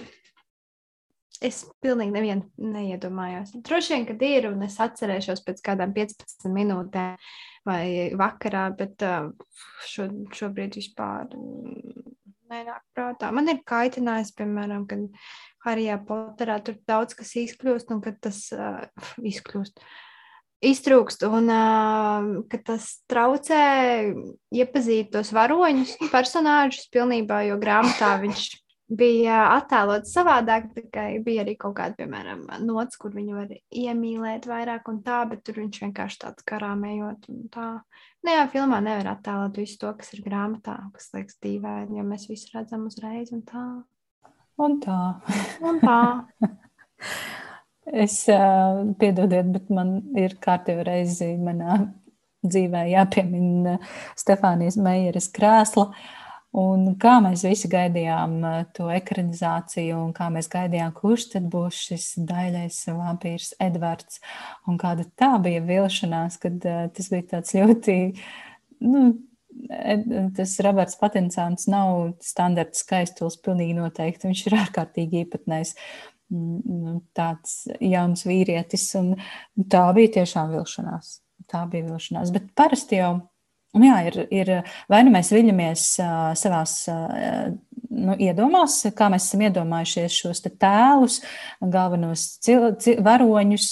es 1.43 1.65
pilnīgi 1.83 2.15
nevienu 2.15 2.73
neiedomājos. 2.75 3.55
Droši 3.67 3.95
vien, 3.95 4.07
kad 4.09 4.25
ir, 4.27 4.49
un 4.51 4.65
es 4.67 4.79
atcerēšos 4.83 5.45
pēc 5.47 5.63
kādām 5.67 5.95
15 5.97 6.51
minūtēm 6.55 7.31
vai 7.69 7.85
vakarā, 8.19 8.69
bet 8.79 9.03
uh, 9.07 9.31
šo, 9.87 10.09
šobrīd 10.35 10.79
vispār 10.79 11.31
nenāk 12.51 12.83
prātā. 12.97 13.31
Man 13.35 13.51
ir 13.53 13.63
kaitinājis, 13.69 14.35
piemēram, 14.39 14.85
kad 14.91 15.07
Harijā 15.67 15.99
Poterā 16.09 16.59
tur 16.65 16.79
daudz 16.89 17.17
kas 17.19 17.35
izkļūst, 17.39 17.93
un 17.95 18.03
kad 18.05 18.21
tas 18.25 18.45
uh, 18.57 18.85
izkļūst. 19.33 19.83
Iztrūkst, 20.69 21.23
un 21.29 21.53
uh, 21.55 22.31
ka 22.51 22.59
tas 22.67 22.89
traucē 23.11 23.61
iepazīt 24.51 25.13
tos 25.15 25.31
varoņus, 25.37 25.95
personāžus 26.11 26.89
pilnībā, 26.95 27.45
jo 27.47 27.61
grāmatā 27.63 28.17
viņš 28.25 28.49
bija 28.89 29.41
attēlots 29.57 30.13
savādāk. 30.17 30.71
Bija 31.25 31.45
arī 31.45 31.55
kaut 31.61 31.77
kāda, 31.79 31.97
piemēram, 31.99 32.47
nots, 32.65 32.99
kur 33.01 33.13
viņu 33.15 33.37
var 33.37 33.53
iemīlēt 33.53 34.49
vairāk 34.49 34.89
un 34.93 35.03
tā, 35.07 35.23
bet 35.31 35.45
tur 35.47 35.61
viņš 35.63 35.83
vienkārši 35.85 36.23
tāds 36.25 36.47
karāmējot 36.49 37.29
un 37.33 37.45
tā. 37.53 37.69
Ne 38.25 38.33
nu 38.33 38.37
jau 38.41 38.47
filmā 38.57 38.81
nevar 38.85 39.13
attēlot 39.13 39.61
visu 39.61 39.79
to, 39.83 39.93
kas 39.99 40.13
ir 40.17 40.25
grāmatā, 40.25 40.79
kas 40.97 41.13
liekas 41.15 41.39
dīvaini, 41.45 42.01
jo 42.01 42.07
mēs 42.09 42.27
visi 42.31 42.51
redzam 42.55 42.89
uzreiz 42.89 43.33
un 43.37 43.45
tā. 43.47 43.67
Un 44.59 44.81
tā. 44.83 44.99
Un 45.63 45.79
tā. 45.85 46.01
es 48.05 48.21
uh, 48.33 48.83
piedodiet, 48.99 49.53
bet 49.55 49.71
man 49.71 50.01
ir 50.19 50.35
kārtībā 50.43 50.89
reizi 50.89 51.35
manā 51.39 51.79
dzīvē 52.49 52.85
jāpiemina 52.91 53.77
Stefānijas 54.19 54.79
Meijeras 54.83 55.31
krēsla. 55.35 55.91
Uh, 55.93 56.18
Un 56.57 56.95
kā 57.01 57.19
mēs 57.21 57.43
visi 57.45 57.69
gaidījām 57.69 58.39
uh, 58.41 58.61
to 58.73 58.89
ekranizāciju, 58.93 59.99
un 60.01 60.15
kā 60.17 60.31
mēs 60.33 60.49
gaidījām, 60.53 60.95
kurš 60.97 61.29
tad 61.35 61.49
būs 61.53 61.83
šis 61.91 62.07
daļais 62.29 62.79
vampīrs 62.97 63.53
Edvards. 63.61 64.23
Un 64.67 64.81
kāda 64.81 65.05
tā 65.19 65.35
bija 65.45 65.61
vilšanās, 65.67 66.41
kad 66.41 66.65
uh, 66.65 66.87
tas 66.95 67.11
bija 67.13 67.29
tāds 67.35 67.53
ļoti, 67.59 67.99
nu, 68.89 69.05
tas 70.37 70.59
Roberts 70.65 70.99
Patinsāns 71.01 71.69
nav 71.71 72.15
standarts 72.25 72.85
skaistuls, 72.85 73.39
pilnīgi 73.45 73.77
noteikti. 73.79 74.29
Viņš 74.31 74.45
ir 74.49 74.59
ārkārtīgi 74.63 75.25
īpatnējs 75.25 75.75
mm, 76.33 76.61
nu, 76.65 76.99
tāds 77.17 77.65
jauns 77.81 78.25
vīrietis, 78.29 78.91
un 79.01 79.17
tā 79.71 79.85
bija 79.97 80.21
tiešām 80.21 80.55
vilšanās. 80.57 81.19
Tā 81.49 81.65
bija 81.71 81.89
vilšanās, 81.89 82.33
bet 82.35 82.51
parasti 82.59 82.99
jau 82.99 83.13
Un 83.77 83.85
jā, 83.85 83.97
ir, 84.09 84.17
ir 84.33 84.51
vai 84.89 85.03
nu 85.05 85.13
mēs 85.13 85.29
viļamies 85.35 85.83
uh, 86.01 86.31
savās 86.39 86.73
uh, 86.89 87.51
nu, 87.91 88.15
iedomās, 88.21 88.81
kā 88.97 89.09
mēs 89.13 89.29
esam 89.29 89.45
iedomājušies 89.47 90.17
šos 90.23 90.43
tēlus, 90.49 91.19
galvenos 91.61 92.25
cil, 92.45 92.71
cil, 92.83 93.01
varoņus, 93.05 93.69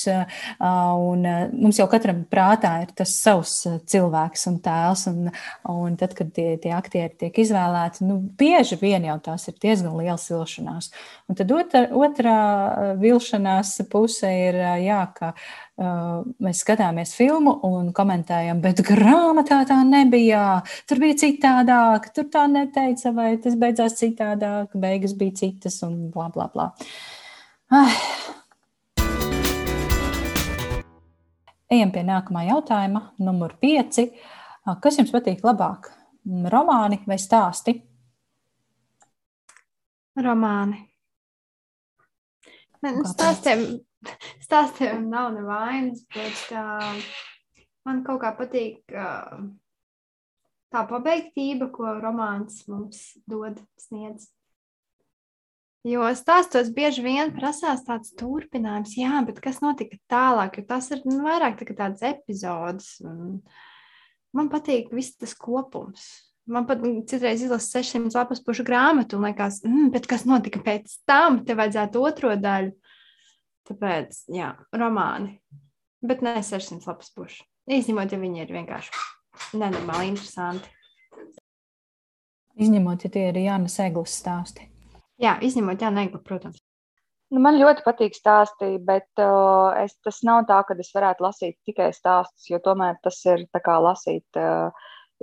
un 0.60 1.26
mums 1.52 1.80
jau 1.80 1.88
katram 1.92 2.24
prātā 2.30 2.72
ir 2.84 2.94
tas 2.96 3.14
savs 3.20 3.58
cilvēks 3.90 4.46
un 4.50 4.58
tēls, 4.64 5.06
un, 5.12 5.30
un 5.72 5.98
tad, 6.00 6.16
kad 6.18 6.32
tie, 6.36 6.48
tie 6.62 6.72
aktieri 6.76 7.12
tiek 7.26 7.42
izvēlēti, 7.44 8.06
nu, 8.08 8.18
bieži 8.38 8.80
vien 8.80 9.06
jau 9.08 9.18
tās 9.30 9.46
ir 9.50 9.58
diezgan 9.62 9.96
liels 10.00 10.26
vilšanās. 10.32 10.90
Un 11.28 11.38
tad 11.38 11.52
otra, 11.54 11.86
otrā 11.96 12.40
vilšanās 13.00 13.76
puse 13.92 14.30
ir, 14.30 14.60
jā, 14.84 15.02
ka 15.16 15.34
mēs 15.76 16.62
skatāmies 16.64 17.12
filmu 17.16 17.52
un 17.68 17.90
komentējam, 17.96 18.62
bet 18.64 18.80
grāmatā 18.86 19.60
tā 19.68 19.76
nebija. 19.84 20.62
Tur 20.88 21.02
bija 21.02 21.18
citādāk, 21.20 22.08
tur 22.16 22.30
tā 22.32 22.46
neteica, 22.48 23.12
vai 23.12 23.34
tas 23.42 23.58
beidzās 23.60 24.00
citādāk, 24.06 24.78
beigas 24.80 25.12
bija 25.18 25.36
citas 25.42 25.82
un 25.86 26.06
bla 26.14 26.30
bla 26.32 26.48
bla. 26.54 26.70
Ai. 27.74 27.90
Ejam 31.66 31.90
pie 31.90 32.02
nākamā 32.06 32.44
jautājuma, 32.46 33.08
numur 33.18 33.56
pieci. 33.58 34.08
Kas 34.82 34.98
jums 35.00 35.10
patīk 35.14 35.42
labāk? 35.46 35.90
Romāni 36.26 37.00
vai 37.06 37.18
stāsti? 37.22 37.74
Romāni. 40.22 40.80
Stāstiem, 42.86 43.64
stāstiem 44.44 45.08
nav 45.10 45.32
nevainas, 45.34 46.04
bet 46.14 46.54
uh, 46.54 46.98
man 47.86 48.02
kaut 48.06 48.22
kā 48.22 48.30
patīk 48.38 48.94
uh, 48.94 49.42
tā 50.74 50.82
pabeigtība, 50.88 51.70
ko 51.72 51.96
romāns 52.00 52.64
mums 52.70 53.12
dod, 53.28 53.60
sniedz. 53.80 54.30
Jo 55.86 56.08
stāstos 56.18 56.72
bieži 56.74 57.04
vien 57.04 57.30
prasās 57.36 57.84
tāds 57.86 58.10
turpinājums, 58.18 58.96
jā, 58.98 59.20
bet 59.28 59.38
kas 59.42 59.60
notika 59.62 59.98
tālāk, 60.10 60.58
jo 60.58 60.66
tas 60.66 60.90
ir 60.90 61.04
nu, 61.06 61.20
vairāk 61.22 61.60
tā 61.60 61.76
tāds 61.78 62.02
epizodes. 62.08 62.96
Man 64.34 64.50
patīk 64.50 64.90
viss 64.94 65.14
tas 65.14 65.36
kopums. 65.38 66.08
Man 66.46 66.66
pat 66.66 66.82
citreiz 67.10 67.42
izlasa 67.42 67.80
600 67.82 68.18
lapas 68.18 68.42
pušu 68.42 68.66
grāmatu 68.66 69.18
un 69.18 69.26
liekas, 69.26 69.60
mm, 69.66 69.94
kas 70.10 70.26
notika 70.26 70.62
pēc 70.62 71.00
tam, 71.06 71.40
te 71.46 71.54
vajadzētu 71.58 72.02
otro 72.02 72.34
daļu. 72.38 72.74
Tāpēc, 73.66 74.24
jā, 74.30 74.52
romāni. 74.74 75.40
Bet 76.06 76.22
ne 76.22 76.38
600 76.46 76.86
lapas 76.86 77.14
puši. 77.14 77.46
Izņemot, 77.78 78.14
ja 78.14 78.22
viņi 78.22 78.42
ir 78.44 78.54
vienkārši 78.58 79.15
nenormāli 79.56 80.12
interesanti. 80.12 80.72
Izņemot, 82.56 83.04
ja 83.04 83.12
tie 83.12 83.26
ir 83.30 83.42
Jānis 83.42 83.76
Eglis 83.84 84.16
stāsti. 84.22 84.70
Jā, 85.20 85.36
izņemot 85.44 85.82
Jānis 85.82 86.08
Eglis, 86.08 86.24
protams. 86.24 86.62
Nu, 87.34 87.40
man 87.42 87.58
ļoti 87.58 87.82
patīk 87.82 88.14
stāstī, 88.14 88.76
bet 88.86 89.08
uh, 89.18 89.74
es, 89.82 89.96
tas 90.06 90.20
nav 90.24 90.44
tā, 90.48 90.60
ka 90.68 90.76
es 90.78 90.92
varētu 90.94 91.24
lasīt 91.26 91.56
tikai 91.66 91.90
stāstus, 91.92 92.46
jo 92.48 92.60
tomēr 92.62 93.00
tas 93.02 93.18
ir 93.26 93.42
kā 93.50 93.80
lasīt 93.82 94.38
uh, 94.38 94.70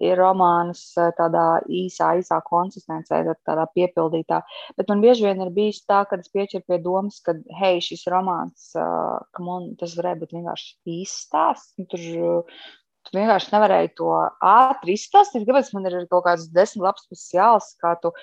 ir 0.01 0.17
romānus 0.17 0.81
eh, 0.97 1.11
tādā 1.17 1.61
īsā, 1.69 2.13
īsā 2.21 2.39
konsistencē, 2.47 3.21
tādā 3.47 3.65
piepildītā. 3.75 4.41
Bet 4.77 4.89
man 4.89 5.03
bieži 5.03 5.27
vien 5.27 5.43
ir 5.45 5.53
bijis 5.53 5.83
tā, 5.89 6.03
ka 6.09 6.17
es 6.17 6.31
piečeru 6.33 6.65
pie 6.67 6.79
domas, 6.83 7.19
ka, 7.25 7.35
hei, 7.59 7.81
šis 7.83 8.07
romāns, 8.11 8.71
uh, 8.79 9.19
man, 9.43 9.73
tas 9.79 9.95
varēja 9.99 10.21
būt 10.23 10.33
vienkārši 10.37 10.97
īsts 10.97 11.27
stāsts. 11.27 11.75
Tur, 11.91 12.55
tu 13.05 13.17
vienkārši 13.17 13.53
nevarēji 13.53 13.93
to 13.99 14.09
ātri 14.47 14.97
izstāstīt. 14.97 15.45
Kāpēc 15.47 15.71
man 15.75 15.89
ir 15.89 16.01
kaut 16.11 16.25
kāds 16.27 16.49
desmit 16.55 16.87
lapas 16.87 17.07
puses 17.09 17.31
jālasa, 17.35 17.77
kā 17.83 17.93
tu 18.01 18.13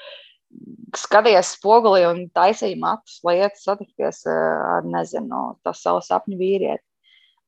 skaties 0.98 1.54
spogulī 1.56 2.04
un 2.08 2.24
taisīji 2.34 2.78
matus, 2.80 3.20
lai 3.26 3.38
iet 3.40 3.58
satikties 3.60 4.24
ar, 4.30 4.86
nezinu, 4.86 5.42
tā 5.64 5.74
savu 5.76 6.02
sapņu 6.04 6.38
vīrieti. 6.40 6.84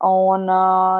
Un, 0.02 0.48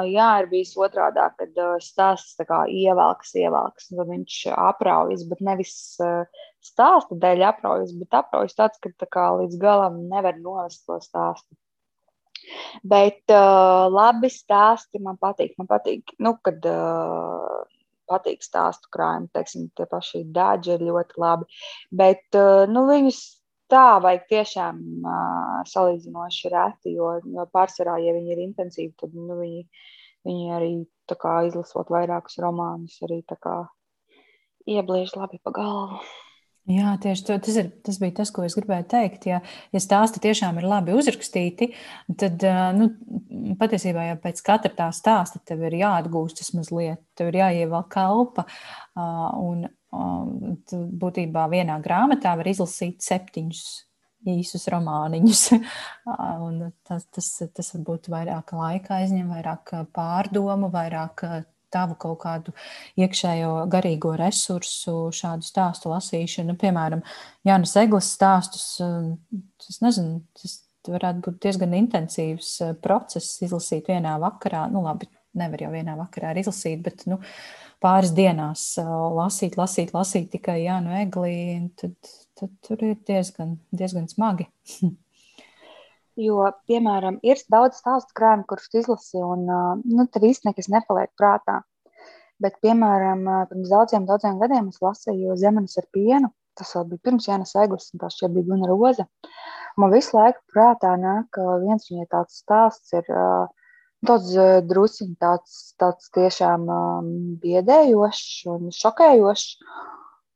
jā, 0.07 0.27
ir 0.39 0.47
bijis 0.47 0.77
otrādi, 0.79 1.19
kad 1.39 1.57
stāsts 1.83 2.37
ievelkas, 2.39 3.33
ievelkas, 3.35 3.89
un 3.91 4.05
viņš 4.07 4.37
apraujas, 4.55 5.25
bet 5.27 5.41
nevis 5.43 5.73
stāsta 6.63 7.17
dēļ 7.25 7.43
apraujas, 7.49 7.91
bet 7.99 8.15
apraujas 8.21 8.55
tāds, 8.55 8.79
ka 8.79 8.93
tā 8.95 9.09
kā 9.11 9.25
līdz 9.41 9.59
galam 9.59 9.99
nevar 10.07 10.39
novest 10.39 10.85
to 10.87 11.01
stāstu. 11.03 11.51
Bet 12.83 13.31
uh, 13.31 13.85
labi 13.91 14.31
stāsti 14.33 15.01
man 15.03 15.19
patīk. 15.21 15.53
Man 15.59 15.69
patīk, 15.69 16.15
nu, 16.23 16.35
kad 16.43 16.65
uh, 16.69 17.61
patīk 18.09 18.43
stāstu 18.45 18.91
krājumi, 18.93 19.31
teiksim, 19.35 19.69
tie 19.77 19.87
paši 19.89 20.23
daži 20.35 20.75
ir 20.75 20.85
ļoti 20.89 21.21
labi. 21.23 21.47
Bet 21.91 22.39
uh, 22.39 22.65
nu, 22.69 22.85
viņus 22.89 23.21
tā 23.71 23.99
vajag 24.03 24.25
tiešām 24.31 24.81
uh, 25.01 25.61
salīdzinoši 25.69 26.51
reti, 26.53 26.95
jo, 26.97 27.15
jo 27.23 27.47
pārsvarā, 27.53 27.97
ja 28.03 28.15
viņi 28.15 28.35
ir 28.35 28.43
intensīvi, 28.47 28.91
tad 28.99 29.15
nu, 29.17 29.37
viņi, 29.39 29.63
viņi 30.27 30.51
arī 30.57 30.73
kā, 31.13 31.39
izlasot 31.47 31.91
vairākus 31.93 32.39
romānus, 32.43 32.99
arī 33.05 33.21
kā, 33.29 33.63
iebliež 34.69 35.15
labi 35.19 35.39
pa 35.43 35.53
galvu. 35.55 36.03
Jā, 36.71 36.93
tieši 37.03 37.25
to, 37.27 37.35
tas, 37.43 37.57
ir, 37.59 37.69
tas 37.83 37.97
bija 37.99 38.15
tas, 38.21 38.29
ko 38.31 38.45
es 38.47 38.53
gribēju 38.55 38.85
teikt. 38.93 39.25
Ja, 39.27 39.41
ja 39.75 39.79
stāsti 39.83 40.21
tiešām 40.23 40.61
ir 40.61 40.67
labi 40.71 40.95
uzrakstīti, 40.95 41.73
tad 42.19 42.45
nu, 42.77 42.87
patiesībā 43.59 44.05
jau 44.07 44.17
pēc 44.23 44.39
katra 44.47 44.71
tā 44.77 44.87
stāsta 44.95 45.41
tev 45.43 45.65
ir 45.67 45.75
jāatgūstas 45.81 46.53
mazliet, 46.55 47.03
tev 47.19 47.33
ir 47.33 47.41
jāievelk 47.41 47.89
kalpa. 47.91 48.47
Un, 48.95 49.67
būtībā 51.03 51.49
vienā 51.51 51.75
grāmatā 51.83 52.37
var 52.39 52.47
izlasīt 52.49 53.03
septiņus 53.03 53.65
īsus 54.33 54.67
romāniņus. 54.71 55.43
tas, 56.87 57.07
tas, 57.11 57.29
tas 57.43 57.73
varbūt 57.75 58.07
vairāk 58.13 58.55
laika 58.55 59.01
aizņem, 59.01 59.27
vairāk 59.35 59.75
pārdomu, 59.95 60.71
vairāk 60.73 61.25
tavu 61.73 61.97
kaut 61.99 62.19
kādu 62.23 62.53
iekšējo 63.01 63.53
garīgo 63.73 64.13
resursu, 64.19 65.09
šādu 65.15 65.47
stāstu 65.47 65.91
lasīšanu. 65.93 66.57
Piemēram, 66.61 67.03
Jānis 67.47 67.75
Eglis 67.81 68.13
stāstus, 68.15 68.67
tas 68.79 69.81
nezinu, 69.83 70.21
tas 70.39 70.59
varētu 70.87 71.25
būt 71.27 71.41
diezgan 71.43 71.75
intensīvs 71.77 72.55
process 72.83 73.41
izlasīt 73.45 73.89
vienā 73.91 74.15
vakarā. 74.21 74.67
Nu, 74.71 74.83
labi, 74.85 75.09
nevar 75.39 75.65
jau 75.65 75.73
vienā 75.73 75.97
vakarā 75.99 76.33
izlasīt, 76.41 76.81
bet, 76.85 77.05
nu, 77.09 77.19
pāris 77.83 78.13
dienās 78.15 78.65
lasīt, 79.17 79.57
lasīt, 79.59 79.93
lasīt 79.95 80.29
tikai 80.37 80.61
Jānu 80.63 80.95
Eglī, 81.03 81.37
tad, 81.79 81.95
tad 82.39 82.53
tur 82.65 82.83
ir 82.85 82.99
diezgan, 83.07 83.57
diezgan 83.75 84.09
smagi. 84.11 84.49
Jo, 86.19 86.45
piemēram, 86.69 87.17
ir 87.25 87.39
daudz 87.49 87.79
stāstu 87.81 88.13
krājumu, 88.17 88.45
kurus 88.49 88.69
izlasīju, 88.77 89.29
un 89.35 89.47
nu, 89.81 90.05
tur 90.13 90.27
īstenībā 90.27 90.53
nekas 90.53 90.69
nepaliek 90.69 91.09
prātā. 91.17 91.61
Bet, 92.43 92.59
piemēram, 92.61 93.23
pirms 93.49 93.71
daudziem, 93.71 94.05
daudziem 94.09 94.37
gadiem 94.41 94.69
es 94.69 94.81
lasīju 94.83 95.37
Zemes 95.41 95.77
ar 95.81 95.87
pienu. 95.95 96.29
Tas 96.53 96.75
vēl 96.75 96.85
bija 96.91 97.05
pirms 97.07 97.25
Jānis 97.25 97.55
Eglis, 97.57 97.89
un 97.95 98.03
tas 98.03 98.19
bija 98.21 98.45
Guna 98.45 98.69
Roza. 98.69 99.07
Man 99.81 99.89
visu 99.93 100.13
laiku 100.19 100.43
prātā 100.53 100.93
nāk 101.01 101.39
viens 101.63 101.89
viņai 101.89 102.05
tāds 102.11 102.43
stāsts 102.43 102.93
ir 102.93 103.09
Tāds 104.03 104.33
druskuļi 104.67 105.13
tāds, 105.15 105.59
tāds 105.79 106.09
tiešām 106.11 106.65
um, 106.67 107.05
biedējošs 107.39 108.49
un 108.51 108.73
šokējošs. 108.75 109.45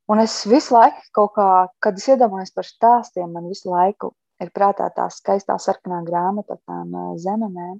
Un 0.07 0.21
es 0.23 0.35
visu 0.47 0.71
laiku, 0.71 1.25
kā, 1.35 1.47
kad 1.83 1.99
es 1.99 2.07
iedomājos 2.07 2.53
par 2.55 2.67
stāstiem, 2.67 3.33
man 3.33 3.49
visu 3.51 3.73
laiku 3.73 4.13
ir 4.43 4.53
prātā 4.55 4.89
tā 4.95 5.07
skaistā 5.13 5.57
sarkanā 5.61 6.03
grāmata 6.07 6.57
ar 6.57 6.61
tām 6.69 6.95
zemenēm. 7.23 7.77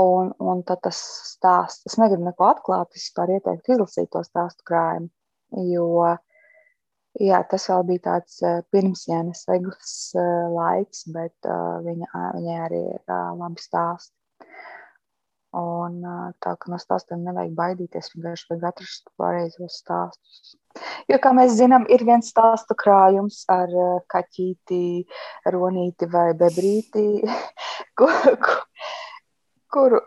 Un, 0.00 0.30
un 0.38 0.60
tad 0.62 0.84
tas 0.86 0.98
stāsts, 1.32 1.82
es 1.88 1.96
negribu 1.98 2.28
neko 2.28 2.46
atklāt, 2.46 2.92
es 2.94 3.08
vispār 3.08 3.32
ieteiktu 3.34 3.74
izlasīt 3.74 4.12
to 4.14 4.22
stāstu 4.22 4.62
krājumu, 4.70 5.08
jo 5.66 5.88
jā, 7.18 7.40
tas 7.50 7.66
vēl 7.72 7.82
bija 7.88 8.04
tāds 8.04 8.36
pirms 8.70 9.02
Jānis 9.10 9.42
Eglis 9.50 9.96
laiks, 10.54 11.08
bet 11.10 11.50
viņa, 11.88 12.12
viņai 12.36 12.60
arī 12.68 12.84
ir 12.92 13.16
labi 13.40 13.66
stāsti. 13.66 14.14
Un 15.56 15.96
tā, 16.38 16.52
ka 16.62 16.70
no 16.70 16.78
stāstiem 16.78 17.24
nevajag 17.26 17.56
baidīties, 17.58 18.12
vienkārši 18.14 18.52
vajag 18.52 18.66
atrast 18.68 19.08
pareizos 19.18 19.80
stāstus. 19.82 20.52
Jo, 21.10 21.18
kā 21.18 21.32
mēs 21.34 21.56
zinām, 21.58 21.88
ir 21.90 22.04
viens 22.06 22.30
stāstu 22.30 22.76
krājums 22.78 23.40
ar 23.50 23.72
kaķīti, 24.14 24.82
ronīti 25.50 26.06
vai 26.12 26.28
bebrīti, 26.38 27.04
kur, 27.98 28.14
kur, 29.74 29.98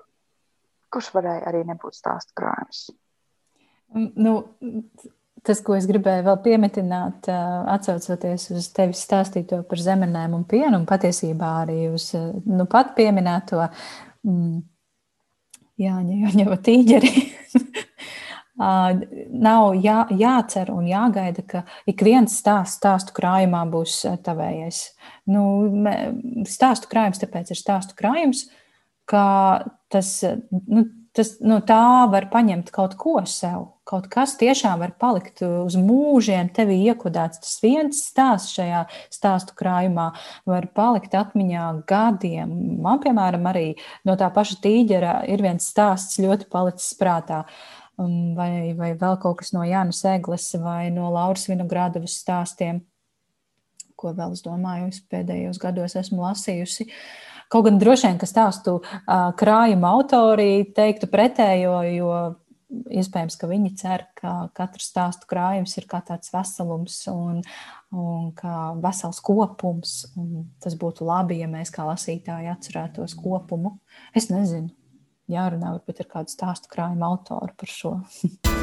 kurš 0.96 1.12
varēja 1.18 1.44
arī 1.52 1.66
nebūt 1.68 2.00
stāstu 2.00 2.40
krājums. 2.40 2.86
Nu, 4.16 4.38
tas, 5.44 5.60
ko 5.60 5.76
es 5.76 5.92
gribēju 5.92 6.24
vēl 6.24 6.40
piemetināt, 6.46 7.28
atcaucoties 7.28 8.48
uz 8.56 8.72
tevis 8.74 9.04
stāstīto 9.04 9.66
par 9.68 9.82
zemenēm 9.92 10.40
un 10.40 10.48
pienu, 10.48 10.78
un 10.80 10.88
patiesībā 10.88 11.58
arī 11.66 11.90
uz 11.92 12.14
nu, 12.16 12.64
pat 12.72 12.96
pieminēto. 12.96 13.68
Mm, 14.24 14.62
Jāņa, 15.82 16.18
Jāņa 16.28 16.58
tīģeri. 16.66 17.12
Nav 19.48 19.72
jā, 19.82 20.04
jācer 20.14 20.70
un 20.70 20.86
jāgaida, 20.86 21.42
ka 21.50 21.64
ik 21.90 22.04
viens 22.06 22.36
stāsts 22.38 22.78
stāstu 22.78 23.16
krājumā 23.18 23.64
būs 23.72 24.04
tavējais. 24.26 24.84
Nu, 25.34 25.46
stāstu 26.46 26.92
krājums 26.92 27.24
tāpēc 27.24 27.50
ir 27.50 27.60
stāstu 27.60 27.98
krājums, 27.98 28.46
ka 29.10 29.26
tas, 29.92 30.20
nu, 30.52 30.86
tas, 31.16 31.36
no 31.42 31.58
nu, 31.58 31.60
tā 31.66 32.08
var 32.12 32.28
paņemt 32.34 32.72
kaut 32.74 32.98
ko 33.00 33.20
sev. 33.30 33.70
Kaut 33.88 34.08
kas 34.12 34.38
tiešām 34.40 34.80
var 34.80 34.94
palikt 34.96 35.42
uz 35.44 35.76
mūžiem, 35.76 36.48
tevi 36.56 36.80
iekodēts. 36.88 37.42
Tas 37.44 37.58
viens 37.64 38.00
stāsts 38.08 38.56
šajā 38.56 38.86
stāstu 39.12 39.58
krājumā 39.60 40.10
var 40.50 40.70
palikt 40.76 41.18
atmiņā 41.20 41.68
gadiem. 41.90 42.54
Man, 42.84 43.02
piemēram, 43.04 43.46
arī 43.52 43.68
no 44.08 44.16
tā 44.20 44.32
paša 44.34 44.62
tīģera 44.64 45.22
ir 45.34 45.44
viens 45.44 45.68
stāsts 45.68 46.22
ļoti 46.24 46.48
palicis 46.54 46.94
prātā. 47.00 47.44
Uh, 47.44 47.84
vai, 47.98 48.74
vai 48.78 48.94
vēl 48.98 49.18
kaut 49.22 49.40
kas 49.42 49.54
no 49.54 49.64
Jānis 49.68 50.04
Eglis 50.10 50.54
vai 50.62 50.90
no 50.92 51.12
Lauras 51.14 51.48
Vinogradovas 51.50 52.18
stāstiem, 52.22 52.82
ko 53.96 54.14
vēl 54.14 54.34
es 54.34 54.42
domāju, 54.44 54.90
es 54.90 55.02
pēdējos 55.10 55.62
gados 55.62 55.96
esmu 55.96 56.24
lasījusi. 56.26 56.90
Kaut 57.54 57.68
gan 57.68 57.78
droši 57.78 58.08
vien, 58.08 58.16
ka 58.18 58.26
stāstu 58.26 58.80
krājuma 59.38 59.92
autori 59.94 60.64
teiktu 60.74 61.10
pretējo, 61.12 61.76
jo 61.94 62.14
iespējams, 62.90 63.38
ka 63.38 63.50
viņi 63.52 63.74
cer, 63.78 64.08
ka 64.18 64.34
katrs 64.58 64.90
stāstu 64.90 65.30
krājums 65.30 65.76
ir 65.78 65.86
kā 65.90 66.00
tāds 66.06 66.34
veselums 66.34 66.98
un, 67.12 67.44
un 67.94 68.32
kā 68.38 68.74
vesels 68.82 69.22
kopums. 69.22 70.00
Un 70.18 70.48
tas 70.64 70.78
būtu 70.80 71.06
labi, 71.06 71.44
ja 71.44 71.52
mēs 71.52 71.74
kā 71.74 71.86
lasītāji 71.86 72.50
atcerētos 72.56 73.14
kopumu. 73.20 73.78
Es 74.18 74.32
nezinu 74.34 74.74
jārunā 75.30 75.78
varbūt 75.78 76.04
ar 76.04 76.12
kādu 76.18 76.34
stāstu 76.34 76.74
krājuma 76.74 77.14
autoru 77.14 77.54
par 77.58 77.78
šo. 77.78 78.00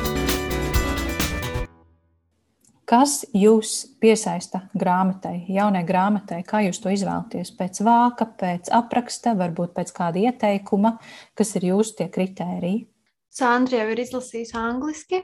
Kas 2.90 3.20
jūs 3.30 3.72
piesaista 4.02 4.64
grāmatai, 4.74 5.44
jaunai 5.46 5.84
grāmatai? 5.86 6.40
Kā 6.42 6.64
jūs 6.64 6.80
to 6.82 6.90
izvēlaties? 6.90 7.52
Pēc 7.54 7.78
vāka, 7.86 8.26
pēc 8.40 8.72
apraksta, 8.74 9.36
varbūt 9.38 9.76
pēc 9.76 9.92
kāda 9.94 10.24
ieteikuma, 10.24 10.96
kas 11.38 11.54
ir 11.60 11.68
jūsu 11.68 12.00
tie 12.00 12.08
kritēriji? 12.10 12.88
Sandra 13.30 13.84
jau 13.84 13.92
ir 13.92 14.02
izlasījusi 14.02 14.56
angliski, 14.58 15.20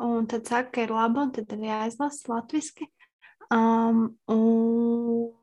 un 0.00 0.24
tad 0.30 0.48
saka, 0.48 0.72
ka 0.72 0.86
ir 0.86 0.94
labi, 0.96 1.20
un 1.26 1.34
tad 1.36 1.52
ir 1.52 1.66
jāizlasa 1.68 2.32
latviski. 2.32 2.88
Um, 3.52 4.16
un 4.32 5.34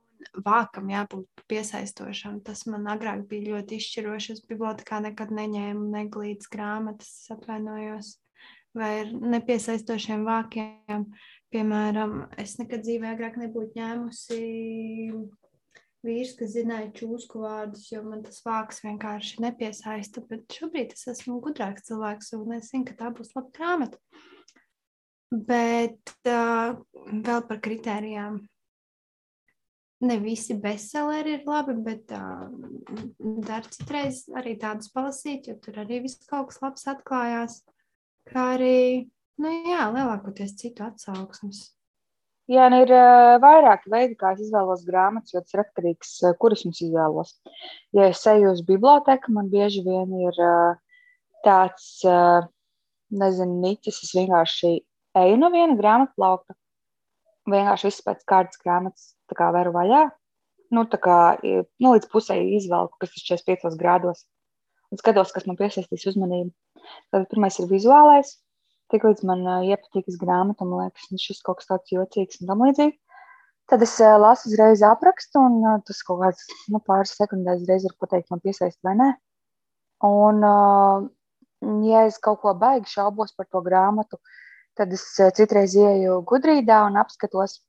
vākam 0.43 0.89
jābūt 0.89 1.45
piesaistošam. 1.53 2.41
Tas 2.45 2.65
man 2.65 2.89
agrāk 2.91 3.27
bija 3.29 3.53
ļoti 3.53 3.77
izšķiroši. 3.77 4.37
Es 4.37 4.43
bibliotekā 4.49 5.03
nekad 5.05 5.31
neņēmu 5.37 5.85
neglītas 5.93 6.49
grāmatas, 6.51 7.13
atvainojos, 7.33 8.15
vai 8.77 8.91
ar 9.03 9.13
nepiesaistošiem 9.37 10.25
vākiem. 10.27 11.07
Piemēram, 11.53 12.13
es 12.41 12.55
nekad 12.57 12.81
dzīvē 12.81 13.11
agrāk 13.13 13.35
nebūtu 13.37 13.77
ņēmusi 13.77 14.37
vīrs, 16.03 16.33
kas 16.39 16.55
zināja 16.55 16.89
čūsku 16.97 17.43
vārdus, 17.43 17.85
jo 17.91 18.01
man 18.05 18.23
tas 18.25 18.41
vārks 18.45 18.81
vienkārši 18.83 19.43
nepiesaista. 19.45 20.23
Bet 20.29 20.47
šobrīd 20.57 20.95
es 20.97 21.05
esmu 21.13 21.37
gudrāks 21.43 21.85
cilvēks, 21.89 22.33
un 22.39 22.57
es 22.57 22.71
zinu, 22.73 22.87
ka 22.89 22.97
tā 22.99 23.11
būs 23.15 23.35
laba 23.37 23.53
grāmata. 23.55 24.01
Bet 25.33 26.15
uh, 26.29 26.75
vēl 27.09 27.45
par 27.49 27.61
kritērijām 27.65 28.41
ne 30.03 30.17
visi 30.21 30.57
bestselleri 30.59 31.37
ir 31.37 31.47
labi, 31.47 31.77
bet 31.85 32.11
uh, 32.13 32.49
dar 33.47 33.65
citreiz 33.71 34.25
arī 34.35 34.57
tādus 34.61 34.91
palasīt, 34.93 35.47
jo 35.49 35.57
tur 35.63 35.79
arī 35.85 36.03
viss 36.03 36.25
kaut 36.29 36.51
kas 36.51 36.61
labs 36.65 36.89
atklājās. 36.91 37.61
Kā 38.29 38.53
arī, 38.57 39.09
nu 39.41 39.53
jā, 39.69 39.87
lielākoties 39.93 40.57
citu 40.59 40.85
atsauksmes. 40.85 41.65
Jā, 42.51 42.65
nu 42.67 42.81
ir 42.83 42.91
uh, 42.91 43.37
vairāki 43.39 43.87
veidi, 43.91 44.17
kā 44.19 44.33
es 44.35 44.41
izvēlos 44.43 44.83
grāmatas, 44.83 45.31
jo 45.31 45.39
tas 45.39 45.55
ir 45.55 45.61
atkarīgs, 45.63 46.09
uh, 46.25 46.33
kuras 46.39 46.65
es 46.67 46.81
izvēlos. 46.83 47.37
Ja 47.95 48.09
es 48.11 48.23
eju 48.27 48.51
uz 48.51 48.59
biblioteku, 48.67 49.31
man 49.31 49.47
bieži 49.53 49.83
vien 49.85 50.11
ir 50.25 50.41
uh, 50.43 50.73
tāds, 51.45 51.87
nezinu, 53.13 53.55
niķis, 53.63 54.01
es 54.05 54.11
vienkārši 54.15 54.73
eju 55.23 55.39
no 55.39 55.49
viena 55.53 55.77
grāmatu 55.79 56.15
plaukta, 56.17 56.55
vienkārši 57.51 57.89
viss 57.89 58.05
pēc 58.05 58.23
kārtas 58.27 58.61
grāmatas 58.63 59.09
kā 59.33 59.49
veru 59.55 59.73
vaļā. 59.75 60.03
Nu, 60.73 60.85
kā, 60.89 61.37
nu, 61.43 61.93
līdz 61.93 62.09
pusē 62.09 62.37
izvelku, 62.57 62.97
kas 63.01 63.13
ir 63.17 63.25
45 63.37 63.77
grādos. 63.77 64.23
Un 64.93 64.99
skatos, 65.01 65.33
kas 65.33 65.45
man 65.49 65.57
piesaistīs 65.57 66.07
uzmanību. 66.09 66.51
Tad 67.13 67.27
pirmais 67.29 67.59
ir 67.61 67.69
vizuālais. 67.69 68.35
Tik 68.93 69.07
līdz 69.07 69.23
man 69.25 69.41
uh, 69.47 69.63
iepatīkas 69.65 70.19
grāmata, 70.21 70.67
man 70.69 70.85
liekas, 70.85 71.07
nu, 71.09 71.17
šis 71.17 71.41
kaut 71.45 71.61
kas 71.61 71.71
tāds 71.71 71.93
jocīgs 71.95 72.41
un 72.41 72.51
tam 72.51 72.61
līdzīgi. 72.61 72.93
Tad 73.71 73.81
es 73.81 73.95
uh, 74.03 74.19
lasu 74.21 74.51
uzreiz 74.51 74.83
aprakstu, 74.85 75.41
un 75.41 75.55
uh, 75.63 75.79
tas 75.87 76.03
kaut 76.05 76.21
kāds 76.21 76.43
nu, 76.69 76.81
pāris 76.85 77.15
sekundēs 77.17 77.63
uzreiz 77.63 77.87
var 77.87 77.95
pateikt, 78.05 78.29
man 78.29 78.43
piesaist 78.43 78.77
vai 78.85 78.93
nē. 78.99 79.09
Un, 80.05 80.45
uh, 80.45 81.07
ja 81.87 82.03
es 82.09 82.19
kaut 82.21 82.43
ko 82.43 82.53
baigi 82.59 82.91
šaubos 82.91 83.33
par 83.33 83.47
to 83.49 83.63
grāmatu, 83.65 84.19
tad 84.77 84.93
es 84.93 85.07
uh, 85.23 85.31
citreiz 85.33 85.73
ieju 85.79 86.19
gudrībā 86.29 86.83
un 86.89 86.99
apskatos, 87.01 87.61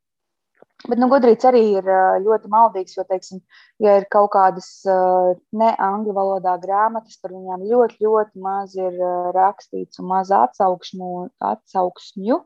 Bet 0.85 1.01
nu, 1.01 1.07
gudrīts 1.09 1.47
arī 1.49 1.63
ir 1.79 1.87
ļoti 2.21 2.51
maldīgs, 2.53 2.99
jo, 2.99 3.05
teiksim, 3.09 3.41
ja 3.81 3.95
ir 4.01 4.05
kaut 4.13 4.35
kādas 4.35 4.67
ne 4.85 5.71
angļu 5.81 6.13
valodā 6.17 6.59
grāmatas, 6.61 7.17
par 7.23 7.33
viņām 7.33 7.63
ļoti, 7.71 7.97
ļoti 8.05 8.43
maz 8.45 8.75
ir 8.77 8.99
rakstīts 9.33 10.03
un 10.03 10.11
maz 10.11 10.33
atsauksmju. 10.35 12.37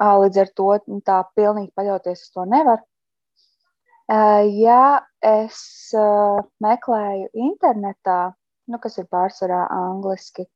Līdz 0.00 0.40
ar 0.40 0.52
to 0.56 0.70
nu, 0.88 1.02
tā 1.04 1.18
pilnīgi 1.36 1.74
paļauties 1.76 2.22
uz 2.24 2.30
to 2.32 2.46
nevar. 2.48 2.80
Ja 4.56 4.84
es 5.20 5.60
meklēju 6.64 7.28
internetā, 7.48 8.22
nu, 8.72 8.80
kas 8.80 8.96
ir 9.02 9.10
pārsvarā 9.12 9.66
angliski, 9.74 10.46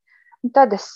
tad 0.57 0.73
es 0.73 0.89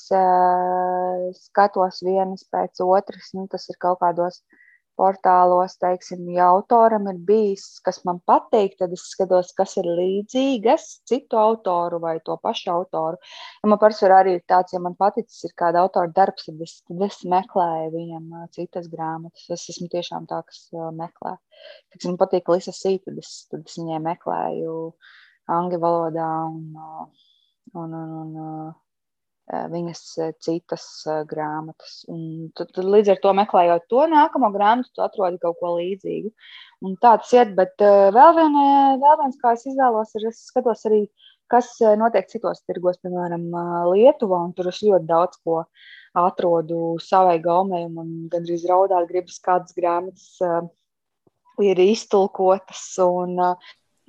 skatos 1.43 2.01
vienas 2.01 2.47
pēc 2.49 2.81
otras, 2.81 3.29
nu, 3.37 3.45
tas 3.53 3.69
ir 3.69 3.77
kaut 3.77 4.01
kādos 4.01 4.41
uh, 4.41 4.65
portālos, 4.99 5.77
teiksim, 5.79 6.25
ja 6.35 6.49
autoram 6.51 7.07
ir 7.11 7.19
bijis, 7.27 7.65
kas 7.85 8.01
man 8.07 8.19
patīk, 8.27 8.75
tad 8.79 8.93
es 8.95 9.05
skatos, 9.13 9.53
kas 9.57 9.77
ir 9.79 9.87
līdzīgas 9.87 10.87
citu 11.09 11.39
autoru 11.39 12.01
vai 12.03 12.17
to 12.25 12.35
pašu 12.43 12.73
autoru. 12.73 13.19
Ja 13.63 13.71
man 13.71 13.79
pārsvarā 13.81 14.19
arī 14.23 14.35
ir 14.37 14.43
tāds, 14.51 14.75
ja 14.75 14.81
man 14.83 14.97
paticis 14.99 15.47
ir 15.47 15.55
kāda 15.59 15.85
autora 15.85 16.11
darbs, 16.15 16.49
tad 16.49 16.65
es, 16.65 16.75
tad 16.89 17.05
es 17.07 17.21
meklēju 17.35 17.93
viņam 17.95 18.27
citas 18.55 18.91
grāmatas. 18.91 19.47
Es 19.55 19.69
esmu 19.75 19.87
tiešām 19.93 20.27
tā, 20.29 20.41
kas 20.49 20.67
meklē. 20.99 21.37
Kad 21.93 22.09
man 22.09 22.19
patīk 22.19 22.51
Lisa 22.51 22.75
Sī, 22.75 22.97
tad 23.05 23.17
es, 23.21 23.33
tad 23.51 23.63
es 23.65 23.79
viņai 23.79 24.03
meklēju 24.09 24.75
angļu 25.49 25.81
valodā 25.81 26.29
un, 26.51 26.69
un, 27.73 27.97
un, 28.03 28.13
un 28.19 28.77
viņas 29.49 30.01
citas 30.45 30.85
grāmatas. 31.29 32.03
Un 32.11 32.49
tad, 32.57 32.71
tad 32.75 32.85
līdz 32.85 33.13
ar 33.15 33.21
to 33.23 33.33
meklējot 33.37 33.87
to 33.89 34.05
nākamo 34.11 34.51
grāmatu, 34.53 34.91
tu 34.93 35.05
atrodi 35.05 35.41
kaut 35.41 35.57
ko 35.61 35.75
līdzīgu. 35.77 36.31
Un 36.85 36.95
tā 37.01 37.15
tas 37.21 37.33
iet, 37.35 37.55
bet 37.57 37.75
vēl, 37.81 38.35
vien, 38.37 38.57
vēl 39.01 39.19
viens, 39.23 39.39
kā 39.41 39.55
es 39.57 39.65
izvēlos, 39.67 40.13
ir, 40.19 40.29
es 40.29 40.45
skatos 40.51 40.85
arī, 40.89 41.03
kas 41.49 41.71
notiek 41.99 42.29
citos 42.29 42.61
tirgos, 42.69 43.01
piemēram, 43.03 43.49
Lietuvā, 43.89 44.43
un 44.45 44.53
tur 44.57 44.69
es 44.69 44.83
ļoti 44.85 45.09
daudz 45.09 45.41
ko 45.43 45.63
atrodu 46.19 46.97
savai 47.03 47.39
gaumei, 47.41 47.87
un 47.89 48.29
gandrīz 48.31 48.67
raudāt 48.69 49.09
gribas 49.09 49.41
kādas 49.43 49.73
grāmatas 49.77 50.37
ir 51.63 51.81
iztulkotas. 51.83 52.83
Un, 53.03 53.37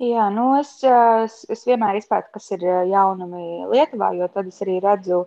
Jā, 0.01 0.29
nu 0.33 0.47
es, 0.57 0.69
es, 0.81 1.33
es 1.53 1.59
vienmēr 1.69 1.99
izpētu, 1.99 2.31
kas 2.33 2.47
ir 2.55 2.63
jaunumi 2.89 3.67
Lietuvā, 3.69 4.07
jo 4.17 4.27
tad 4.33 4.47
es 4.49 4.61
arī 4.65 4.79
redzu 4.81 5.19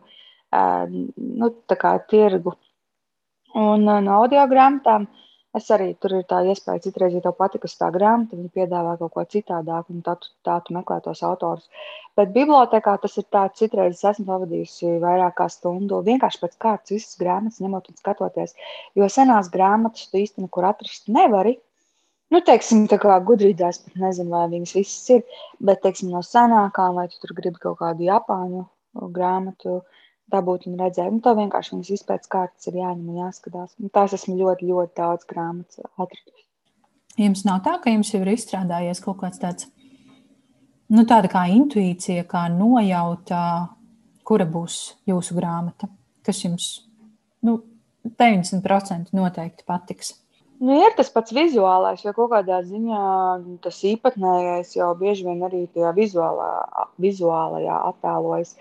nu, 0.50 1.50
tirgu. 2.10 2.54
Un 3.54 3.84
no 3.86 4.16
audio 4.16 4.42
grāmatām 4.50 5.06
es 5.54 5.68
arī 5.70 5.92
tur 6.02 6.16
ir 6.18 6.24
tā 6.30 6.40
iespēja, 6.50 6.82
citreiz, 6.88 7.14
ja 7.14 7.22
tev 7.22 7.36
patikas 7.38 7.76
tā 7.78 7.92
grāmata, 7.94 8.34
viņi 8.34 8.50
piedāvā 8.56 8.96
kaut 8.98 9.12
ko 9.14 9.24
citādāku, 9.36 9.94
un 9.94 10.02
tā, 10.02 10.16
tā 10.46 10.56
tu 10.66 10.74
meklē 10.74 10.98
tos 11.04 11.22
autors. 11.22 11.68
Bet 12.18 12.32
bibliotekā 12.34 12.96
tas 13.04 13.14
ir 13.22 13.28
tāds, 13.30 13.60
citreiz 13.62 13.94
es 13.94 14.08
esmu 14.10 14.26
pavadījusi 14.32 14.96
vairāk 15.04 15.36
kā 15.38 15.46
stundu, 15.54 16.02
vienkārši 16.08 16.42
pēc 16.42 16.58
kārtas 16.66 16.96
visas 16.96 17.14
grāmatas 17.22 17.62
ņemot 17.62 17.92
un 17.92 18.00
skatoties, 18.02 18.58
jo 18.98 19.06
senās 19.18 19.52
grāmatas 19.54 20.10
tu 20.10 20.18
īsti 20.24 20.48
nekur 20.48 20.66
atrast 20.72 21.06
nevari, 21.14 21.60
nu, 22.32 22.40
teiksim, 22.44 22.86
tā 22.90 22.98
kā 23.02 23.16
gudrībās, 23.28 23.82
pat 23.84 23.98
nezinu, 24.00 24.32
vai 24.32 24.46
viņas 24.52 24.76
visas 24.78 25.10
ir, 25.16 25.42
bet, 25.60 25.82
teiksim, 25.84 26.12
no 26.14 26.22
senākām, 26.24 26.96
vai 27.00 27.08
tu 27.12 27.20
tur 27.22 27.34
gribi 27.36 27.60
kaut 27.62 27.80
kādu 27.82 28.06
japāņu 28.08 28.64
grāmatu 29.14 29.80
dabūt 30.32 30.68
un 30.70 30.78
redzēt, 30.80 31.12
nu, 31.12 31.20
tā 31.24 31.34
vienkārši 31.36 31.74
viņas 31.74 31.92
izpēc 31.98 32.30
kārtas 32.32 32.70
ir 32.70 32.80
jāņem 32.80 33.10
un 33.12 33.20
jāskatās. 33.26 33.74
Un 33.82 33.92
tās 33.92 34.14
esmu 34.16 34.38
ļoti, 34.38 34.70
ļoti 34.70 34.96
daudz 34.96 35.28
grāmatas 35.28 35.84
atradusi. 35.84 36.46
Jums 37.20 37.44
nav 37.46 37.60
tā, 37.62 37.76
ka 37.82 37.92
jums 37.92 38.10
jau 38.10 38.22
ir 38.24 38.32
izstrādājies 38.32 39.02
kaut 39.04 39.20
kāds 39.20 39.38
tāds, 39.42 39.68
nu, 40.90 41.04
tāda 41.06 41.30
kā 41.30 41.44
intuīcija, 41.52 42.24
kā 42.30 42.48
nojauta, 42.50 43.42
kura 44.26 44.48
būs 44.48 44.80
jūsu 45.06 45.36
grāmata, 45.36 45.90
kas 46.26 46.42
jums, 46.42 46.68
nu, 47.44 47.60
90% 48.04 49.14
noteikti 49.16 49.66
patiks. 49.68 50.14
Nu, 50.64 50.76
ir 50.80 50.94
tas 50.96 51.10
pats 51.12 51.34
vizuālais, 51.34 52.00
jo 52.06 52.14
kaut 52.16 52.30
kādā 52.32 52.62
ziņā 52.64 53.00
tas 53.64 53.82
īpatnējais 53.84 54.70
jau 54.78 54.92
bieži 54.96 55.26
vien 55.26 55.42
arī 55.44 55.64
tajā 55.74 55.90
vizuālā, 55.96 56.50
vizuālajā 57.04 57.80
attēlojas. 57.90 58.54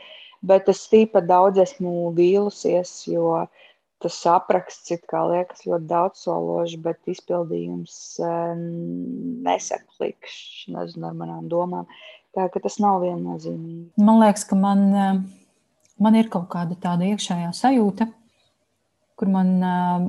Bet 0.44 0.68
es 0.74 0.82
tīpat 0.92 1.30
daudz 1.30 1.62
esmu 1.64 2.10
vīlusies, 2.18 2.92
jo 3.08 3.46
tas 4.04 4.18
apraksts 4.28 4.92
it 4.92 5.06
kā 5.08 5.22
liekas 5.30 5.64
ļoti 5.64 5.88
daudzsološi, 5.94 6.80
bet 6.84 7.14
izpildījums 7.14 7.96
nesaklikš, 9.48 10.36
nezinu, 10.76 11.08
ar 11.08 11.16
manām 11.22 11.48
domām. 11.52 11.88
Tā 12.36 12.50
ka 12.52 12.60
tas 12.66 12.82
nav 12.84 13.00
viennozīmīgi. 13.06 13.94
Man 14.04 14.20
liekas, 14.26 14.44
ka 14.50 14.60
man, 14.60 15.24
man 16.02 16.20
ir 16.20 16.28
kaut 16.34 16.50
kāda 16.52 16.76
tāda 16.84 17.08
iekšējā 17.14 17.54
sajūta, 17.56 18.10
kur 19.20 19.30
man 19.34 19.52
uh, 19.64 20.06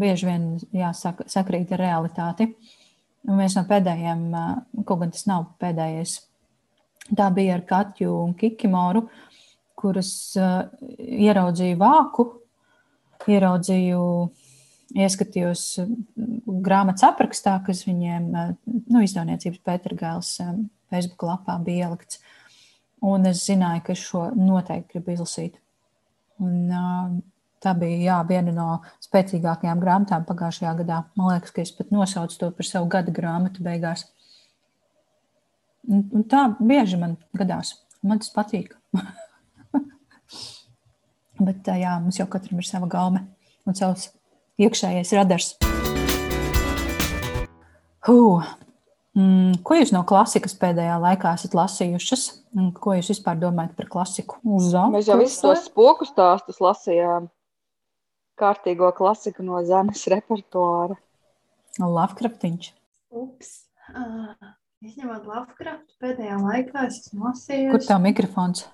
bieži 0.00 0.28
vien 0.28 0.46
jāsaka, 0.76 1.26
sakrīt 1.30 1.72
ar 1.74 1.82
realitāti. 1.84 2.50
Un 3.28 3.40
viens 3.40 3.56
no 3.56 3.64
pēdējiem, 3.68 4.26
uh, 4.32 4.84
kaut 4.88 5.02
gan 5.02 5.14
tas 5.14 5.26
nav 5.28 5.48
pēdējais, 5.60 6.16
tā 7.16 7.28
bija 7.36 7.58
ar 7.58 7.64
Katju 7.68 8.12
un 8.24 8.36
Kikimoru, 8.38 9.06
kuras 9.80 10.12
uh, 10.40 10.68
ieraudzīju 10.98 11.80
vāku, 11.80 12.26
ieraudzīju, 13.30 14.04
ieskatījos 15.00 15.64
grāmatas 16.64 17.04
aprakstā, 17.06 17.58
kas 17.66 17.84
viņiem, 17.86 18.30
nu, 18.66 19.02
izdevniecības 19.04 19.60
Pētergēls 19.66 20.32
Facebook 20.90 21.28
lapā 21.28 21.58
bija 21.62 21.88
ielikts. 21.88 22.18
Un 23.06 23.28
es 23.30 23.44
zināju, 23.46 23.84
ka 23.86 23.96
šo 23.96 24.26
noteikti 24.36 24.98
gribu 24.98 25.14
izlasīt. 25.14 25.60
Un, 26.40 26.56
uh, 26.68 27.14
Tā 27.60 27.74
bija 27.76 27.98
jā, 28.00 28.14
viena 28.24 28.52
no 28.56 28.66
spēcīgākajām 29.04 29.80
grāmatām 29.82 30.22
pagājušajā 30.24 30.70
gadā. 30.78 31.02
Man 31.18 31.34
liekas, 31.34 31.52
ka 31.52 31.60
es 31.60 31.72
pat 31.76 31.90
nosaucu 31.92 32.38
to 32.40 32.46
par 32.56 32.64
savu 32.64 32.86
gada 32.88 33.12
grāmatu 33.12 33.60
beigās. 33.66 34.06
Un, 35.84 36.06
un 36.16 36.22
tā 36.24 36.46
bieži 36.56 36.96
man 37.00 37.18
gadās. 37.36 37.74
Man 38.00 38.22
tas 38.22 38.32
patīk. 38.32 38.72
Bet 41.46 41.68
jā, 41.68 41.98
mums 42.00 42.16
jau 42.16 42.24
katram 42.32 42.62
ir 42.62 42.68
sava 42.68 42.88
gaume 42.88 43.26
un 43.68 43.76
savs 43.76 44.06
iekšējais 44.60 45.12
radars. 45.18 45.50
Huh. 48.08 48.48
Mm, 49.18 49.58
ko 49.66 49.76
jūs 49.76 49.92
no 49.92 50.00
klasikas 50.08 50.56
pēdējā 50.56 50.96
laikā 51.02 51.34
esat 51.36 51.58
lasījušas? 51.58 52.24
Ko 52.80 52.96
jūs 52.96 53.12
vispār 53.12 53.36
domājat 53.42 53.76
par 53.76 53.90
klasiku? 53.92 54.40
Uzam, 54.48 54.94
Mēs 54.96 55.12
jau 55.12 55.18
visus 55.20 55.44
tos 55.44 55.66
spoku 55.68 56.08
stāstus 56.08 56.62
lasījām 56.64 57.28
kārtīgo 58.40 58.90
klasiku 58.96 59.44
no 59.46 59.60
zemes 59.68 60.06
repertuāra. 60.10 60.96
Lovecraftiņš. 61.80 62.72
Ups. 63.14 63.52
Uh, 63.90 64.34
izņemot 64.84 65.26
Lovecraftu, 65.28 65.94
pēdējā 66.02 66.36
laikā 66.40 66.86
es 66.88 67.00
esmu 67.04 67.28
lasījusi. 67.28 67.72
Kur 67.72 67.86
tā 67.86 67.98
mikrofons? 68.02 68.66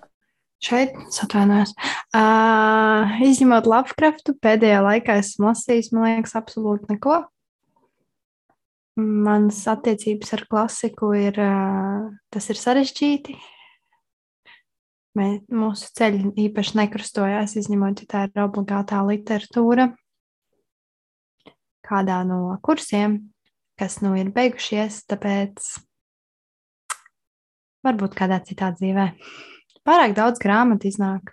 Šeit, 0.62 0.97
atvainojos. 1.23 1.75
Uh, 2.17 3.17
izņemot 3.27 3.69
Lovecraftu, 3.69 4.37
pēdējā 4.43 4.81
laikā 4.85 5.19
esmu 5.21 5.51
lasījis, 5.51 5.93
man 5.93 6.09
liekas, 6.09 6.37
absolūti 6.39 6.89
neko. 6.95 7.21
Manas 8.97 9.59
attiecības 9.69 10.33
ar 10.39 10.47
klasiku 10.49 11.12
ir, 11.19 11.37
uh, 11.37 12.09
tas 12.33 12.49
ir 12.53 12.61
sarežģīti. 12.61 13.37
Mēs, 15.17 15.39
mūsu 15.49 15.89
ceļi 15.97 16.35
īpaši 16.47 16.77
nekrustojās, 16.77 17.57
izņemot, 17.57 18.03
ja 18.05 18.11
tā 18.11 18.25
ir 18.29 18.43
obligātā 18.45 19.01
literatūra 19.07 19.91
kādā 21.87 22.21
no 22.27 22.57
kursiem, 22.67 23.21
kas 23.79 24.01
nu 24.03 24.14
ir 24.19 24.33
beigušies, 24.35 25.05
tāpēc 25.11 25.71
varbūt 27.87 28.19
kādā 28.19 28.41
citā 28.45 28.73
dzīvē. 28.75 29.09
Pārāk 29.87 30.17
daudz 30.19 30.43
grāmatu 30.43 30.91
iznāk. 30.91 31.33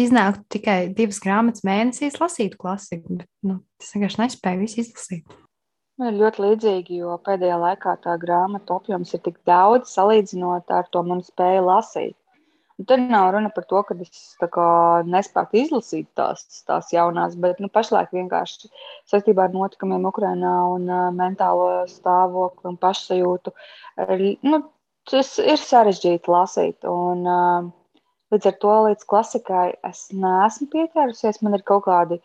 Iznāk 0.00 0.40
tikai 0.50 0.88
divas 0.96 1.20
grāmatas 1.22 1.62
mēnesīs, 1.66 2.18
lasīt 2.18 2.56
klasiku, 2.58 3.20
bet 3.20 3.28
nu, 3.46 3.60
es 3.78 3.92
vienkārši 3.94 4.22
nespēju 4.24 4.62
visu 4.64 4.80
izlasīt. 4.82 5.36
Man 6.00 6.10
ir 6.10 6.16
ļoti 6.24 6.42
līdzīgi, 6.42 6.96
jo 7.04 7.14
pēdējā 7.22 7.60
laikā 7.62 7.92
tā 8.02 8.16
grāmatu 8.18 8.74
apjoms 8.74 9.14
ir 9.14 9.22
tik 9.22 9.36
daudz 9.46 9.92
salīdzinot 9.94 10.72
ar 10.74 10.88
to 10.90 11.04
manu 11.06 11.22
spēju 11.22 11.68
lasīt. 11.68 12.16
Un 12.74 12.86
tur 12.90 12.98
nav 12.98 13.28
runa 13.34 13.50
par 13.54 13.64
to, 13.70 13.80
ka 13.86 13.94
es 14.02 14.22
nespēju 15.14 15.58
izlasīt 15.60 16.08
tās, 16.18 16.42
tās 16.66 16.88
jaunās, 16.90 17.36
bet 17.44 17.60
nu, 17.62 17.68
pašlaik 17.70 18.10
vienkārši 18.16 18.70
saistībā 19.12 19.44
ar 19.46 19.54
notikumiem 19.54 20.08
Ukrajinā 20.10 20.54
un 20.72 20.88
uh, 20.90 21.04
mentālo 21.14 21.68
stāvokli 21.90 22.72
un 22.72 22.78
pašsajūtu. 22.82 23.54
Nu, 24.50 24.60
tas 25.10 25.30
ir 25.38 25.62
sarežģīti 25.62 26.34
lasīt. 26.34 26.88
Un, 26.90 27.22
uh, 27.22 28.00
līdz 28.34 28.50
ar 28.50 28.58
to 28.66 28.74
līdz 28.88 29.06
klasikai 29.12 29.68
es 29.86 30.08
neesmu 30.10 30.66
pieķērusies. 30.74 31.44
Man 31.46 31.54
ir 31.60 31.62
kaut 31.70 31.86
kādi. 31.86 32.18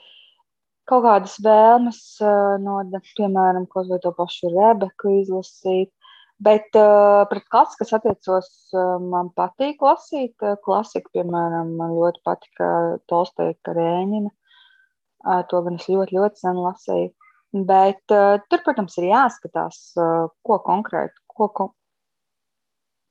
Kaut 0.90 1.06
kādas 1.06 1.36
vēlmes, 1.46 2.02
uh, 2.26 2.56
no, 2.66 2.82
piemēram, 3.20 3.70
vai 3.78 4.02
to 4.02 4.16
pašu 4.18 4.50
Rebeku 4.56 5.14
izlasīt, 5.20 5.94
Bet 6.40 6.76
uh, 6.80 7.26
pret 7.28 7.44
klasiku, 7.52 7.84
kas 7.84 7.98
attiecos, 7.98 8.50
uh, 8.72 8.96
man 9.04 9.28
patīk 9.36 9.82
lasīt. 9.84 10.38
Uh, 10.40 10.56
klasika, 10.64 11.12
piemēram, 11.18 11.74
man 11.80 11.98
ļoti 11.98 12.22
patika 12.24 12.70
Tolstoja 13.12 13.58
Karēņina. 13.68 14.32
Uh, 15.26 15.42
to 15.52 15.60
gan 15.66 15.76
es 15.76 15.90
ļoti, 15.92 16.16
ļoti 16.16 16.40
sen 16.40 16.62
lasīju. 16.64 17.10
Bet 17.68 18.16
uh, 18.16 18.38
tur, 18.48 18.64
protams, 18.64 18.96
ir 19.02 19.10
jāskatās, 19.10 19.82
uh, 20.00 20.30
ko 20.48 20.62
konkrēti, 20.64 21.20
ko, 21.36 21.50
ko, 21.60 21.68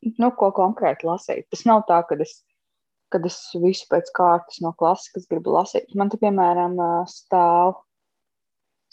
nu, 0.08 0.32
ko 0.40 0.48
konkrēti 0.56 1.08
lasīt. 1.10 1.50
Tas 1.52 1.66
nav 1.68 1.84
tā, 1.90 2.00
ka 2.08 2.16
es, 2.24 2.38
kad 3.12 3.28
es 3.28 3.36
visu 3.60 3.84
pēc 3.92 4.08
kārtas 4.16 4.62
no 4.64 4.72
klasikas 4.78 5.28
gribu 5.28 5.52
lasīt. 5.58 5.92
Man 5.98 6.08
te, 6.08 6.16
piemēram, 6.22 6.80
stāv 7.12 7.76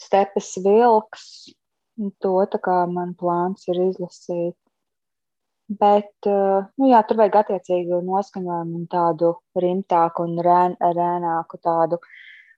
stepes 0.02 0.52
vilks, 0.60 1.54
To 1.96 2.32
tā 2.52 2.60
kā 2.60 2.76
man 2.92 3.14
plāns 3.20 3.68
ir 3.72 3.80
izlasīt. 3.88 4.56
Bet, 5.68 6.12
eh, 6.30 6.66
nu 6.78 6.88
jā, 6.90 7.00
tur 7.08 7.18
vajag 7.18 7.38
attiecīgu 7.40 7.98
noskaņojumu 8.06 8.76
un 8.80 8.84
tādu 8.92 9.32
rimtāku 9.64 10.26
un 10.28 10.36
rēn, 10.46 10.76
rēnāku 10.98 11.58
tādu 11.58 11.98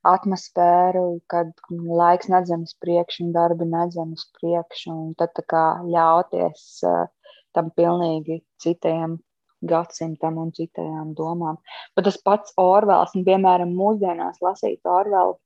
atmosfēru, 0.09 1.05
kad 1.33 1.55
laiks 1.71 2.29
nedzem 2.29 2.67
uz 2.69 2.75
priekšu 2.83 3.25
un 3.25 3.33
darbi 3.33 3.65
nedzem 3.71 4.13
uz 4.19 4.27
priekšu. 4.37 4.93
Un 4.93 5.15
tad 5.23 5.41
kā 5.55 5.65
ļauties 5.87 6.67
uh, 6.91 7.07
tam 7.57 7.71
pilnīgi 7.79 8.43
citiem 8.63 9.17
gadsimtam 9.73 10.39
un 10.39 10.53
citajām 10.55 11.15
domām. 11.19 11.59
Bet 11.97 12.07
tas 12.11 12.21
pats 12.23 12.55
Orvels, 12.61 13.15
un, 13.17 13.25
piemēram, 13.27 13.73
mūsdienās 13.75 14.43
lasīt 14.45 14.87
Orvelu, 14.87 15.39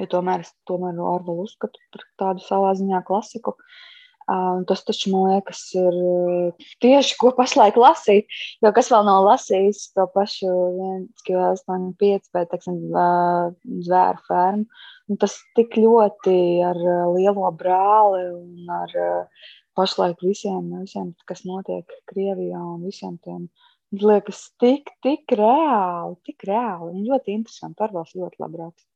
jo 0.00 0.08
tomēr 0.16 0.46
es 0.46 0.54
tomēr 0.68 0.98
Orvelu 1.00 1.46
uzskatu 1.46 1.82
par 1.92 2.08
tādu 2.22 2.44
savā 2.46 2.74
ziņā 2.78 3.02
klasiku. 3.06 3.56
Uh, 3.56 3.84
tas 4.66 4.82
taču, 4.82 5.12
man 5.12 5.28
liekas, 5.30 5.60
ir 5.78 5.96
tieši 6.82 7.14
ko 7.20 7.30
pašlaik 7.36 7.76
lasīt. 7.78 8.26
Jo 8.64 8.72
kas 8.74 8.90
vēl 8.90 9.06
nav 9.06 9.22
lasījis 9.26 9.92
to 9.94 10.06
pašu 10.14 10.50
1,85 11.30 12.32
vai, 12.34 12.44
teiksim, 12.50 12.80
zvēru 13.86 14.24
fermu, 14.26 14.66
un 15.10 15.20
tas 15.22 15.38
tik 15.58 15.78
ļoti 15.78 16.36
ar 16.66 16.82
lielo 17.14 17.52
brāli 17.54 18.26
un 18.32 18.74
ar 18.80 18.96
pašlaik 19.78 20.18
visiem, 20.24 20.74
visiem, 20.82 21.14
kas 21.28 21.44
notiek 21.46 21.86
Krievijā 22.10 22.58
un 22.58 22.82
visiem 22.88 23.18
tiem, 23.22 23.46
liekas 23.94 24.48
tik, 24.58 24.90
tik 25.06 25.30
reāli, 25.38 26.18
tik 26.26 26.48
reāli 26.48 26.96
un 26.96 27.06
ļoti 27.06 27.38
interesanti. 27.38 27.86
Orvels 27.86 28.16
ļoti 28.18 28.42
labi 28.42 28.64
raksta. 28.64 28.90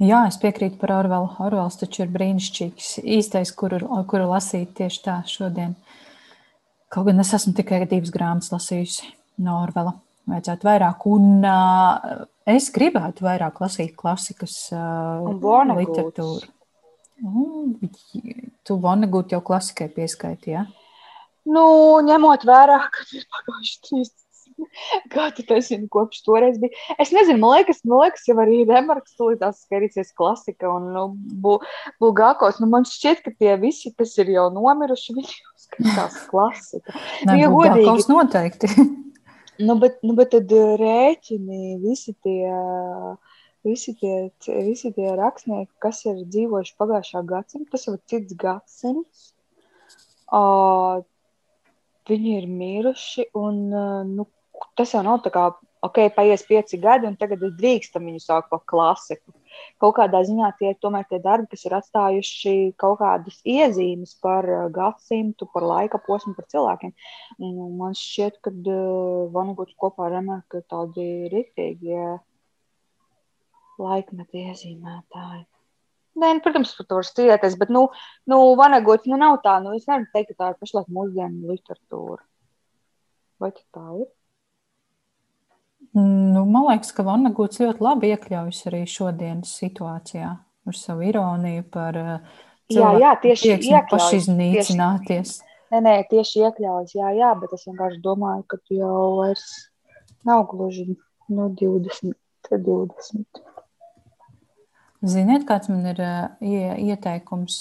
Jā, 0.00 0.22
es 0.30 0.38
piekrītu 0.40 0.78
par 0.80 0.94
Orvelu. 0.96 1.28
Orvels 1.44 1.76
taču 1.76 2.06
ir 2.06 2.12
brīnišķīgs, 2.14 2.92
īstais, 3.18 3.50
kuru, 3.52 3.82
kuru 4.08 4.30
lasīt 4.30 4.72
tieši 4.78 5.02
tā 5.04 5.16
šodien. 5.28 5.74
Kaut 6.90 7.10
gan 7.10 7.20
es 7.20 7.32
esmu 7.36 7.52
tikai 7.58 7.82
divas 7.84 8.12
grāmatas 8.14 8.48
lasījusi 8.54 9.10
no 9.44 9.58
Orvela. 9.60 9.92
Vajadzētu 10.30 10.68
vairāk, 10.68 11.04
un 11.10 11.44
uh, 11.44 12.24
es 12.48 12.70
gribētu 12.72 13.26
vairāk 13.26 13.60
lasīt 13.60 13.92
klasikas 13.98 14.56
uh, 14.72 15.28
literatūru. 15.76 16.48
Nu, 17.20 17.44
tu 18.64 18.76
Vonnegut 18.80 19.34
jau 19.34 19.42
klasikai 19.44 19.90
pieskaiti, 19.92 20.54
ja? 20.54 20.64
Nu, 21.50 21.66
ņemot 22.06 22.48
vērā, 22.48 22.80
ka 22.94 23.04
ir 23.16 23.28
pagājuši 23.36 23.76
trīs 23.84 24.14
gadi, 25.14 25.44
tas 25.48 25.70
ir 25.74 25.86
kopš 25.92 26.22
toreiz 26.26 26.58
bija. 26.62 26.74
Es 27.02 27.12
nezinu, 27.14 27.40
man 27.42 27.58
liekas, 27.58 27.82
man 27.88 28.04
liekas 28.04 28.28
jau 28.28 28.36
arī 28.42 28.62
Remarks 28.68 29.16
tulītās 29.18 29.64
skatīsies 29.66 30.14
klasika 30.16 30.70
un 30.72 30.90
nu, 30.94 31.04
Bulgākos. 32.02 32.60
Nu, 32.62 32.70
man 32.72 32.88
šķiet, 32.88 33.24
ka 33.26 33.34
tie 33.34 33.56
visi, 33.62 33.94
kas 33.96 34.16
ir 34.20 34.32
jau 34.36 34.48
nomiruši, 34.54 35.16
viņi 35.18 35.36
skatās 35.66 36.22
klasika. 36.30 36.96
Nē, 37.26 37.32
nu, 37.32 37.38
ja 37.42 37.50
godīgi. 37.52 38.08
noteikti. 38.12 38.72
nu, 39.66 39.76
bet, 39.82 40.00
nu, 40.06 40.16
bet 40.18 40.32
tad 40.36 40.56
rēķini 40.84 41.76
visi 41.84 42.16
tie. 42.24 42.40
Uh, 42.48 43.36
visi 43.64 43.94
tie, 44.00 44.30
visi 44.64 44.88
tie 44.96 45.10
rakstnieki, 45.18 45.72
kas 45.84 46.04
ir 46.08 46.22
dzīvojuši 46.24 46.76
pagājušā 46.80 47.22
gadsimta, 47.28 47.68
tas 47.74 47.86
jau 47.86 47.96
ir 47.96 48.02
cits 48.08 48.36
gadsimts. 48.40 49.26
Uh, 50.30 51.02
viņi 52.08 52.36
ir 52.38 52.46
miruši, 52.50 53.26
un 53.38 53.58
uh, 53.74 54.02
nu, 54.06 54.26
tas 54.78 54.94
jau 54.94 55.02
nav 55.06 55.20
tā 55.24 55.32
kā, 55.34 55.44
ok, 55.86 56.00
paies 56.16 56.44
pieci 56.48 56.78
gadi, 56.80 57.08
un 57.08 57.18
tagad 57.20 57.42
drīkstam 57.58 58.08
viņu 58.08 58.22
saukt 58.22 58.50
par 58.52 58.62
klasiku. 58.68 59.34
Kaut 59.82 59.96
kādā 59.98 60.20
ziņā 60.26 60.52
tie 60.58 60.72
ir 60.72 60.78
tomēr 60.82 61.06
tie 61.10 61.18
darbi, 61.24 61.50
kas 61.54 61.66
ir 61.66 61.76
atstājuši 61.78 62.54
kaut 62.80 63.00
kādas 63.00 63.40
iezīmes 63.48 64.16
par 64.22 64.46
gadsimtu, 64.74 65.48
par 65.54 65.66
laika 65.66 66.00
posmu, 66.06 66.36
par 66.38 66.46
cilvēkiem. 66.52 66.94
Man 67.80 67.96
šķiet, 67.98 68.40
ka 68.44 68.52
uh, 68.54 69.30
Vanaguts 69.34 69.78
kopā 69.80 70.10
ar 70.10 70.20
ir 70.20 70.66
tādi 70.70 71.06
riktīgi. 71.32 71.94
Ja 71.96 72.18
laikmeta 73.80 74.38
iezīmētāji. 74.40 75.44
Nē, 76.20 76.32
nu, 76.36 76.42
protams, 76.44 76.72
par 76.76 76.88
to 76.88 76.98
var 76.98 77.06
strīdēties, 77.06 77.56
bet, 77.60 77.70
nu, 77.72 77.84
nu 78.28 78.40
vanagots, 78.58 79.06
nu, 79.08 79.16
nav 79.20 79.38
tā, 79.44 79.56
nu, 79.64 79.76
es 79.78 79.86
nevaru 79.88 80.08
teikt, 80.14 80.32
ka 80.32 80.42
tā 80.42 80.48
ir 80.52 80.58
pašlaik 80.60 80.90
mūsdienu 80.92 81.52
literatūra. 81.52 82.24
Vai 83.40 83.52
tā 83.56 83.84
ir? 84.02 84.08
Nu, 85.96 86.44
man 86.46 86.68
liekas, 86.68 86.92
ka 86.94 87.02
Vanagots 87.02 87.58
ļoti 87.58 87.82
labi 87.82 88.12
iekļaujas 88.14 88.60
arī 88.70 88.84
šodienas 88.86 89.56
situācijā 89.58 90.30
ar 90.70 90.76
savu 90.78 91.08
ironiju 91.08 91.64
par 91.72 91.98
jā, 92.70 92.92
jā, 93.02 93.14
tieši 93.24 93.56
pašiznīcināties. 93.90 95.32
Tieši, 95.40 95.56
nē, 95.74 95.80
nē, 95.88 95.94
tieši 96.12 96.44
iekļaujas, 96.44 96.94
jā, 96.94 97.10
jā, 97.18 97.32
bet 97.40 97.56
es 97.56 97.66
vienkārši 97.66 98.02
domāju, 98.04 98.46
ka 98.52 98.60
jau 98.76 99.02
vairs 99.18 99.46
nav 100.28 100.46
gluži 100.52 100.86
no 101.30 101.48
20, 101.58 102.14
20. 102.54 103.42
Ziniet, 105.00 105.46
kāds 105.48 105.70
man 105.72 105.90
ir 105.90 106.00
ieteikums? 106.38 107.58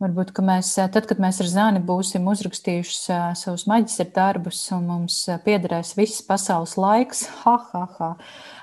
Varbūt, 0.00 0.30
ka 0.32 0.40
mēs, 0.40 0.70
tad, 0.94 1.04
kad 1.04 1.18
mēs 1.20 1.42
ar 1.42 1.48
Zāni 1.50 1.80
būsim 1.84 2.24
uzrakstījuši 2.32 3.16
savus 3.36 3.66
maģistra 3.68 4.06
darbus 4.16 4.62
un 4.72 4.86
mums 4.88 5.16
piederēs 5.44 5.92
viss 5.98 6.22
pasaules 6.24 6.72
laiks, 6.80 7.26
ha, 7.42 7.58
ha, 7.74 7.82
ha, 7.98 8.08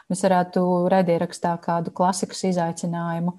mēs 0.09 0.23
varētu 0.25 0.63
raidierakstā 0.89 1.51
kādu 1.61 1.93
klasikas 1.93 2.41
izaicinājumu 2.49 3.35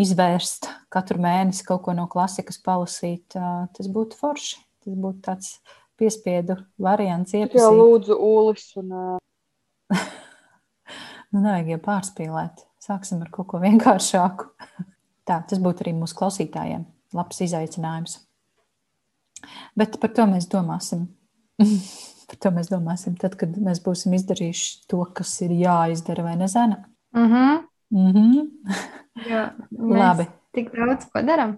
izvērst, 0.00 0.70
katru 0.88 1.20
mēnesi 1.20 1.66
kaut 1.68 1.82
ko 1.84 1.96
no 1.98 2.06
klasikas 2.08 2.56
palasīt. 2.64 3.36
Tas 3.36 3.92
būtu 3.92 4.16
forši. 4.22 4.56
Tas 4.84 4.96
būtu 4.96 5.20
tāds 5.28 5.52
piespiedu 6.00 6.56
variants. 6.80 7.36
Iepasīt. 7.36 7.60
Jā, 7.60 7.68
lūdzu, 7.68 8.16
Ulis. 8.16 8.64
Un, 8.80 8.88
nu, 9.92 11.36
nevajag 11.36 11.76
jau 11.76 11.80
pārspīlēt. 11.84 12.64
Sāksim 12.84 13.20
ar 13.28 13.32
kaut 13.32 13.52
ko 13.52 13.60
vienkāršāku. 13.60 14.48
Tā, 15.28 15.42
tas 15.44 15.60
būtu 15.60 15.84
arī 15.84 15.96
mūsu 16.00 16.16
klausītājiem 16.16 16.88
labs 17.14 17.40
izaicinājums. 17.44 18.18
Bet 19.78 20.00
par 20.00 20.12
to 20.16 20.26
mēs 20.30 20.48
domāsim. 20.50 21.06
par 22.28 22.40
to 22.40 22.54
mēs 22.56 22.70
domāsim 22.72 23.18
tad, 23.20 23.36
kad 23.40 23.54
mēs 23.60 23.82
būsim 23.84 24.16
izdarījuši 24.18 24.88
to, 24.90 25.04
kas 25.16 25.36
ir 25.46 25.54
jāizdara, 25.58 26.24
vai 26.26 26.36
ne, 26.40 26.48
Zana? 26.48 26.84
Mm 27.14 27.30
-hmm. 27.32 27.62
Mm 27.90 28.12
-hmm. 28.12 28.48
Jā, 29.30 29.52
Labi. 29.78 30.26
Tik 30.54 30.70
daudz 30.74 31.06
ko 31.12 31.22
darām. 31.22 31.56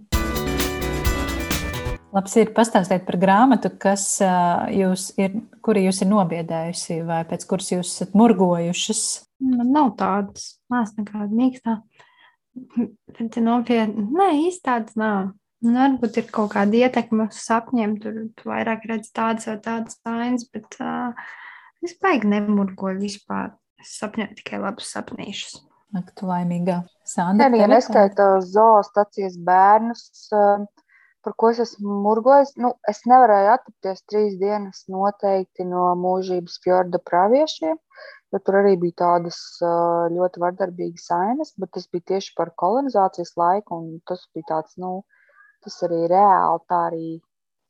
Labs 2.13 2.37
ir 2.37 2.53
pastāstīt 2.57 3.05
par 3.05 3.17
grāmatu, 3.17 3.71
kas 3.79 4.21
jūs 4.73 5.11
ir, 5.21 5.35
kuri 5.61 5.83
jūs 5.85 6.03
ir 6.03 6.09
nobiedējusi, 6.09 7.03
vai 7.07 7.25
pēc 7.25 7.47
kuras 7.49 7.73
jūs 7.73 7.91
esat 7.93 8.15
murgojušas. 8.15 9.03
Man 9.41 9.73
nav 9.73 9.91
tādas, 9.99 10.61
nāc 10.73 10.95
nekāda 10.97 11.29
mīkstā. 11.29 11.81
Bet 13.19 13.37
nopietni, 13.37 14.07
nē, 14.17 14.31
īsti 14.47 14.65
tādas 14.65 14.97
nav. 14.97 15.35
Nu, 15.65 15.73
varbūt 15.77 16.19
ir 16.21 16.27
kaut 16.35 16.53
kāda 16.53 16.83
ietekme 16.85 17.29
uz 17.31 17.39
sapņiem, 17.41 17.97
tur 18.03 18.19
tu 18.37 18.51
vairāk 18.51 18.85
redz 18.91 19.09
tādas 19.17 19.49
vai 19.49 19.57
tādas 19.65 19.97
ainas, 20.05 20.45
bet 20.53 20.77
uh, 20.85 21.17
es 21.85 21.97
baigi 22.03 22.29
nemurgoju 22.33 23.01
vispār. 23.01 23.55
Es 23.81 23.97
sapņoju 24.01 24.37
tikai 24.39 24.61
labus 24.61 24.91
sapnīšus. 24.95 25.63
Ak, 25.97 26.11
tu 26.19 26.29
laimīgā. 26.29 26.81
Sandra, 27.07 27.49
Nē, 27.53 27.61
ja 27.63 27.69
neskaita 27.71 28.29
zoostacijas 28.45 29.37
bērnus, 29.47 30.03
par 31.25 31.35
ko 31.39 31.51
es 31.53 31.61
esmu 31.63 32.01
murgojis, 32.05 32.53
nu, 32.61 32.73
es 32.91 33.05
nevarēju 33.09 33.53
atrapties 33.53 34.03
trīs 34.11 34.35
dienas 34.41 34.83
noteikti 34.93 35.69
no 35.69 35.89
mūžības 36.01 36.59
fjorda 36.65 37.01
praviešiem. 37.05 37.77
Uh, 37.77 38.17
jo 38.37 38.41
tur 38.45 38.59
arī 38.61 38.75
bija 38.81 39.01
tādas 39.03 39.39
ļoti 40.13 40.43
vardarbīgas 40.43 41.07
ainas, 41.17 41.53
bet 41.61 41.73
tas 41.77 41.87
bija 41.93 42.13
tieši 42.13 42.35
par 42.39 42.53
kolonizācijas 42.63 43.35
laiku, 43.39 43.81
un 43.81 44.01
tas 44.09 44.25
bija 44.35 44.51
tāds, 44.55 44.77
nu, 44.83 45.05
tas 45.67 45.79
arī 45.89 46.01
reāli 46.13 46.65
tā 46.71 46.81
arī, 46.89 47.11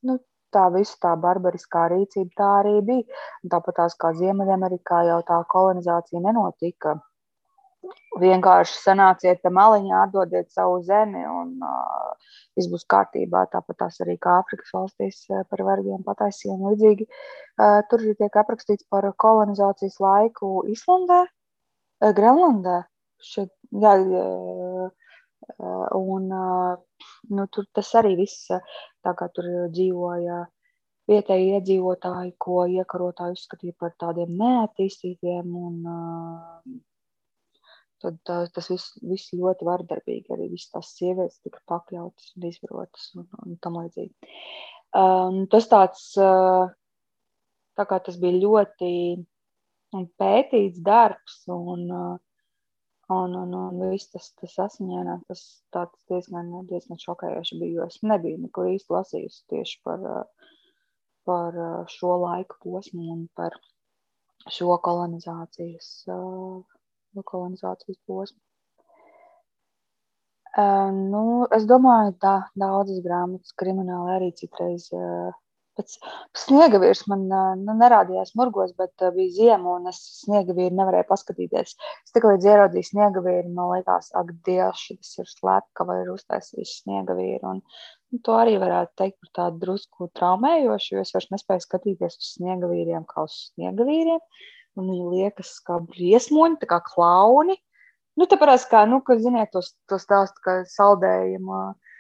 nu, 0.09 0.19
tā 0.55 0.69
visa 0.77 0.97
tā 1.03 1.17
barbariskā 1.21 1.89
rīcība 1.93 2.41
tā 2.41 2.53
arī 2.61 2.79
bija. 2.87 3.21
Tāpat 3.53 3.81
tās 3.83 3.99
kā 4.01 4.13
Ziemeļamerikā 4.21 5.03
jau 5.11 5.21
tā 5.29 5.43
kolonizācija 5.53 6.23
nenotika 6.25 6.97
vienkārši 8.21 8.79
sanāciet 8.81 9.43
te 9.45 9.51
maliņā, 9.53 10.07
atdodiet 10.07 10.51
savu 10.55 10.81
zemi 10.87 11.23
un 11.29 11.53
uh, 11.63 12.35
viss 12.57 12.71
būs 12.73 12.87
kārtībā. 12.93 13.45
Tāpat 13.53 13.79
tās 13.83 14.01
arī 14.05 14.17
kā 14.23 14.39
Āfrikas 14.41 14.73
valstīs 14.75 15.23
uh, 15.31 15.45
par 15.51 15.63
vergiem 15.69 16.03
pataisījām 16.07 16.65
līdzīgi. 16.71 17.07
Uh, 17.07 17.81
tur 17.91 18.05
tiek 18.19 18.41
aprakstīts 18.43 18.89
par 18.91 19.09
kolonizācijas 19.25 19.99
laiku 20.03 20.65
Islandē, 20.73 21.23
uh, 21.27 22.13
Grenlandē. 22.17 22.83
Šeit, 23.23 23.53
jā, 23.73 23.95
uh, 23.97 24.89
un 25.97 26.29
uh, 26.33 27.07
nu, 27.31 27.47
tur 27.53 27.67
tas 27.75 27.93
arī 28.01 28.17
viss, 28.19 28.51
tā 29.05 29.15
kā 29.19 29.29
tur 29.35 29.49
dzīvoja 29.73 30.43
vietēji 31.07 31.55
iedzīvotāji, 31.57 32.35
ko 32.43 32.65
iekarotāji 32.67 33.37
uzskatīja 33.39 33.77
par 33.79 33.95
tādiem 34.01 34.33
neattīstītiem 34.41 35.53
un 35.61 35.79
tad 38.03 38.19
tā, 38.27 38.41
tas 38.55 38.71
viss, 38.73 38.97
viss 39.07 39.35
ļoti 39.37 39.67
vardarbīgi. 39.69 40.33
Arī 40.35 40.51
visas 40.53 40.73
tās 40.75 40.93
sievietes 40.99 41.39
tika 41.45 41.63
pakļautas 41.71 42.35
un 42.37 42.49
izvarotas 42.51 43.09
un, 43.17 43.29
un 43.45 43.57
tam 43.63 43.79
līdzīgi. 43.81 44.35
Um, 44.97 45.45
tas 45.53 45.69
tāds, 45.71 46.05
tā 47.77 47.87
kā 47.89 48.01
tas 48.03 48.19
bija 48.21 48.43
ļoti 48.43 48.93
pētīts 50.21 50.83
darbs 50.85 51.43
un, 51.53 51.87
uh, 51.87 52.17
un, 53.15 53.37
un, 53.39 53.55
un 53.55 53.83
viss 53.91 54.11
tas, 54.13 54.33
tas 54.41 54.57
asiņainā, 54.67 55.21
tas 55.29 55.43
diezgan, 56.11 56.51
diezgan 56.71 57.01
šokējoši 57.03 57.61
bija, 57.61 57.75
jo 57.79 57.87
es 57.91 58.01
nebiju 58.03 58.43
neko 58.45 58.67
īsti 58.75 58.97
lasījusi 58.97 59.45
tieši 59.53 59.81
par, 59.87 60.03
uh, 60.03 60.53
par 61.27 61.59
šo 61.91 62.17
laiku 62.23 62.59
posmu 62.63 63.07
un 63.15 63.27
par 63.39 63.57
šo 64.53 64.77
kolonizācijas, 64.83 65.89
kolonizācijas 67.31 67.99
posmu. 68.07 68.41
Nu, 70.57 71.23
es 71.53 71.67
domāju, 71.69 72.15
ka 72.23 72.37
daudzas 72.57 73.03
grāmatas 73.05 73.53
krimināli 73.61 74.15
arī 74.15 74.29
citreiz 74.39 74.87
Pēc 75.77 75.97
sniega 76.41 76.79
vīrs 76.81 77.03
man 77.11 77.27
nu, 77.29 77.75
nerādījās 77.77 78.33
murgos, 78.39 78.73
bet 78.79 79.03
bija 79.17 79.33
ziema, 79.35 79.75
un 79.77 79.91
es 79.91 79.99
sniega 80.23 80.55
vīru 80.57 80.73
nevarēju 80.79 81.09
paskatīties. 81.11 81.75
Es 81.77 82.15
tikai 82.17 82.33
līdz 82.35 82.49
ieraudzīju 82.49 82.89
sniega 82.89 83.23
vīru, 83.25 83.53
man 83.59 83.75
liekas, 83.75 84.09
ak, 84.17 84.33
Dievs, 84.49 84.87
šis 84.89 85.21
ir 85.21 85.29
slepkava, 85.29 85.99
ir 86.01 86.13
uztaisījis 86.15 86.79
sniega 86.81 87.17
vīru. 87.19 87.53
Un, 87.53 87.63
un 88.13 88.25
to 88.25 88.39
arī 88.41 88.57
varētu 88.63 88.97
teikt 89.03 89.19
par 89.21 89.33
tādu 89.41 89.63
drusku 89.67 90.09
traumējošu, 90.17 90.95
jo 90.97 91.05
es 91.05 91.13
vairs 91.17 91.31
nespēju 91.35 91.67
skatīties 91.67 92.21
uz 92.23 92.33
sniega 92.39 92.73
vīriem 92.73 93.05
kā 93.11 93.27
uz 93.29 93.37
sniega 93.51 93.89
vīriem. 93.89 94.23
Un 94.77 94.93
viņi 94.93 95.11
liekas 95.13 95.59
kā 95.65 95.81
briesmoņi, 95.85 96.61
tā 96.63 96.71
kā 96.73 96.81
klauni. 96.89 97.57
Nu, 98.17 98.25
tāpēc, 98.29 98.65
kā, 98.71 98.87
nu, 98.89 99.03
ka, 99.05 99.19
ziniet, 99.21 99.53
tos, 99.53 99.75
tos 99.89 100.05
stāstu, 100.09 100.41
ka 100.45 100.63
saldējumā. 100.73 101.65
Uh, 101.73 101.96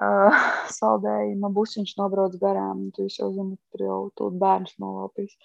uh, 0.06 0.40
saldējuma 0.72 1.52
busiņš 1.56 1.96
nobrauc 2.00 2.36
garām, 2.42 2.88
tu 2.96 3.08
jau 3.08 3.30
zini, 3.34 3.56
tur 3.72 3.86
jau 3.86 4.00
tur 4.18 4.34
bērns 4.40 4.76
nolaupīs. 4.82 5.36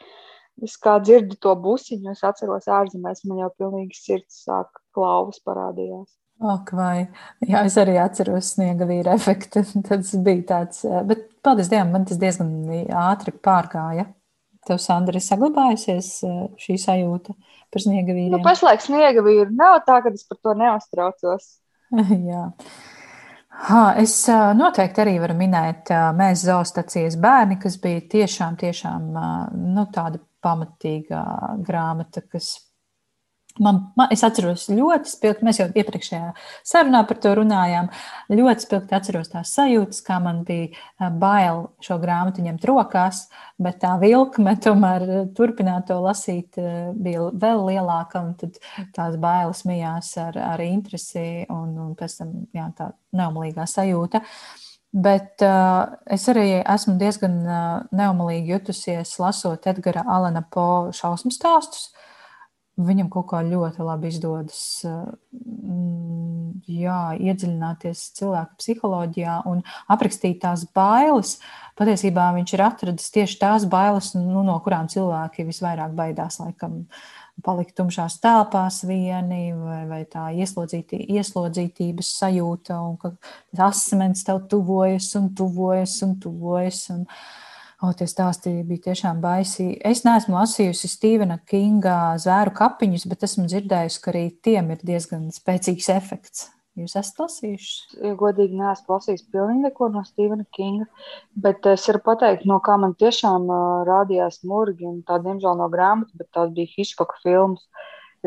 Es 0.63 0.77
kā 0.79 0.95
dzirdu 1.03 1.35
to 1.43 1.51
busiņu, 1.59 2.13
es 2.13 2.23
atceros 2.23 2.69
ārzemēs, 2.71 3.25
man 3.27 3.41
jau 3.43 3.49
pilnīgi 3.59 3.97
sirds 3.97 4.45
sāk 4.45 4.79
klauvas 4.95 5.41
parādījās. 5.43 6.13
Ak, 6.43 6.71
vai. 6.75 7.07
Jā, 7.47 7.63
es 7.63 7.77
arī 7.79 7.95
atceros 7.99 8.53
sniega 8.55 8.87
vīra 8.87 9.15
efektu. 9.15 9.63
Tas 9.87 10.11
bija 10.23 10.43
tāds, 10.51 10.83
bet 11.07 11.27
paldies 11.45 11.71
Dievam, 11.71 11.93
man 11.95 12.07
tas 12.07 12.19
diezgan 12.19 12.51
ātri 13.05 13.31
pārgāja. 13.31 14.09
Tev, 14.65 14.79
Sandra, 14.81 15.19
ir 15.19 15.23
saglabājusies 15.23 16.09
šī 16.57 16.75
sajūta 16.81 17.35
par 17.71 17.83
sniega 17.83 18.15
vīriem? 18.15 18.33
Nu, 18.33 18.41
pašlaik 18.43 18.81
sniega 18.81 19.21
vīru 19.23 19.51
nav 19.53 19.77
tā, 19.85 19.99
ka 20.01 20.09
es 20.09 20.25
par 20.25 20.39
to 20.41 20.55
neuztraucos. 20.57 21.51
Jā. 22.31 22.47
Ha, 23.55 23.95
es 23.97 24.13
noteikti 24.57 25.01
arī 25.01 25.15
varu 25.23 25.37
minēt 25.39 25.89
mēs 26.17 26.43
zoostacijas 26.45 27.15
bērni, 27.21 27.55
kas 27.61 27.77
bija 27.81 28.03
tiešām, 28.11 28.57
tiešām 28.59 29.07
nu, 29.75 29.85
tāda 29.95 30.19
pamatīga 30.43 31.23
grāmata, 31.65 32.21
kas 32.29 32.51
Man, 33.55 33.77
man, 33.95 34.09
es 34.11 34.19
atceros 34.27 34.65
ļoti 34.67 35.07
spilgti, 35.07 35.45
mēs 35.47 35.61
jau 35.61 35.69
iepriekšējā 35.79 36.33
sarunā 36.67 36.99
par 37.07 37.21
to 37.23 37.31
runājām. 37.39 37.85
Ļoti 38.27 38.65
spilgti 38.65 38.95
atceros 38.97 39.29
tās 39.31 39.53
sajūtas, 39.55 40.01
kā 40.03 40.17
man 40.19 40.41
bija 40.47 41.07
bail 41.21 41.61
šo 41.85 41.95
grāmatu 42.01 42.43
ņemt 42.43 42.65
rokās, 42.67 43.21
bet 43.55 43.79
tā 43.85 43.93
vilkme 44.01 44.57
tomēr 44.59 45.05
turpināt 45.37 45.87
to 45.87 46.01
lasīt 46.03 46.59
bija 46.99 47.29
vēl 47.31 47.63
lielāka, 47.69 48.25
tad 48.41 48.59
tās 48.97 49.15
bailes 49.23 49.63
mijās 49.69 50.11
ar, 50.19 50.35
ar 50.35 50.63
interesi 50.65 51.45
un, 51.47 51.71
un 51.85 51.93
pēc 51.95 52.19
tam 52.19 52.33
jā, 52.51 52.67
tā 52.75 52.89
neumalīgā 53.15 53.63
sajūta. 53.71 54.19
Bet 54.95 55.43
uh, 55.43 55.95
es 56.11 56.27
arī 56.31 56.59
esmu 56.59 56.97
diezgan 56.99 57.39
uh, 57.43 57.63
neumalīgi 57.95 58.51
jutusies 58.51 59.15
lasot 59.19 59.67
Edgara 59.71 60.03
Alana 60.07 60.43
Po 60.43 60.91
šausmu 60.95 61.31
stāstus. 61.35 61.89
Uh, 61.95 62.04
Viņam 62.75 63.07
kaut 63.07 63.29
kā 63.29 63.39
ļoti 63.47 63.83
labi 63.87 64.09
izdodas 64.11 64.57
mm, 64.83 66.63
jā, 66.67 66.99
iedziļināties 67.23 68.01
cilvēka 68.17 68.57
psiholoģijā 68.59 69.35
un 69.47 69.61
aprakstīt 69.91 70.41
tās 70.43 70.65
bailes. 70.75 71.37
Patiesībā 71.79 72.25
viņš 72.35 72.55
ir 72.55 72.63
atradis 72.65 73.13
tieši 73.15 73.39
tās 73.39 73.67
bailes, 73.71 74.11
nu, 74.17 74.43
no 74.43 74.57
kurām 74.63 74.89
cilvēki 74.91 75.47
visvairāk 75.47 75.95
baidās. 75.95 76.41
Laikam, 76.43 76.81
palikt 77.47 77.77
tumšās 77.79 78.19
telpās 78.23 78.81
vieni, 78.87 79.53
vai, 79.55 79.81
vai 79.87 80.01
tā 80.11 80.27
ieslodzītī, 80.35 80.99
ieslodzītības 81.15 82.11
sajūta, 82.19 82.81
un 82.83 82.99
ka 82.99 83.15
tas 83.55 83.85
asmens 83.85 84.27
tev 84.27 84.43
tuvojas 84.51 85.13
un 85.19 85.31
tuvojas 85.35 85.95
un 86.03 86.19
tuvojas. 86.19 86.85
Un, 86.91 87.07
uh, 87.07 87.44
O, 87.83 87.91
tie 87.91 88.07
stāsti 88.07 88.53
bija 88.63 88.89
tiešām 88.89 89.19
baisi. 89.23 89.73
Es 89.83 90.05
neesmu 90.07 90.37
lasījusi 90.37 90.87
Stevena 90.87 91.35
Kinga 91.49 92.15
zvēru 92.23 92.53
kapiņus, 92.55 93.03
bet 93.11 93.25
esmu 93.27 93.49
dzirdējusi, 93.51 94.01
ka 94.03 94.13
arī 94.13 94.27
tiem 94.47 94.71
ir 94.71 94.85
diezgan 94.87 95.25
spēcīgs 95.35 95.89
efekts. 95.91 96.45
Jūs 96.75 96.95
esat 96.99 97.19
lasījuši? 97.23 97.99
Godīgi, 98.19 98.57
neesmu 98.59 98.95
lasījis 98.97 99.25
pilnīgi 99.31 99.63
neko 99.63 99.87
no 99.93 100.01
Stevena 100.07 100.43
Kinga, 100.55 100.87
bet 101.45 101.67
es 101.71 101.87
varu 101.87 102.01
pateikt, 102.07 102.43
no 102.47 102.61
kā 102.63 102.75
man 102.79 102.95
tiešām 102.99 103.47
uh, 103.47 103.83
rādījās 103.87 104.41
murgi, 104.47 104.87
un 104.87 104.97
tā, 105.07 105.21
diemžēl, 105.23 105.55
no 105.59 105.69
grāmatas, 105.71 106.15
bet 106.19 106.31
tās 106.35 106.51
bija 106.55 106.73
Hitchcocka 106.73 107.19
filmas. 107.23 107.63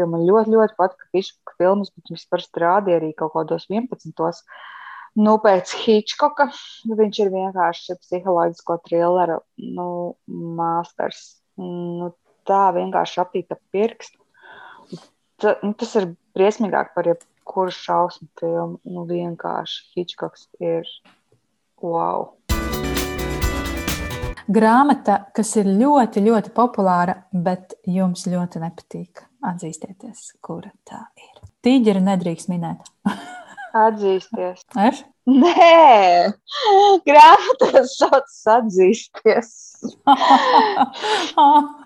Jo 0.01 0.07
man 0.09 0.25
ļoti, 0.25 0.55
ļoti 0.55 0.77
patika 0.81 1.09
Hitchcocka 1.13 1.57
filmas, 1.61 1.93
bet 1.93 2.13
viņas 2.13 2.29
parasti 2.33 2.65
rādīja 2.65 3.01
arī 3.03 3.13
kaut 3.19 3.35
kādos 3.37 3.69
11. 3.69 4.45
Nu, 5.17 5.39
pēc 5.43 5.73
Hitchcocka 5.85 6.51
viņš 6.85 7.21
ir 7.25 7.31
vienkārši 7.33 7.97
psiholoģisko 8.03 8.77
trilleru 8.85 9.41
nu, 9.57 9.89
mākslinieks. 10.29 11.23
Nu, 11.59 12.13
tā 12.47 12.69
vienkārši 12.77 13.23
aptīta 13.25 13.59
pirkstu. 13.73 14.21
Ta, 15.39 15.57
nu, 15.63 15.73
tas 15.79 15.95
ir 15.99 16.13
briesmīgāk 16.37 16.93
par 16.95 17.09
jebkuru 17.11 17.75
šausmu 17.75 18.29
filmu. 18.41 18.79
Nu, 18.85 19.07
vienkārši 19.09 19.89
Hitchcocks 19.97 20.47
ir 20.61 20.87
wow. 21.83 22.35
Grāmata, 24.49 25.19
kas 25.37 25.51
ir 25.61 25.67
ļoti, 25.69 26.23
ļoti 26.25 26.55
populāra, 26.57 27.19
bet 27.33 27.75
jums 27.85 28.25
ļoti 28.31 28.63
nepatīk. 28.63 29.27
Atzīstieties, 29.45 30.33
kura 30.43 30.73
tā 30.89 31.03
ir. 31.21 31.43
Tīģeri 31.63 32.01
nedrīkst 32.07 32.49
minēt. 32.51 32.89
Atzīsties. 33.79 34.65
Es? 34.89 35.03
Nē, 35.29 36.33
grāmatā 37.07 37.83
sauc 37.91 38.31
atzīsties. 38.55 39.51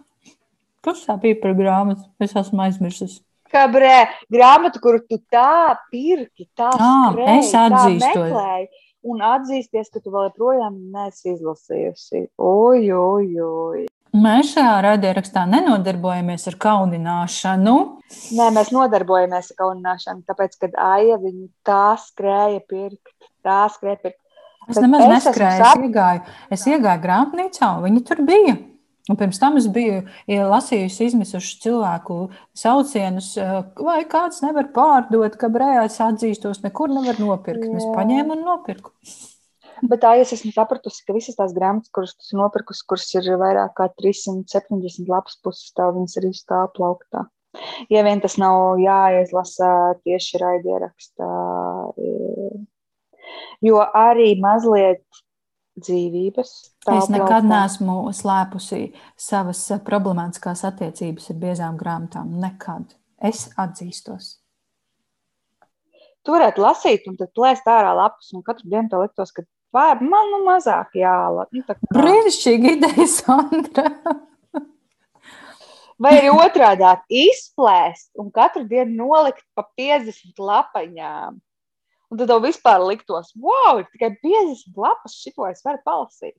Kas 0.83 1.03
tā 1.07 1.17
bija 1.23 1.39
par 1.43 1.53
grāmatu? 1.59 2.07
Es 2.23 2.35
esmu 2.39 2.63
aizmirsis. 2.65 3.21
Kā 3.53 3.67
brē, 3.71 4.07
grāmatu, 4.33 4.81
kuru 4.83 5.03
tu 5.05 5.19
tā 5.31 5.77
pirki, 5.93 6.47
tā 6.57 6.71
skrēji, 6.73 7.35
es 7.35 7.51
atzīstos. 7.59 8.07
Meklēji, 8.07 8.69
un 9.13 9.25
atzīsties, 9.29 9.91
ka 9.93 10.01
tu 10.01 10.15
vēl 10.15 10.31
joprojām 10.31 10.79
neesi 10.95 11.35
izlasījusi. 11.35 12.29
Oi, 12.41 12.87
oi, 12.97 13.29
oi. 13.45 13.85
Mēs 14.13 14.51
šajā 14.53 14.73
raidierakstā 14.85 15.47
nenodarbojamies 15.49 16.43
ar 16.51 16.57
kaunināšanu. 16.61 17.77
Nē, 18.37 18.49
mēs 18.53 18.73
nodarbojamies 18.75 19.55
ar 19.55 19.61
kaunināšanu, 19.63 20.27
tāpēc, 20.29 20.59
kad 20.61 20.77
Aija 20.77 21.17
viņu 21.23 21.47
tā 21.65 21.95
skrēja 22.03 22.61
pirkt, 22.69 23.15
tā 23.47 23.63
skrēja 23.73 24.03
pirkt. 24.03 24.21
Es 24.69 24.77
Bet 24.77 24.85
nemaz 24.85 25.07
es 25.07 25.15
neskrēju, 25.15 25.65
es 25.65 25.81
iegāju, 25.87 26.21
es 26.55 26.67
iegāju 26.69 27.03
grāmatnīcā, 27.07 27.71
un 27.79 27.89
viņi 27.89 28.05
tur 28.11 28.23
bija. 28.29 28.59
Un 29.11 29.19
pirms 29.19 29.41
tam 29.43 29.57
es 29.59 29.65
biju 29.73 30.05
ja 30.31 30.45
lasījusi 30.47 31.09
izmisušu 31.09 31.57
cilvēku 31.65 32.19
saucienus, 32.55 33.33
vai 33.81 34.05
kāds 34.13 34.45
nevar 34.45 34.69
pārdot, 34.77 35.35
ka 35.41 35.51
brējās 35.51 35.99
atzīstos, 36.05 36.61
nekur 36.63 36.93
nevar 36.93 37.19
nopirkt. 37.19 37.65
Jā. 37.67 37.81
Es 37.81 37.89
paņēmu 37.97 38.37
un 38.37 38.45
nopirku. 38.47 38.93
Bet 39.83 40.03
tā 40.05 40.13
es 40.23 40.31
esmu 40.37 40.53
sapratusi, 40.55 41.03
ka 41.07 41.15
visas 41.17 41.39
tās 41.39 41.55
grāmatas, 41.57 41.91
kuras 41.95 42.15
esmu 42.15 42.45
nopirkusi, 42.45 42.85
kuras 42.87 43.09
ir 43.19 43.31
vairāk 43.41 43.75
kā 43.79 43.89
370 43.99 45.11
lapas 45.11 45.39
puses, 45.43 45.73
tā 45.75 45.89
viņas 45.95 46.19
arī 46.21 46.31
stāv 46.39 46.71
plauktā. 46.77 47.27
Ja 47.93 48.05
vien 48.07 48.23
tas 48.23 48.39
nav 48.41 48.79
jāizlasa 48.81 49.99
tieši 50.07 50.41
raidierakstā, 50.41 51.33
jo 53.67 53.83
arī 53.99 54.31
mazliet 54.41 55.05
dzīvības. 55.83 56.53
Es 56.93 57.11
nekad 57.13 57.47
neesmu 57.49 57.97
slēpusi 58.15 58.93
savas 59.21 59.65
problemātiskās 59.87 60.65
attiecības 60.69 61.31
ar 61.33 61.41
biezām 61.43 61.81
grāmatām. 61.81 62.37
Nekad. 62.43 62.95
Es 63.23 63.49
atzīstos. 63.61 64.37
Tu 66.23 66.31
varētu 66.35 66.63
lasīt, 66.63 67.07
un 67.11 67.17
tad 67.19 67.33
plēst 67.35 67.67
ārā 67.67 67.97
lapas, 67.99 68.31
un 68.37 68.45
katru 68.47 68.69
dienu 68.71 68.91
tev 68.91 69.03
liktos, 69.03 69.33
ka 69.35 69.43
Vai 69.73 69.95
man 70.05 70.29
nu 70.35 70.43
mazāk 70.45 70.99
jālasa? 71.01 71.49
Nu, 71.57 71.65
kā... 71.65 71.77
Brīnišķīgi 71.97 72.75
ideja, 72.77 73.07
Sandra. 73.09 73.89
Vai 76.03 76.17
arī 76.19 76.33
otrādi- 76.35 76.89
izplēst 77.29 78.11
un 78.19 78.29
katru 78.35 78.67
dienu 78.69 79.07
nolikt 79.07 79.45
pa 79.57 79.65
50 79.79 80.37
lapaņām. 80.43 81.41
Un 82.13 82.21
tad 82.21 82.29
tev 82.29 82.43
vispār 82.45 82.83
liktos, 82.85 83.33
wow, 83.33 83.79
ir 83.81 83.87
tikai 83.95 84.11
50 84.21 84.77
lapas, 84.77 85.15
šito 85.17 85.47
es 85.49 85.65
varu 85.65 85.81
palasīt. 85.87 86.37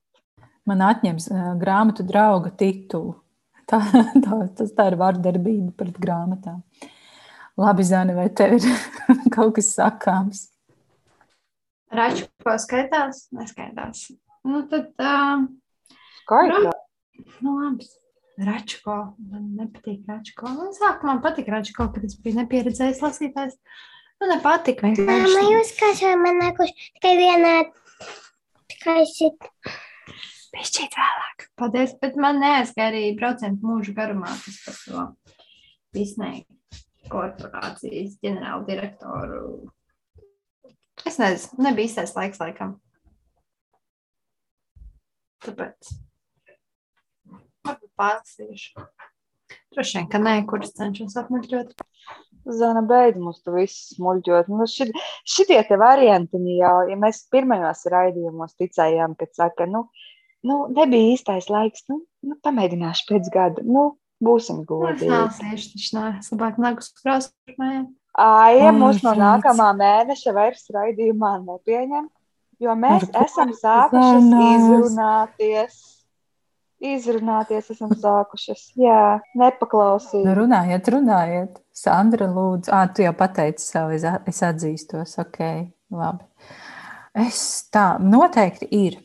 Man 0.69 0.83
atņems 0.85 1.31
uh, 1.31 1.53
grāmatu 1.57 2.05
drauga 2.05 2.53
titulu. 2.53 3.17
Tā, 3.71 3.79
tā, 4.19 4.37
tas, 4.57 4.73
tā 4.75 4.89
ir 4.91 4.97
vardarbība 4.99 5.71
pret 5.79 5.95
grāmatām. 5.97 6.59
Labi, 7.57 7.85
Zani, 7.87 8.11
vai 8.13 8.27
tev 8.29 8.57
ir 8.57 8.65
kaut 9.33 9.55
kas 9.55 9.71
sakāms? 9.77 10.49
Raču, 11.93 12.27
ko 12.43 12.55
skaitās, 12.61 13.27
neskaitās. 13.35 14.07
Nu, 14.47 14.63
tad, 14.71 14.91
uh, 14.99 15.45
Kaitā. 16.29 16.71
Nu, 17.43 17.57
labi. 17.59 17.87
Račko. 18.41 18.95
Man 19.29 19.49
nepatīk 19.59 20.07
Račko. 20.09 20.49
Nu, 20.55 20.71
sākumā 20.73 21.15
man 21.15 21.23
patīk 21.25 21.51
Račko, 21.53 21.89
kad 21.93 22.05
es 22.07 22.15
biju 22.17 22.39
nepieredzējis 22.41 23.01
lasītājs. 23.03 23.59
Nu, 24.21 24.29
nepatika 24.31 24.87
Māma, 24.87 24.97
vienkārši. 24.97 25.43
jūs 25.51 25.73
kā 25.77 25.91
šā 25.99 26.13
man 26.17 26.39
nākuši 26.41 26.89
tikai 26.95 27.13
vienā, 27.19 27.53
tikai 28.71 29.03
šit. 29.09 29.49
Pišķīt 30.53 30.97
vēlāk. 30.97 31.47
Paldies, 31.57 31.93
bet 32.01 32.17
man 32.21 32.41
neaizgāja 32.41 32.91
arī 32.91 33.05
procentu 33.17 33.69
mūžu 33.69 33.95
garumā 33.97 34.29
tas 34.45 34.59
par 34.65 34.81
to 34.81 35.05
Disney 35.97 36.43
korporācijas 37.11 38.17
ģenerālu 38.23 38.67
direktoru. 38.69 39.41
Es 41.09 41.19
nezinu, 41.19 41.63
nebija 41.67 41.89
īstais 41.89 42.13
laiks 42.15 42.39
laikam. 42.41 42.77
Tāpēc. 45.43 45.93
Varbūt 47.63 47.89
pārlasīšu. 47.99 48.85
Droši 49.73 49.97
vien, 49.97 50.07
ka 50.11 50.21
nē, 50.21 50.35
kuras 50.49 50.73
cenšos 50.77 51.17
apmuļķot. 51.19 51.73
Zana, 52.53 52.81
beidz 52.87 53.19
mums 53.23 53.39
tu 53.43 53.53
visu 53.55 53.95
smuļķot. 53.97 54.49
Nu, 54.51 54.67
šit, 54.69 54.91
šitie 55.29 55.59
te 55.67 55.77
variantiņi 55.79 56.57
jau, 56.59 56.75
ja 56.91 56.97
mēs 56.99 57.23
pirmajos 57.31 57.85
raidījumos 57.93 58.55
ticējām, 58.59 59.15
kad 59.19 59.31
saka, 59.35 59.67
nu, 59.69 59.85
nu 60.47 60.59
nebija 60.75 61.13
īstais 61.15 61.47
laiks, 61.51 61.85
nu, 61.91 62.01
nu 62.27 62.37
pamēģināšu 62.43 63.07
pēc 63.11 63.29
gada, 63.33 63.63
nu, 63.63 63.93
būsim 64.23 64.61
Nu, 64.63 64.65
Es 64.65 64.71
godīgi. 64.71 65.11
nelasīšu, 65.11 65.71
taču 65.75 65.97
nē, 65.97 66.05
es 66.19 66.31
labāk 66.35 66.59
nagus 66.61 66.91
krāsu 66.99 67.31
pirmajā. 67.47 67.85
Aija 68.13 68.69
Ai, 68.69 68.75
mūs 68.77 68.99
no 69.01 69.15
nākamā 69.17 69.71
mēneša 69.77 70.33
vairs 70.35 70.67
raidījumā 70.73 71.31
nepieņem, 71.41 72.05
jo 72.61 72.75
mēs 72.77 73.07
esam 73.23 73.53
sākušas 73.57 74.27
izrunāties. 74.49 75.79
Izrunāties 76.83 77.71
esam 77.71 77.93
sākušas. 77.95 78.67
Jā, 78.77 79.23
nepaklausīt. 79.39 80.25
Nu, 80.27 80.35
runājiet, 80.35 80.89
runājiet. 80.91 81.57
Sandra, 81.73 82.27
lūdzu, 82.27 82.73
ah, 82.75 82.89
tu 82.91 83.05
jau 83.05 83.13
pateici 83.17 83.63
savu, 83.63 83.95
es 83.95 84.41
atzīstos. 84.45 85.15
Ok, 85.23 85.39
labi. 85.95 86.27
Es 87.23 87.39
tā 87.73 87.93
noteikti 88.03 88.67
ir. 88.75 88.99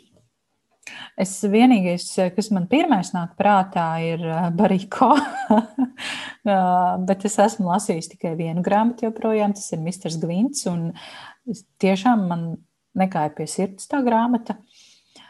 Es 1.19 1.33
vienīgais, 1.43 2.07
kas 2.37 2.51
man 2.55 2.69
pirmais 2.71 3.11
nāk 3.15 3.35
prātā, 3.39 3.89
ir 4.05 4.23
eh, 4.23 4.51
Bariko. 4.55 5.13
Ah, 6.47 6.97
Bet 7.09 7.27
es 7.29 7.39
esmu 7.43 7.67
lasījis 7.69 8.13
tikai 8.15 8.35
vienu 8.39 8.63
grāmatu 8.65 9.09
joprojām, 9.09 9.53
tas 9.57 9.67
ir 9.75 9.83
Mr. 9.83 10.15
Gvints. 10.23 10.65
Tiešām 11.83 12.29
man 12.31 12.45
nekāja 12.99 13.33
pie 13.35 13.49
sirds 13.51 13.91
tā 13.91 14.01
grāmata. 14.07 14.59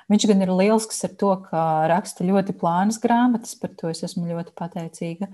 Viņš 0.08 0.24
gan 0.30 0.44
ir 0.44 0.52
lielisks 0.56 1.02
ar 1.04 1.12
to, 1.20 1.34
ka 1.48 1.62
raksta 1.90 2.24
ļoti 2.24 2.54
plānas 2.56 3.00
grāmatas, 3.02 3.56
par 3.60 3.74
to 3.76 3.90
es 3.92 4.04
esmu 4.06 4.28
ļoti 4.30 4.54
pateicīga. 4.56 5.28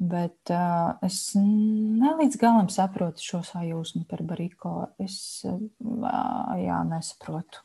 Bet 0.00 0.48
uh, 0.54 0.94
es 1.04 1.34
ne 1.36 2.14
līdz 2.22 2.38
galam 2.40 2.70
saprotu 2.72 3.20
šo 3.20 3.42
sajūsmu 3.44 4.06
par 4.08 4.22
Bariko. 4.24 4.72
Es 5.02 5.42
uh, 5.44 5.58
jā, 6.56 6.78
nesaprotu, 6.88 7.60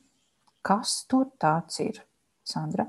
kas 0.65 1.01
tur 1.09 1.29
tāds 1.41 1.81
ir. 1.85 2.03
Sandra. 2.45 2.85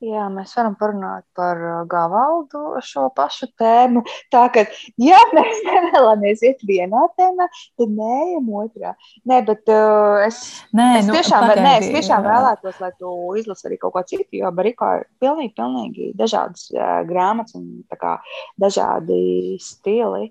Jā, 0.00 0.30
mēs 0.32 0.54
varam 0.56 0.72
parunāt 0.80 1.26
par 1.36 1.58
uh, 1.60 1.80
Gavaldu 1.88 2.78
šo 2.80 3.10
pašu 3.12 3.50
tēmu. 3.60 4.00
Tā 4.32 4.46
kā, 4.54 4.62
ja 4.96 5.18
mēs 5.36 5.60
nevēlamies 5.66 6.40
iet 6.48 6.62
vienā 6.64 7.02
tēmā, 7.20 7.44
tad 7.76 7.92
neejam 7.98 8.48
otrā. 8.62 8.94
Nē, 9.28 9.42
bet 9.50 9.68
uh, 9.68 10.22
es, 10.24 10.40
Nē, 10.72 10.86
es, 11.02 11.10
nu, 11.10 11.18
tiešām, 11.18 11.44
nē, 11.44 11.52
es 11.52 11.60
pagaidi, 11.60 11.92
tiešām 11.98 12.24
vēlētos, 12.30 12.80
lai 12.80 12.90
tu 12.96 13.12
izlasi 13.42 13.68
arī 13.68 13.80
kaut 13.82 13.98
ko 13.98 14.06
citu, 14.08 14.30
jo 14.40 14.54
Bariko 14.56 14.88
ir 15.02 15.06
pilnīgi, 15.20 15.52
pilnīgi 15.60 16.10
dažādas 16.16 16.70
uh, 16.72 17.02
grāmatas 17.10 17.60
un 17.60 17.68
tā 17.92 18.00
kā 18.00 18.16
dažādi 18.64 19.20
stili. 19.60 20.30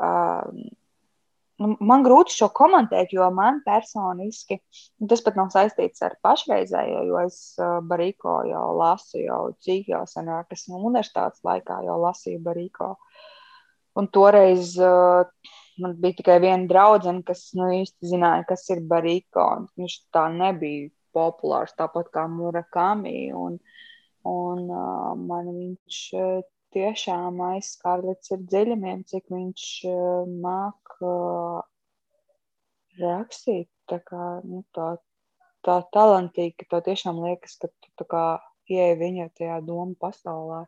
Uh, 0.00 0.48
nu, 1.60 1.74
man 1.86 2.04
grūti 2.06 2.34
šo 2.34 2.50
komentēt, 2.56 3.14
jo 3.16 3.28
man 3.34 3.60
personiski 3.66 4.60
tas 5.10 5.22
pat 5.26 5.38
nav 5.38 5.52
saistīts 5.54 6.02
ar 6.06 6.16
pašreizējo, 6.24 7.04
jo 7.10 7.22
es 7.22 7.40
Bariko 7.90 8.40
jau 8.48 8.66
lasu, 8.78 9.20
jau 9.22 9.42
cik 9.64 9.90
jau 9.92 10.04
senāk, 10.08 10.50
es 10.56 10.66
no 10.70 10.80
universitātes 10.80 11.44
laikā 11.46 11.82
jau 11.86 11.98
lasīju 12.04 12.42
Bariko. 12.44 12.94
Un 13.98 14.06
toreiz 14.14 14.76
uh, 14.78 15.26
man 15.82 15.96
bija 16.00 16.20
tikai 16.20 16.38
viena 16.42 16.68
draudzene, 16.70 17.24
kas 17.26 17.48
nu, 17.58 17.68
īsti 17.80 18.12
zināja, 18.12 18.46
kas 18.48 18.68
ir 18.72 18.82
Bariko. 18.90 19.46
un 19.58 19.68
Viņš 19.80 19.96
tā 20.14 20.28
nebija 20.34 20.90
populārs, 21.16 21.74
tāpat 21.78 22.12
kā 22.14 22.26
Murakami. 22.30 23.30
Un, 23.34 23.58
un 24.30 24.64
uh, 24.68 25.12
man 25.18 25.50
viņš 25.50 26.00
tiešām 26.74 27.40
aizskāra 27.50 28.10
līdz 28.10 28.32
ir 28.34 28.42
dziļumiem, 28.52 29.04
cik 29.10 29.30
viņš 29.32 29.66
uh, 29.90 30.32
māk 30.44 30.96
uh, 31.02 31.60
rakstīt. 33.00 33.70
Tā 33.90 33.98
kā 34.06 34.26
nu, 34.46 34.62
tā, 34.76 34.92
tā 35.66 35.80
talantīgi, 35.94 36.54
ka 36.60 36.68
tev 36.74 36.84
tiešām 36.90 37.18
liekas, 37.24 37.56
ka 37.62 37.70
tu 37.70 38.06
kā 38.08 38.26
ieej 38.70 38.94
viņa 39.00 39.30
tajā 39.38 39.58
domu 39.66 39.96
pasaulē. 39.98 40.64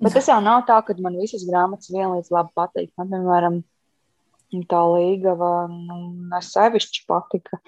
Bet 0.00 0.14
tas 0.16 0.30
jau 0.30 0.38
nav 0.40 0.62
tā, 0.68 0.78
ka 0.86 0.94
man 1.02 1.18
visas 1.20 1.42
grāmatas 1.44 1.90
vienlīdz 1.92 2.30
labi 2.32 2.54
patīk. 2.56 2.92
Man, 2.96 3.10
piemēram, 3.12 3.58
tā 4.70 4.80
līgava 4.94 5.66
nu, 5.68 5.98
nesevišķi 6.32 7.04
patika, 7.10 7.60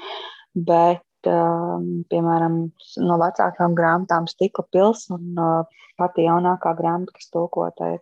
bet, 0.54 1.02
piemēram, 1.26 2.58
no 3.06 3.18
vecākām 3.22 3.76
grāmatām 3.78 4.28
Stikla 4.30 4.64
pils 4.72 5.06
un 5.14 5.38
uh, 5.38 5.84
pati 6.00 6.26
jaunākā 6.26 6.74
grāmata, 6.78 7.14
kas 7.18 7.30
tulkota 7.32 7.94
ir 7.96 8.00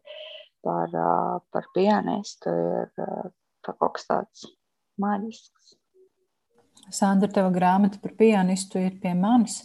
par, 0.65 0.89
uh, 0.95 1.37
par 1.53 1.69
pianistu, 1.77 2.53
ir 2.53 3.07
uh, 3.07 3.31
kaut 3.67 3.97
kas 3.99 4.09
tāds 4.09 4.49
maģisks. 5.01 5.77
Sandra, 6.91 7.29
tava 7.31 7.53
grāmata 7.55 8.01
par 8.03 8.15
pianistu 8.19 8.81
ir 8.81 8.97
pie 9.03 9.13
manis. 9.15 9.61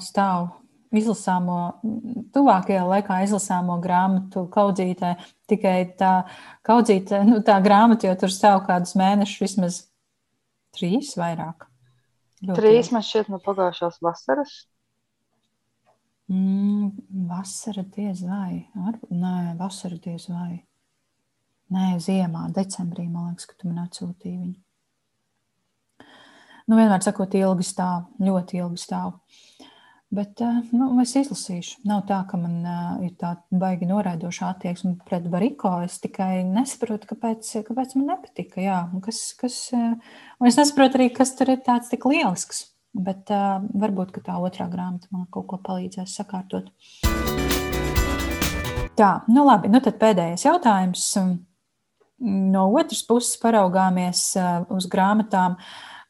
Stāv 0.00 0.46
izlasāmo, 0.96 1.58
tuvākajā 2.32 2.84
laikā 2.88 3.18
izlasāmo 3.26 3.76
grāmatu 3.82 4.46
kaudzītē. 4.52 5.14
Tikai 5.50 5.76
tā 5.98 6.12
kaudzītē, 6.64 7.22
nu, 7.28 7.42
tā 7.44 7.58
grāmata 7.64 8.08
jau 8.08 8.16
tur 8.22 8.32
stāv 8.32 8.62
kādus 8.68 8.94
mēnešus, 8.96 9.42
vismaz 9.44 9.82
trīs 10.76 11.12
vairāk. 11.20 11.71
Ļoti 12.42 12.58
Trīs 12.58 12.90
man 12.94 13.04
šķiet 13.06 13.30
no 13.30 13.38
pagājušās 13.42 14.00
vasaras. 14.02 14.54
Mm, 16.32 16.90
vasara 17.28 17.84
diez 17.94 18.22
vai. 18.26 18.64
Varbūt, 18.74 19.12
nē, 19.14 19.54
vasara 19.60 19.98
diez 20.02 20.26
vai. 20.30 20.62
Nē, 21.72 21.86
ziemā, 22.02 22.48
decembrī, 22.56 23.06
man 23.08 23.30
liekas, 23.30 23.46
ka 23.48 23.56
tu 23.58 23.70
man 23.70 23.84
atsūtīji 23.84 24.38
viņu. 24.40 24.58
Nu, 26.68 26.78
vienmēr 26.78 27.02
sakot, 27.04 27.34
ilgi 27.36 27.66
stāv, 27.66 28.08
ļoti 28.22 28.60
ilgi 28.62 28.80
stāv. 28.80 29.14
Bet 30.12 30.42
eh, 30.44 30.58
nu, 30.76 30.90
es 31.00 31.14
izlasīšu. 31.16 31.78
Nav 31.88 32.02
tā, 32.04 32.18
ka 32.28 32.36
man 32.36 32.58
uh, 32.68 32.98
ir 33.00 33.14
tāda 33.16 33.40
baigi 33.62 33.86
noraidoša 33.88 34.50
attieksme 34.52 34.98
pret 35.08 35.24
Bariko. 35.32 35.70
Es 35.86 35.96
tikai 36.02 36.42
nesaprotu, 36.44 37.08
kāpēc, 37.14 37.48
kāpēc 37.64 37.94
man 37.96 38.10
nepatika. 38.10 38.60
Jā, 38.60 38.76
kas, 39.06 39.22
kas, 39.40 39.56
un 39.72 40.50
es 40.50 40.58
nesaprotu 40.60 41.00
arī, 41.00 41.08
kas 41.16 41.32
tur 41.38 41.54
ir 41.54 41.62
tāds 41.64 41.88
tik 41.88 42.04
lielisks. 42.04 42.66
Bet 42.92 43.32
varbūt 43.32 44.18
tā 44.20 44.36
otrā 44.36 44.66
grāmata 44.68 45.08
man 45.16 45.24
kaut 45.32 45.46
ko 45.48 45.56
palīdzēs 45.64 46.18
sakārtot. 46.20 46.68
Tā, 48.92 49.10
nu 49.32 49.46
labi, 49.48 49.72
nu 49.72 49.80
tad 49.80 49.96
pēdējais 49.96 50.44
jautājums. 50.44 51.06
No 52.20 52.68
otras 52.76 53.00
puses, 53.08 53.40
paraugāmies 53.40 54.26
uz 54.76 54.92
grāmatām, 54.92 55.56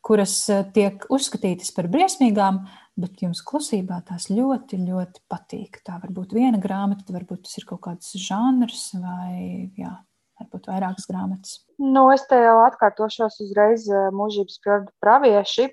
kuras 0.02 0.34
tiek 0.74 1.06
uzskatītas 1.06 1.70
par 1.76 1.86
briesmīgām, 1.92 2.64
bet 3.00 3.22
jums 3.24 3.40
klusībā 3.46 4.00
tās 4.08 4.28
ļoti, 4.32 4.80
ļoti 4.84 5.24
patīk. 5.30 5.80
Tā 5.86 5.98
var 6.02 6.12
būt 6.14 6.34
viena 6.36 6.60
grāmata, 6.62 7.14
varbūt 7.14 7.46
tas 7.46 7.58
ir 7.60 7.66
kaut 7.68 7.82
kāds 7.86 8.12
žanrs 8.20 8.90
vai 9.00 9.70
jā, 9.78 9.92
varbūt 10.40 10.68
vairākas 10.70 11.08
grāmatas. 11.08 11.60
Nu, 11.80 12.08
es 12.12 12.26
te 12.30 12.38
jau 12.40 12.58
atkārtošos 12.66 13.40
uzreiz 13.46 13.88
eh, 13.90 14.10
mūžības 14.14 14.60
pravieši. 15.02 15.70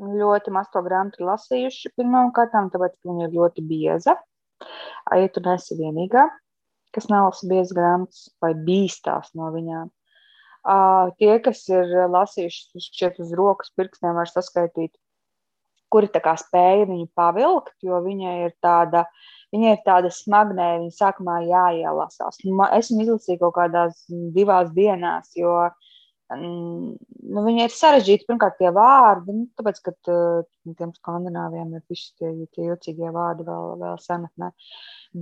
Ļoti 0.00 0.52
maz 0.54 0.70
to 0.72 0.80
grāmatu 0.80 1.26
lasījuši 1.28 1.90
pirmām 1.98 2.30
kārtām, 2.32 2.70
tāpēc, 2.72 2.94
viņa 3.04 3.26
ir 3.26 3.34
ļoti 3.36 3.64
bieza. 3.68 4.14
Ja 5.12 5.28
tu 5.32 5.42
nesi 5.44 5.76
vienīgā, 5.76 6.22
kas 6.94 7.08
nelasa 7.12 7.48
biezas 7.48 7.74
grāmatas 7.76 8.22
vai 8.40 8.54
bīstās 8.56 9.34
no 9.36 9.50
viņām. 9.52 9.90
Uh, 10.60 11.08
tie, 11.16 11.38
kas 11.40 11.62
ir 11.72 11.88
lasījuši 12.12 12.82
šķiet 12.84 13.20
uz 13.24 13.30
rokas 13.36 13.72
pirkstiem, 13.76 14.12
var 14.16 14.28
saskaitīt, 14.28 14.92
kuri 15.92 16.10
spēja 16.10 16.88
viņu 16.88 17.08
pavilkt, 17.16 17.74
jo 17.82 18.00
viņa 18.04 18.34
ir 18.46 18.54
tāda, 18.62 19.04
viņa 19.54 19.76
ir 19.76 19.84
tāda 19.86 20.10
smagnēja, 20.14 20.80
viņa 20.84 20.96
sākumā 20.96 21.40
jāielasās. 21.48 22.42
Nu, 22.44 22.58
Es 22.70 22.90
viņu 22.90 23.06
izlasīju 23.06 23.42
kaut 23.44 23.56
kādās 23.58 24.04
divās 24.08 24.70
dienās, 24.76 25.32
jo 25.36 25.70
nu, 26.38 27.42
viņi 27.44 27.64
ir 27.64 27.74
sarežģīti. 27.74 28.26
Pirmkārt, 28.28 28.58
tie 28.60 28.70
vārdi, 28.74 29.34
nu, 29.34 29.46
tāpēc, 29.58 29.80
ka 29.86 29.94
uh, 30.12 30.46
tiem 30.78 30.92
skandināviem 30.94 31.74
ir 31.74 31.84
visi 31.90 32.12
tie, 32.18 32.32
tie 32.54 32.68
jocīgie 32.68 33.10
vārdi 33.14 33.46
vēl, 33.48 33.76
vēl 33.80 33.98
senatnē. 34.02 34.52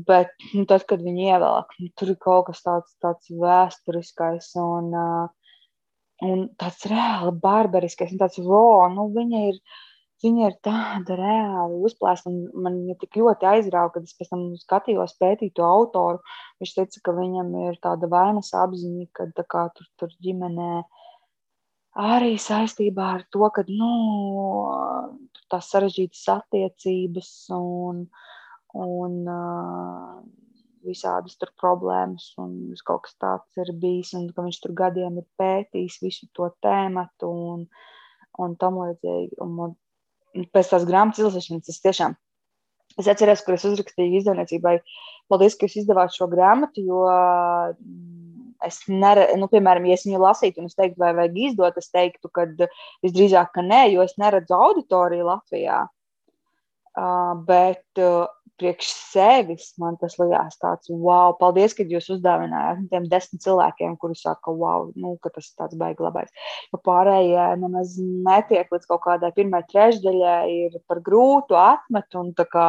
Bet 0.08 0.34
nu, 0.52 0.66
tad, 0.68 0.84
kad 0.90 1.02
viņi 1.04 1.30
ievelk, 1.30 1.72
nu, 1.80 1.90
tur 1.96 2.12
ir 2.12 2.20
kaut 2.20 2.50
kas 2.50 2.62
tāds, 2.66 2.94
tāds 3.02 3.32
vēsturiskais 3.32 4.52
un, 4.60 4.92
uh, 4.92 5.52
un 6.28 6.48
tāds 6.60 6.84
reāli 6.90 7.34
barbariskais 7.40 8.12
un 8.12 8.20
tāds 8.20 8.40
raw. 8.44 8.88
Nu, 8.92 9.08
viņa 9.14 9.44
ir, 9.52 9.60
viņa 10.24 10.48
ir 10.50 10.56
tāda 10.66 11.16
reāli 11.18 11.80
uzplēsta. 11.88 12.32
Man 12.54 12.80
viņa 12.82 12.96
tik 13.02 13.18
ļoti 13.20 13.48
aizrauga, 13.52 13.96
kad 13.96 14.08
es 14.08 14.16
pēc 14.18 14.32
tam 14.32 14.44
skatījos 14.58 15.16
pētīt 15.20 15.54
to 15.58 15.66
autoru. 15.66 16.22
Viņš 16.62 16.74
teica, 16.78 17.02
ka 17.04 17.16
viņam 17.18 17.52
ir 17.66 17.78
tāda 17.84 18.10
vainas 18.10 18.52
apziņa, 18.56 19.08
ka 19.16 19.28
kā, 19.44 19.68
tur, 19.76 19.90
tur 20.00 20.16
ģimenē 20.24 20.72
arī 21.98 22.34
saistībā 22.38 23.12
ar 23.18 23.24
to, 23.32 23.46
ka 23.54 23.64
nu, 23.68 23.92
tās 25.50 25.70
sarežģītas 25.72 26.26
attiecības 26.36 27.30
un, 27.56 28.04
un 28.78 29.16
uh, 29.26 30.18
visādas 30.86 31.36
tur 31.40 31.50
problēmas, 31.60 32.30
un 32.40 32.54
kaut 32.86 33.06
kas 33.06 33.16
tāds 33.20 33.60
ir 33.60 33.72
bijis, 33.82 34.14
un 34.18 34.28
ka 34.34 34.44
viņš 34.46 34.60
tur 34.64 34.74
gadiem 34.78 35.20
ir 35.20 35.26
pētījis 35.40 36.00
visu 36.04 36.28
to 36.36 36.48
tēmatu 36.64 37.30
un, 37.52 37.66
un 38.38 38.56
tam 38.60 38.80
līdzīgi. 38.82 39.38
Un 39.44 39.54
man, 39.58 39.76
pēc 40.54 40.72
tās 40.72 40.88
grāmatas 40.88 41.22
izlasīšanas 41.22 41.72
es 41.72 41.84
tiešām 41.84 42.16
Es 42.98 43.06
atceros, 43.06 43.44
kur 43.46 43.54
es 43.54 43.66
uzrakstīju 43.68 44.18
izdevniecībai, 44.18 44.78
paldies, 45.30 45.54
ka 45.58 45.68
jūs 45.68 45.82
izdevāt 45.84 46.14
šo 46.16 46.26
grāmatu, 46.32 46.82
jo 46.82 47.04
es 48.66 48.80
neredzu, 48.90 49.36
nu, 49.38 49.46
piemēram, 49.52 49.86
ja 49.86 49.98
es 49.98 50.06
viņu 50.06 50.18
lasītu, 50.24 50.62
un 50.62 50.70
es 50.70 50.74
teiktu, 50.78 50.98
vai 51.02 51.12
vajag 51.14 51.38
izdot, 51.44 51.78
es 51.78 51.92
teiktu, 51.94 52.30
ka 52.34 52.48
visdrīzāk, 53.06 53.52
ka 53.54 53.62
nē, 53.62 53.84
jo 53.92 54.02
es 54.02 54.16
neredzu 54.18 54.56
auditoriju 54.56 55.28
Latvijā. 55.28 55.84
Uh, 56.98 57.36
bet 57.46 58.00
uh, 58.02 58.26
priekš 58.58 58.90
sevis 59.12 59.70
man 59.80 59.96
tas 60.00 60.16
likās 60.20 60.58
tāds, 60.60 60.90
wow, 60.90 61.34
paldies, 61.38 61.74
ka 61.76 61.86
jūs 61.88 62.08
uzdāvinājāt 62.16 62.84
tiem 62.92 63.08
desmit 63.10 63.44
cilvēkiem, 63.44 63.96
kuri 64.02 64.18
saka, 64.18 64.52
wow, 64.52 64.88
nu, 64.98 65.14
ka 65.22 65.32
tas 65.34 65.48
ir 65.50 65.56
tāds 65.62 65.78
baigi 65.80 66.04
labais. 66.04 66.32
Jo 66.72 66.80
pārējie 66.88 67.46
nemaz 67.62 67.96
netiek 67.98 68.70
līdz 68.74 68.88
kaut 68.90 69.04
kādai 69.06 69.32
pirmai 69.36 69.62
trešdaļai, 69.70 70.42
ir 70.68 70.78
par 70.90 71.02
grūtu 71.04 71.58
atmet 71.58 72.18
un 72.18 72.32
tā 72.38 72.48
kā, 72.50 72.68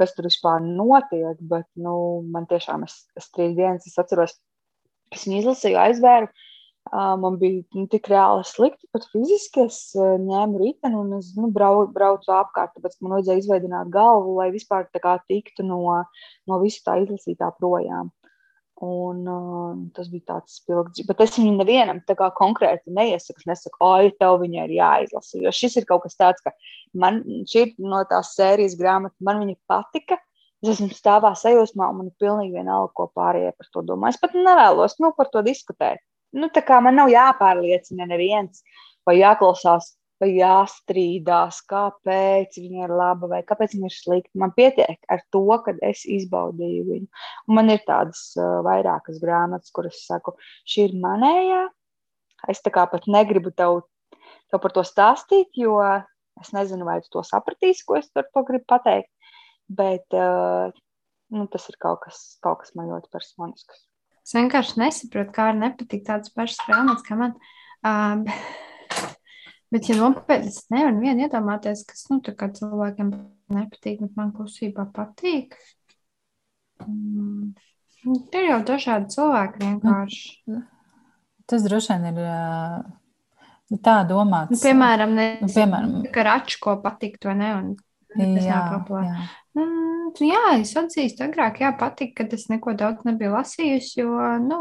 kas 0.00 0.16
tur 0.16 0.28
vispār 0.30 0.62
notiek, 0.64 1.40
bet, 1.40 1.68
nu, 1.80 1.96
man 2.32 2.48
tiešām, 2.50 2.86
es, 2.88 3.02
es 3.20 3.28
trīs 3.34 3.56
dienas, 3.58 3.88
es 3.88 4.00
atceros, 4.00 4.38
es 5.14 5.26
viņu 5.26 5.44
izlasīju, 5.44 5.80
aizvēru. 5.88 6.30
Man 6.90 7.36
bija 7.38 7.60
nu, 7.76 7.84
tik 7.92 8.08
reāli 8.10 8.42
slikti, 8.48 8.88
pat 8.90 9.04
fiziski. 9.12 9.66
Es 9.68 9.92
ņēmu 9.96 10.58
riteni 10.58 10.96
un 10.98 11.12
es 11.20 11.28
nu, 11.36 11.50
brau, 11.54 11.84
braucu 11.92 12.32
apkārt, 12.34 12.72
tāpēc 12.74 12.96
man 13.00 13.18
vajadzēja 13.18 13.42
izveidot 13.44 13.92
galvu, 13.94 14.38
lai 14.40 14.48
vispār 14.54 14.88
kā, 14.96 15.18
tiktu 15.30 15.66
no, 15.66 15.82
no 16.50 16.58
visa 16.64 16.82
tā 16.88 16.96
izlasītā 17.04 17.52
projām. 17.60 18.10
Un, 18.80 19.18
uh, 19.28 19.72
tas 19.92 20.08
bija 20.08 20.24
tāds 20.32 20.56
spilgts. 20.56 21.04
Bet 21.04 21.20
es 21.20 21.36
viņu 21.36 21.52
nevienam 21.58 22.00
konkrēti 22.38 22.94
neiesaku. 22.96 23.42
Es 23.42 23.48
nesaku, 23.50 23.76
oi, 23.84 24.10
tev 24.16 24.40
viņa 24.40 24.64
ir 24.64 24.72
jāizlasa. 24.78 25.36
Jo 25.44 25.52
šis 25.52 25.76
ir 25.76 25.86
kaut 25.86 26.06
kas 26.06 26.16
tāds, 26.16 26.40
ka 26.40 26.54
man 26.96 27.20
šī 27.44 27.66
ir 27.66 27.74
no 27.76 28.00
tās 28.08 28.32
sērijas 28.38 28.78
grāmata, 28.80 29.14
man 29.20 29.44
viņa 29.44 29.58
patika. 29.68 30.16
Es 30.64 30.74
esmu 30.74 30.88
stāvā 30.96 31.34
sajūsmā, 31.36 31.92
un 31.92 32.00
man 32.00 32.08
ir 32.08 32.16
pilnīgi 32.20 32.56
vienalga, 32.56 32.92
ko 32.96 33.10
pārējie 33.16 33.52
par 33.56 33.68
to 33.72 33.84
domā. 33.84 34.10
Es 34.12 34.20
pat 34.20 34.32
nevēlos 34.36 34.96
nu, 35.00 35.12
par 35.16 35.28
to 35.32 35.44
diskutēt. 35.44 36.00
Nu, 36.36 36.50
man 36.84 36.94
nav 36.94 37.10
jāpārliecina 37.10 38.06
neviens, 38.06 38.62
vai 39.06 39.16
jāklausās, 39.18 39.94
vai 40.20 40.28
jāstrīdās, 40.36 41.62
kāpēc 41.70 42.58
viņa 42.60 42.84
ir 42.84 42.92
laba 42.92 43.30
vai 43.30 43.40
kāpēc 43.46 43.74
viņa 43.74 43.88
ir 43.88 43.96
slikta. 43.96 44.32
Man 44.42 44.52
pietiek 44.56 45.00
ar 45.10 45.24
to, 45.32 45.42
ka 45.64 45.74
es 45.86 46.04
izbaudīju 46.04 46.84
viņu. 46.90 47.08
Un 47.48 47.56
man 47.56 47.72
ir 47.72 47.80
tādas 47.88 48.22
uh, 48.36 48.60
vairākas 48.66 49.20
grāmatas, 49.22 49.72
kuras 49.74 50.02
saku, 50.04 50.36
šī 50.68 50.90
ir 50.90 50.98
manējā. 51.02 51.64
Es 52.52 52.62
tā 52.64 52.72
kā 52.74 52.86
pat 52.92 53.08
negribu 53.10 53.52
tev, 53.56 53.82
tev 54.52 54.62
par 54.62 54.76
to 54.76 54.84
stāstīt, 54.86 55.56
jo 55.56 55.80
es 56.40 56.52
nezinu, 56.56 56.86
vai 56.88 57.00
tu 57.04 57.10
to 57.16 57.24
sapratīsi, 57.26 57.84
ko 57.88 57.98
es 57.98 58.12
ar 58.16 58.28
to 58.28 58.44
gribu 58.48 58.68
pateikt. 58.76 59.10
Bet 59.70 60.16
uh, 60.16 60.68
nu, 61.32 61.46
tas 61.50 61.68
ir 61.72 61.80
kaut 61.80 62.04
kas, 62.04 62.22
kaut 62.44 62.62
kas 62.62 62.76
man 62.76 62.92
ļoti 62.92 63.12
personisks. 63.12 63.86
Es 64.26 64.36
vienkārši 64.36 64.78
nesaprotu, 64.82 65.32
kā 65.34 65.48
arī 65.50 65.62
nepatīk 65.64 66.04
tādas 66.06 66.32
pašas 66.34 66.60
grāmatas, 66.68 67.04
kā 67.06 67.16
man. 67.18 67.34
Um, 67.86 68.24
bet, 69.72 69.88
ja 69.88 69.96
nopietni, 69.98 70.52
es 70.52 70.66
nevaru 70.72 71.00
vienu 71.02 71.26
iedomāties, 71.26 71.84
kas 71.88 72.06
nu, 72.12 72.20
cilvēkiem 72.22 73.12
nepatīk, 73.56 74.04
bet 74.04 74.16
man 74.20 74.32
klusībā 74.36 74.86
patīk. 74.94 75.56
Um, 76.84 77.52
ir 78.04 78.50
jau 78.52 78.60
dažādi 78.68 79.12
cilvēki 79.16 79.64
vienkārši. 79.64 80.60
Tas 81.50 81.66
droši 81.66 81.96
vien 81.96 82.10
ir. 82.12 82.24
Uh, 82.24 83.78
tā 83.78 84.00
domāts. 84.08 84.50
Nu, 84.54 84.58
piemēram, 84.62 85.12
ne, 85.14 85.26
nu, 85.42 85.50
piemēram, 85.54 85.96
ka 86.14 86.24
raču 86.26 86.58
ko 86.62 86.76
patikt 86.82 87.28
vai 87.28 87.36
ne, 87.38 87.50
un 87.54 87.68
tas 88.16 88.44
jā, 88.44 88.58
nav 88.72 88.90
jā. 89.04 89.20
Mm, 89.58 90.12
jā, 90.22 90.42
es 90.60 90.70
atzīstu, 90.78 91.24
agrāk 91.26 91.60
jā, 91.62 91.72
patika, 91.78 92.20
kad 92.20 92.34
es 92.36 92.44
neko 92.50 92.70
daudz 92.78 93.02
nebiju 93.06 93.32
lasījusi, 93.34 93.96
jo, 93.98 94.14
nu, 94.44 94.58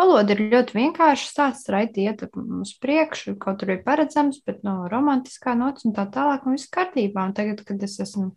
valoda 0.00 0.32
ir 0.32 0.46
ļoti 0.54 0.76
vienkārša, 0.78 1.26
stāsts 1.28 1.68
raiti 1.72 2.06
iet 2.08 2.24
uz 2.32 2.72
priekšu, 2.80 3.36
kaut 3.40 3.60
tur 3.60 3.74
ir 3.74 3.82
paredzams, 3.84 4.40
bet, 4.48 4.62
nu, 4.64 4.86
romantiskā 4.88 5.52
nots 5.58 5.84
un 5.88 5.92
tā 5.96 6.06
tālāk, 6.14 6.48
un 6.48 6.56
viss 6.56 6.72
kārtībā. 6.72 7.28
Un 7.28 7.36
tagad, 7.36 7.60
kad 7.68 7.84
es 7.84 7.98
esmu 8.04 8.30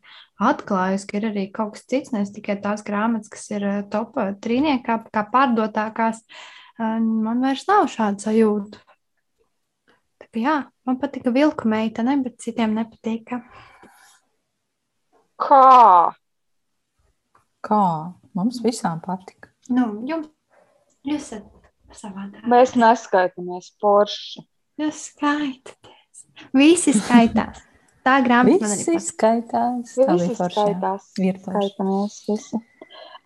atklājusi, 0.43 1.07
ka 1.07 1.19
ir 1.21 1.29
arī 1.31 1.47
kaut 1.55 1.77
kas 1.77 1.87
cits, 1.87 2.11
nevis 2.15 2.35
tikai 2.35 2.59
tās 2.63 2.83
grāmatas, 2.87 3.31
kas 3.31 3.47
ir 3.55 3.67
eh, 3.67 3.81
top 3.91 4.19
trīniekā, 4.43 5.01
kā 5.07 5.25
pārdotākās, 5.31 6.23
eh, 6.27 6.99
man 6.99 7.47
vairs 7.47 7.67
nav 7.71 7.87
šāda 7.95 8.27
sajūta. 8.27 8.83
Tā 10.21 10.29
jā, 10.39 10.61
man 10.87 10.99
patika 10.99 11.31
vilku 11.31 11.67
meitene, 11.71 12.19
bet 12.23 12.39
citiem 12.43 12.75
nepatika. 12.75 13.41
Kā? 15.41 16.13
Kā? 17.65 17.85
Mums 18.37 18.61
visām 18.63 19.01
patika. 19.03 19.51
Nu, 19.71 19.87
jums, 20.07 20.29
jūs 21.07 21.31
esat 21.33 21.97
savādāk. 21.97 22.45
Mēs 22.51 22.75
neskaitāmies 22.79 23.73
porši. 23.81 24.45
Jūs 24.81 25.01
skaitāties. 25.11 26.23
Visi 26.55 26.93
skaitās. 26.95 27.61
Tā 28.05 28.17
grāmata 28.25 28.65
man 28.65 28.73
arī 28.73 29.01
skaitās. 29.03 29.95
Tā 29.97 30.15
Visi 30.17 30.37
skaitās. 30.37 31.09
Virtuāli. 31.19 31.67
Skaitāmies 31.67 32.21
visi. 32.29 32.61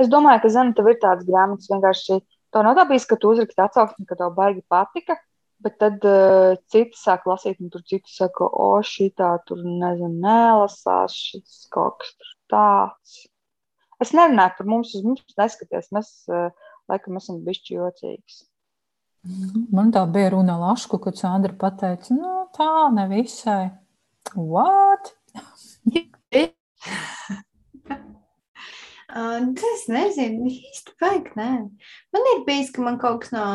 Es 0.01 0.09
domāju, 0.11 0.41
ka 0.43 0.51
Zana, 0.51 0.75
tev 0.75 0.89
ir 0.91 0.97
tāds 1.03 1.27
grāmatas 1.27 1.69
vienkārši. 1.71 2.19
Tev 2.51 2.65
nav 2.65 2.75
tā 2.79 2.83
bijis, 2.89 3.05
ka 3.07 3.17
tu 3.19 3.31
uzraksti 3.31 3.63
atsauksmi, 3.63 4.07
ka 4.09 4.17
tev 4.19 4.33
baigi 4.35 4.63
patika, 4.71 5.15
bet 5.63 5.77
tad 5.81 6.03
uh, 6.07 6.55
citi 6.71 6.97
sāk 6.99 7.27
lasīt, 7.29 7.61
un 7.63 7.71
tur 7.73 7.83
citi 7.87 8.11
saka, 8.11 8.47
o, 8.47 8.81
šī 8.85 9.11
tā 9.19 9.31
tur 9.47 9.61
nezinu, 9.63 10.11
nelasās, 10.25 11.15
šis 11.15 11.65
kaut 11.73 12.01
kas 12.01 12.11
tur 12.17 12.33
tāds. 12.53 13.15
Es 14.03 14.11
nerunāju 14.15 14.57
par 14.57 14.69
mums, 14.73 14.91
uz 14.97 15.05
mums 15.07 15.37
neskaties. 15.39 15.91
Mēs, 15.95 16.11
uh, 16.31 16.51
laikam, 16.91 17.21
esam 17.21 17.39
bišķi 17.45 17.79
jocīgs. 17.79 18.43
Man 19.73 19.89
tā 19.95 20.03
bija 20.11 20.35
runa 20.35 20.59
Lašku, 20.61 20.99
kad 21.01 21.17
Sandra 21.17 21.55
pateica, 21.57 22.13
nu 22.13 22.45
tā 22.53 22.69
nevisai. 22.93 23.71
What? 24.35 25.15
Uh, 29.05 29.51
es 29.75 29.85
nezinu, 29.91 30.49
īsti 30.49 30.95
vajag. 31.01 31.29
Nē. 31.37 31.51
Man 32.15 32.33
ir 32.33 32.41
bijis, 32.47 32.71
ka 32.73 32.81
man 32.85 32.97
kaut 33.01 33.23
kas 33.23 33.35
no 33.35 33.45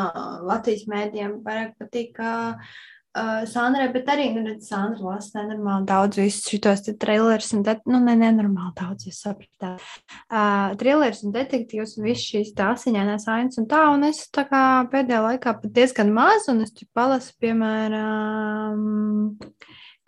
Latvijas 0.47 0.87
mēdījiem 0.91 1.41
vairāk 1.45 1.75
patīk. 1.81 2.19
Uh, 2.21 2.71
uh, 3.17 3.41
Sandrai, 3.49 3.89
bet 3.93 4.09
arī, 4.11 4.29
nu, 4.35 4.43
redz, 4.45 4.69
Sandra 4.71 5.03
lasa 5.03 5.41
nenormāli 5.41 5.87
daudz 5.89 6.19
visus 6.21 6.47
šitos 6.51 6.85
te 6.85 6.93
trailers 6.99 7.51
un, 7.55 7.63
det, 7.67 7.77
nu, 7.89 7.99
ne, 8.03 8.15
nenormāli 8.19 8.73
daudz, 8.79 9.07
jūs 9.09 9.19
sapratāt. 9.25 9.83
Uh, 10.31 10.71
trailers 10.79 11.23
un 11.25 11.35
detektīvs 11.35 11.97
un 11.99 12.07
viss 12.07 12.29
šīs 12.31 12.53
tā 12.57 12.71
asiņainās 12.75 13.27
ainas 13.31 13.59
un 13.61 13.67
tā, 13.71 13.83
un 13.93 14.07
es 14.07 14.23
tā 14.33 14.45
kā 14.49 14.63
pēdējā 14.93 15.21
laikā 15.27 15.55
pat 15.59 15.75
diezgan 15.75 16.13
maz, 16.15 16.47
un 16.51 16.63
es 16.65 16.73
tur 16.75 16.87
palasu, 16.95 17.35
piemēram, 17.43 18.79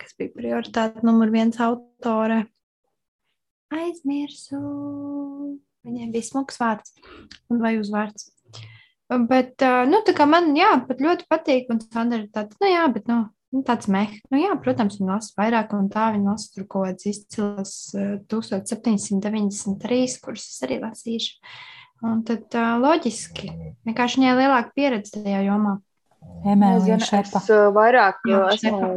kas 0.00 0.16
bija 0.18 0.34
prioritāte 0.36 1.04
numur 1.06 1.32
viens 1.34 1.60
autore. 1.62 2.44
Aizmirsu. 3.74 4.60
Viņai 5.84 6.08
bija 6.14 6.26
smags 6.30 6.60
vārds 6.60 6.94
vai 7.50 7.76
uzvārds. 7.80 8.30
Bet, 9.28 9.60
nu, 9.90 10.00
tā 10.06 10.14
kā 10.16 10.24
man, 10.26 10.54
jā, 10.56 10.70
pat 10.88 11.02
ļoti 11.04 11.26
patīk, 11.28 11.68
un 11.72 11.80
Sandra 11.82 12.22
ir 12.22 12.30
tāds, 12.32 12.56
nu, 12.62 12.70
jā, 12.70 12.86
bet, 12.94 13.04
nu, 13.10 13.18
nu 13.52 13.60
tāds 13.66 13.88
meh. 13.92 14.14
Nu, 14.32 14.40
jā, 14.40 14.54
protams, 14.64 14.96
viņa 14.98 15.10
lasa 15.12 15.36
vairāk, 15.38 15.74
un 15.76 15.90
tā 15.92 16.08
viņa 16.14 16.32
lasa 16.32 16.50
tur 16.54 16.66
kaut 16.70 16.88
kāds 16.88 17.08
izcils 17.12 17.74
ā, 18.00 18.06
1793, 18.32 20.18
kurus 20.24 20.48
es 20.48 20.64
arī 20.64 20.80
lasīšu. 20.82 21.36
Un 22.04 22.24
tad 22.26 22.52
loģiski, 22.80 23.52
vienkārši 23.86 24.20
viņai 24.20 24.32
lielāka 24.40 24.74
pieredze 24.76 25.20
tajā 25.20 25.44
jomā. 25.46 25.78
Emēlija 26.44 26.98
Šepa. 27.00 27.40
es 27.40 27.46
uh, 27.52 27.68
vairāk 27.72 28.18
uh, 28.28 28.48
esmu 28.52 28.88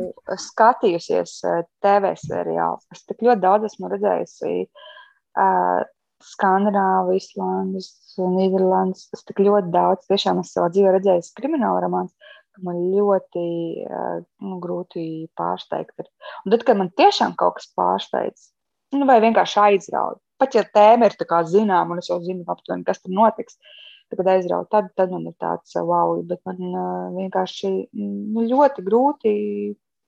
skatījusies 0.43 1.37
uh, 1.47 1.61
TV 1.83 2.11
seriālus. 2.19 2.83
Es 2.91 3.05
tik 3.07 3.23
ļoti 3.23 3.43
daudz 3.45 3.69
esmu 3.69 3.91
redzējusi 3.93 4.51
uh, 4.65 5.85
Skandināvu, 6.27 7.15
Islandes, 7.15 7.91
Nīderlandes. 8.17 9.07
Es 9.15 9.23
tik 9.27 9.39
ļoti 9.45 9.71
daudz 9.71 10.09
tiešām 10.11 10.41
esmu 10.41 10.51
savā 10.51 10.69
dzīvē 10.73 10.97
redzējusi 10.97 11.35
krimināla 11.39 11.85
romāns, 11.85 12.11
ka 12.57 12.67
man 12.67 12.83
ļoti 12.91 13.47
uh, 13.85 14.19
nu, 14.43 14.59
grūti 14.63 15.07
pārsteigt. 15.39 16.07
Un 16.43 16.55
tad, 16.55 16.67
kad 16.67 16.79
man 16.81 16.91
tiešām 16.99 17.37
kaut 17.39 17.61
kas 17.61 17.71
pārsteidz, 17.77 18.49
nu, 18.97 19.07
vai 19.07 19.21
vienkārši 19.23 19.61
aizrauj, 19.69 20.19
pat 20.41 20.57
ja 20.57 20.67
tēma 20.67 21.07
ir 21.07 21.15
tā 21.19 21.27
kā 21.29 21.45
zinām, 21.47 21.93
un 21.93 22.03
es 22.03 22.11
jau 22.11 22.19
zinu 22.23 22.43
aptuveni, 22.49 22.85
kas 22.87 22.99
tur 23.03 23.15
notiks, 23.15 23.55
tad, 23.55 23.86
kad 24.15 24.29
aizrauj, 24.35 24.67
tad, 24.71 24.91
tad 24.97 25.11
man 25.11 25.27
ir 25.29 25.35
tāds 25.41 25.75
uh, 25.75 25.83
wow, 25.87 26.15
bet 26.27 26.39
man 26.47 26.61
uh, 26.69 27.09
vienkārši 27.17 27.71
nu, 27.97 28.45
ļoti 28.47 28.85
grūti 28.85 29.33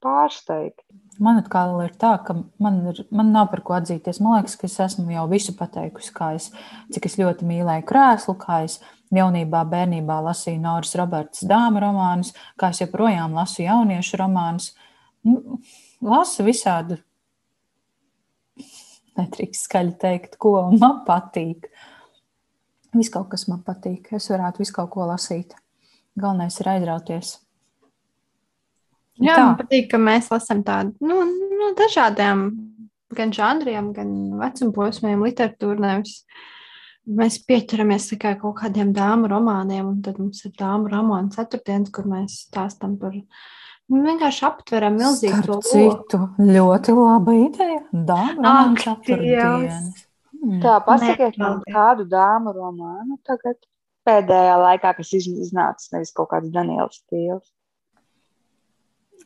pārsteigt. 0.04 0.84
Man 1.20 1.42
atkal 1.42 1.76
ir 1.84 1.92
tā, 2.00 2.14
ka 2.24 2.36
man, 2.64 2.80
ir, 2.92 3.02
man 3.12 3.34
nav 3.36 3.50
par 3.52 3.64
ko 3.66 3.76
atzīties. 3.76 4.22
Man 4.24 4.38
liekas, 4.38 4.56
ka 4.60 4.70
es 4.70 4.78
esmu 4.86 5.12
jau 5.12 5.26
visu 5.32 5.56
pateikusi, 5.60 6.14
kā 6.16 6.32
es, 6.38 6.50
cik 6.96 7.10
es 7.10 7.20
ļoti 7.20 7.48
mīlēju 7.50 7.86
krēslu, 7.90 8.38
kā 8.40 8.62
es 8.68 8.80
jaunībā, 9.16 9.66
bērnībā 9.68 10.20
lasīju 10.30 10.62
Noras 10.64 10.96
Roberts 11.00 11.44
dāmas 11.50 11.84
romānus, 11.84 12.34
kā 12.60 12.72
es 12.74 12.82
joprojām 12.84 13.36
lasu 13.36 13.66
jauniešu 13.66 14.22
romānus. 14.22 14.72
Nu, 15.28 15.60
lasu 16.06 16.46
visādi, 16.48 17.02
netrīkst 19.20 19.68
skaļi 19.68 19.96
teikt, 20.00 20.38
ko 20.40 20.70
man 20.72 21.02
patīk. 21.08 21.68
Viss 22.96 23.12
kaut 23.14 23.30
kas 23.34 23.46
man 23.50 23.62
patīk. 23.66 24.10
Es 24.18 24.30
varētu 24.32 24.64
visu 24.64 24.74
kaut 24.76 24.90
ko 24.96 25.06
lasīt. 25.10 25.54
Galvenais 26.20 26.58
ir 26.62 26.72
aizrauties. 26.72 27.36
Jā, 29.20 29.36
Tā. 29.36 29.44
man 29.44 29.58
patīk, 29.60 29.90
ka 29.92 30.00
mēs 30.00 30.30
lasām 30.32 30.64
tādu 30.66 30.96
nu, 31.04 31.22
no 31.60 31.74
dažādiem 31.78 32.48
gan 33.16 33.34
žanriem, 33.36 33.92
gan 33.96 34.14
vecuma 34.40 34.76
posmiem, 34.76 35.26
literatūru. 35.28 35.82
Nevis. 35.84 36.24
Mēs 37.10 37.40
pieķeramies 37.42 38.12
tikai 38.12 38.36
kaut 38.38 38.60
kādiem 38.60 38.92
dāmu 38.94 39.30
romāniem, 39.32 39.88
un 39.88 40.02
tad 40.06 40.20
mums 40.22 40.44
ir 40.46 40.52
dāmu 40.60 40.92
romāna 40.92 41.32
ceturtdienas, 41.34 41.90
kur 41.96 42.06
mēs 42.06 42.44
stāstām 42.44 43.00
par 43.02 43.16
nu, 43.16 44.02
vienkārši 44.04 44.44
aptveram 44.46 45.00
milzīgu 45.00 45.58
citu, 45.66 46.20
ļoti 46.38 46.94
laba 47.00 47.34
ideja. 47.34 47.82
Dāmas. 47.90 48.38
Mm. 49.10 50.09
Tā, 50.64 50.78
pasakiet 50.86 51.38
man 51.38 51.60
paldies. 51.60 51.74
kādu 51.76 52.06
dāmu 52.10 52.54
romānu 52.56 53.18
tagad 53.28 53.58
pēdējā 54.08 54.56
laikā, 54.64 54.96
kas 54.96 55.12
iz- 55.14 55.28
iznācis, 55.28 55.92
nevis 55.92 56.14
kaut 56.16 56.30
kāds 56.32 56.52
Daniels 56.52 57.02
stils. 57.04 57.52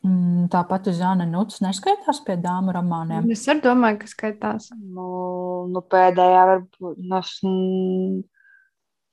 Mm, 0.04 0.48
Tāpat 0.52 0.90
Zana 0.92 1.24
Nuts 1.24 1.60
neskaitās 1.64 2.18
pie 2.26 2.36
dāmu 2.36 2.74
romāniem. 2.76 3.30
Es 3.32 3.46
arī 3.48 3.62
domāju, 3.64 4.00
ka 4.02 4.06
skaitās. 4.10 4.66
Nu, 4.76 5.66
nu 5.70 5.80
pēdējā 5.80 6.42
varbūt, 6.50 6.98
nu, 6.98 7.20
mm, 7.44 8.24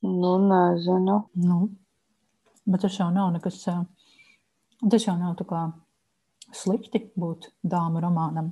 nu, 0.03 0.33
nezinu. 0.49 1.19
Nu, 1.35 1.59
bet 2.67 2.81
tas 2.81 2.97
jau 2.97 3.11
nav 3.13 3.31
nekas. 3.37 3.61
Tas 4.89 5.05
jau 5.05 5.15
nav 5.17 5.35
tā 5.37 5.45
kā 5.45 5.61
slikti 6.51 7.05
būt 7.15 7.51
dāmu 7.63 8.01
romānam. 8.03 8.51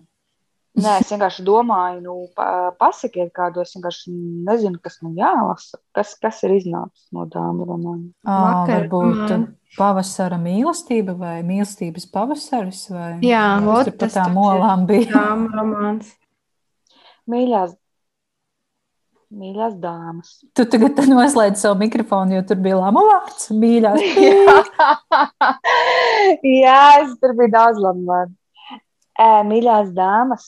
Nē, 0.79 0.99
es 1.01 1.09
vienkārši 1.11 1.41
domāju, 1.43 1.97
nu, 2.03 2.13
pa, 2.37 2.69
pasakiet 2.79 3.31
kādu, 3.35 3.61
es 3.65 3.73
vienkārši 3.75 4.11
nezinu, 4.45 4.77
kas 4.83 4.99
man 5.01 5.15
jālasa, 5.17 5.79
kas, 5.97 6.13
kas 6.21 6.43
ir 6.45 6.51
iznācis 6.59 7.07
no. 7.11 7.25
Ā, 7.25 7.27
Vakar 8.27 8.85
Varbūt 8.85 9.29
man- 9.33 9.47
pavasara 9.75 10.37
mīlestība 10.39 11.17
vai 11.17 11.41
mīlestības 11.43 12.05
pavasaris. 12.13 12.85
Vai 12.93 13.17
Jā, 13.25 13.57
pa 13.65 13.83
tas 14.05 14.13
tām 14.13 14.37
taču 14.37 14.45
ir. 14.45 14.61
olām 14.61 14.85
bija. 14.87 15.09
Dāmu 15.11 15.49
romāns. 15.57 16.13
Mīļās, 17.29 17.73
mīļās 19.33 19.75
dāmas. 19.81 20.31
Tu 20.57 20.65
tagad 20.65 20.95
noslēdz 21.11 21.57
savu 21.65 21.77
mikrofonu, 21.83 22.33
jo 22.39 22.43
tur 22.49 22.57
bija 22.63 22.77
lama 22.79 23.01
vārds 23.09 23.49
mīļās. 23.51 23.99
Jā, 26.63 26.81
es 27.03 27.13
tur 27.21 27.35
biju 27.37 27.51
daudz 27.53 27.77
labu 27.83 28.05
vārdu. 28.09 28.33
Mīļās 29.19 29.91
dāmas, 29.95 30.47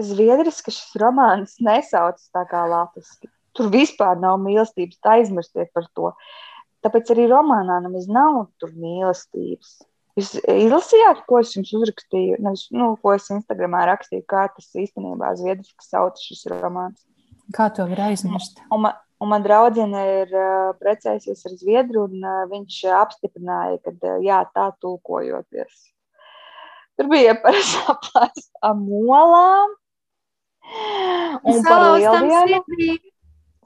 zviedriski 0.00 0.72
šis 0.74 0.96
romāns 1.00 1.56
nesaucas 1.64 2.28
tā 2.34 2.44
kā 2.50 2.64
latviski. 2.68 3.30
Tur 3.56 3.70
vispār 3.72 4.20
nav 4.20 4.38
mīlestības, 4.42 5.00
tā 5.02 5.18
aizmirstiet 5.18 5.72
par 5.74 5.88
to. 5.96 6.12
Tāpēc 6.84 7.12
arī 7.12 7.26
romānā 7.30 7.80
nemaz 7.84 8.06
nav 8.08 8.46
tur 8.60 8.72
mīlestības. 8.76 9.80
Jūs 10.18 10.32
izlasījāt, 10.42 11.22
ko 11.28 11.40
es 11.40 11.52
jums 11.54 11.70
uzrakstīju, 11.76 12.40
nevis, 12.44 12.66
nu, 12.74 12.92
ko 13.00 13.14
es 13.16 13.28
Instagramā 13.32 13.84
rakstīju, 13.88 14.26
kā 14.28 14.46
tas 14.52 14.68
īstenībā 14.76 15.32
zviedriski 15.38 15.86
sauc 15.86 16.18
šis 16.20 16.44
romāns. 16.52 17.04
Kā 17.56 17.68
to 17.74 17.86
var 17.90 18.02
aizmirst? 18.10 18.60
Un 18.74 18.84
man, 18.86 18.98
un 19.22 19.32
man 19.32 19.44
draudzene 19.46 20.02
ir 20.20 20.34
uh, 20.34 20.72
precējusies 20.82 21.46
ar 21.48 21.56
Zviedru, 21.62 22.04
un 22.08 22.26
uh, 22.26 22.42
viņš 22.50 22.82
apstiprināja, 23.00 23.80
ka 23.86 23.94
uh, 23.94 24.18
jā, 24.24 24.42
tā 24.54 24.68
tulkojoties. 24.82 25.88
Tur 27.00 27.08
bija 27.08 27.32
par 27.40 27.56
saplāstām 27.64 28.82
molām 28.90 29.72
un 31.48 31.62
Salauztām 31.64 32.26
sirdīm. 32.28 32.98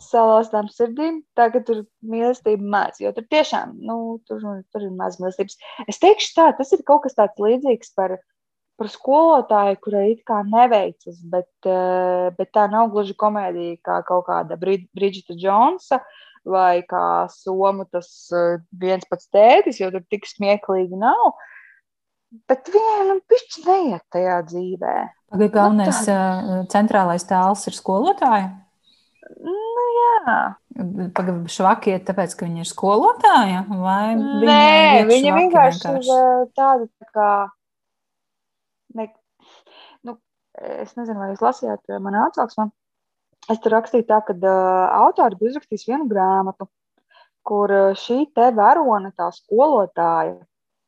salauztām 0.05 0.68
sirdīm. 0.72 1.16
Tā 1.37 1.49
ka 1.53 1.61
tur 1.66 1.82
mīlestība 2.07 2.62
maz, 2.76 3.01
jo 3.03 3.11
tur 3.16 3.26
tiešām 3.32 3.74
nu, 3.89 3.97
tur, 4.28 4.43
tur 4.72 4.87
ir 4.87 4.93
maz 4.97 5.18
mīlestības. 5.20 5.59
Es 5.91 5.99
teikšu 6.03 6.32
tā, 6.39 6.47
tas 6.59 6.70
ir 6.76 6.85
kaut 6.87 7.03
kas 7.07 7.16
tāds 7.18 7.41
līdzīgs 7.43 7.91
par, 7.99 8.16
par 8.80 8.91
skolotāju, 8.93 9.80
kurai 9.85 10.05
it 10.14 10.22
kā 10.28 10.43
neveicas, 10.47 11.18
bet, 11.32 11.51
eh, 11.66 12.28
bet 12.39 12.53
tā 12.57 12.68
nav 12.72 12.93
gluži 12.95 13.16
komēdija 13.20 13.80
kā 13.87 13.99
kaut 14.09 14.28
kāda 14.30 14.59
Brid- 14.61 14.87
Bridžita 14.97 15.37
Džonsa 15.39 16.01
vai 16.45 16.82
kā 16.87 17.24
Somu 17.32 17.87
tas 17.91 18.09
eh, 18.37 18.61
viens 18.80 19.05
pats 19.11 19.28
tētis, 19.32 19.80
jo 19.82 19.91
tur 19.95 20.05
tik 20.12 20.28
smieklīgi 20.30 21.01
nav. 21.01 21.35
Bet 22.49 22.68
viņai 22.72 23.07
nu, 23.09 23.16
pišķi 23.30 23.62
neiet 23.68 24.03
tajā 24.12 24.37
dzīvē. 24.49 24.95
Pagaid, 25.35 25.51
galvenais 25.55 26.01
ā, 26.11 26.20
centrālais 26.72 27.26
tēls 27.28 27.64
ir 27.70 27.76
skolotāja. 27.76 28.49
Nu, 29.45 29.85
jā. 29.99 30.37
Pagaid, 31.14 31.45
švakiet, 31.53 32.05
tāpēc, 32.09 32.35
ka 32.39 32.49
viņa 32.49 32.64
ir 32.64 32.70
skolotāja? 32.70 33.64
Vai 33.70 34.14
Nē, 34.18 34.62
iet 35.01 35.11
viņa 35.11 35.28
švaki 35.28 35.43
vienkārši 35.43 35.93
ir 35.99 36.49
tāda 36.59 36.89
tā 36.89 37.11
kā. 37.14 37.28
Ne, 38.99 39.09
nu, 40.07 40.16
es 40.62 40.97
nezinu, 40.99 41.20
vai 41.20 41.30
jūs 41.32 41.45
lasījāt 41.45 41.95
manā 42.03 42.26
atsauksmē. 42.30 42.70
Es 43.53 43.61
tur 43.61 43.76
rakstīju 43.76 44.09
tā, 44.09 44.22
ka 44.24 44.35
uh, 44.35 44.57
autori 45.05 45.39
bija 45.39 45.53
uzrakstījis 45.53 45.87
vienu 45.91 46.09
grāmatu, 46.11 46.66
kur 47.45 47.70
šī 48.01 48.24
te 48.35 48.49
varone, 48.57 49.12
tā 49.18 49.28
skolotāja, 49.37 50.39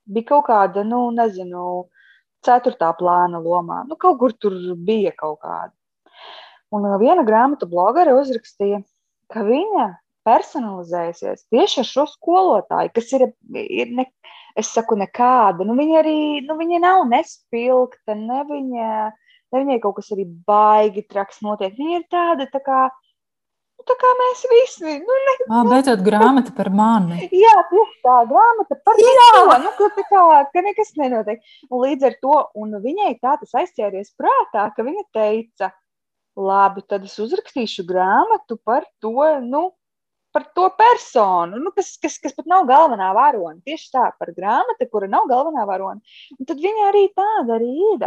bija 0.07 0.31
kaut 0.33 0.47
kāda, 0.49 0.85
nu, 0.87 1.07
nezinu, 1.15 1.87
ceturtā 2.47 2.93
plāna 2.99 3.41
lomā. 3.43 3.83
Nu, 3.89 3.99
kaut 4.01 4.19
kur 4.23 4.35
tur 4.39 4.57
bija 4.77 5.13
kaut 5.17 5.41
kāda. 5.45 5.73
Un 6.75 6.87
uh, 6.87 6.97
viena 7.01 7.25
grāmatu 7.27 7.69
blogere 7.71 8.15
uzrakstīja, 8.19 8.83
ka 9.33 9.43
viņa 9.47 9.87
personalizējusies 10.27 11.47
tieši 11.55 11.83
ar 11.83 11.89
šo 11.89 12.07
skolotāju, 12.11 12.91
kas 12.97 13.13
ir, 13.15 13.29
ir 13.63 13.93
ne, 13.95 14.07
es 14.59 14.73
saku, 14.75 14.99
nekāda. 14.99 15.67
Nu, 15.67 15.77
viņa 15.79 16.01
arī 16.03 16.19
nu, 16.47 16.57
viņa 16.59 16.83
nav 16.83 17.05
nespilgta, 17.11 18.17
ne 18.19 18.43
viņa, 18.49 18.91
ne 19.55 19.63
viņai 19.63 19.79
kaut 19.85 20.01
kas 20.01 20.11
arī 20.17 20.27
baigi 20.49 21.07
traks 21.07 21.43
notiek. 21.47 21.77
Viņa 21.79 22.01
ir 22.01 22.09
tāda, 22.11 22.49
tā 22.51 22.63
kā, 22.67 22.87
tā 23.89 23.97
kā 24.01 24.11
mēs 24.21 24.43
visi. 24.51 24.99
Nu, 25.03 25.17
ne, 25.29 25.35
Ah, 25.47 25.63
beidzot, 25.69 26.03
grāmata 26.07 26.53
par 26.57 26.71
mani. 26.75 27.29
Jā, 27.31 27.55
tieši 27.71 27.97
tā 28.05 28.19
grāmata 28.31 28.79
par 28.83 29.01
neko, 29.01 29.57
nu, 29.63 29.73
ka, 29.79 29.89
tā 29.97 30.05
kā, 30.11 30.27
ka 30.53 30.63
nekas 30.67 30.93
nenotiek. 30.99 31.43
Un 31.71 31.85
līdz 31.85 32.09
ar 32.11 32.21
to 32.23 32.39
un 32.59 32.77
viņai 32.83 33.13
tā 33.23 33.37
tas 33.41 33.57
aizķēries 33.63 34.15
prātā, 34.19 34.69
ka 34.75 34.87
viņa 34.87 35.05
teica, 35.15 35.71
labi, 36.37 36.85
tad 36.89 37.07
es 37.09 37.17
uzrakstīšu 37.23 37.87
grāmatu 37.89 38.59
par 38.65 38.85
to, 39.01 39.15
nu, 39.47 39.71
par 40.37 40.45
to 40.53 40.67
personu, 40.77 41.57
nu, 41.63 41.73
kas, 41.73 41.95
kas, 42.03 42.19
kas 42.21 42.35
pat 42.37 42.49
nav 42.51 42.67
galvenā 42.69 43.09
varone. 43.17 43.63
Tieši 43.65 43.89
tā, 43.95 44.11
par 44.21 44.35
grāmatu, 44.37 44.89
kura 44.93 45.09
nav 45.09 45.31
galvenā 45.31 45.65
varone. 45.69 46.03
Un 46.37 46.49
tad 46.49 46.61
viņa 46.61 46.91
arī 46.91 47.07
tāda 47.17 47.57
arī 47.57 47.73
ir. 47.95 48.07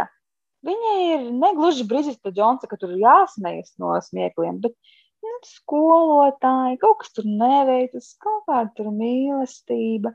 Viņa 0.68 0.94
ir 1.08 1.26
negluži 1.40 1.86
Brīsīta 1.88 2.30
Džonsa, 2.36 2.68
ka 2.68 2.76
tur 2.78 2.92
ir 2.92 3.02
jāsmējas 3.02 3.74
no 3.80 3.94
smiekliem, 4.04 4.60
bet 4.62 4.76
nu, 5.24 5.36
skolotāji, 5.46 6.78
kaut 6.82 7.00
kas 7.02 7.14
tur 7.16 7.28
neveicas, 7.28 8.12
kaut 8.22 8.44
kāda 8.48 8.70
tur 8.76 8.90
mīlestība. 8.94 10.12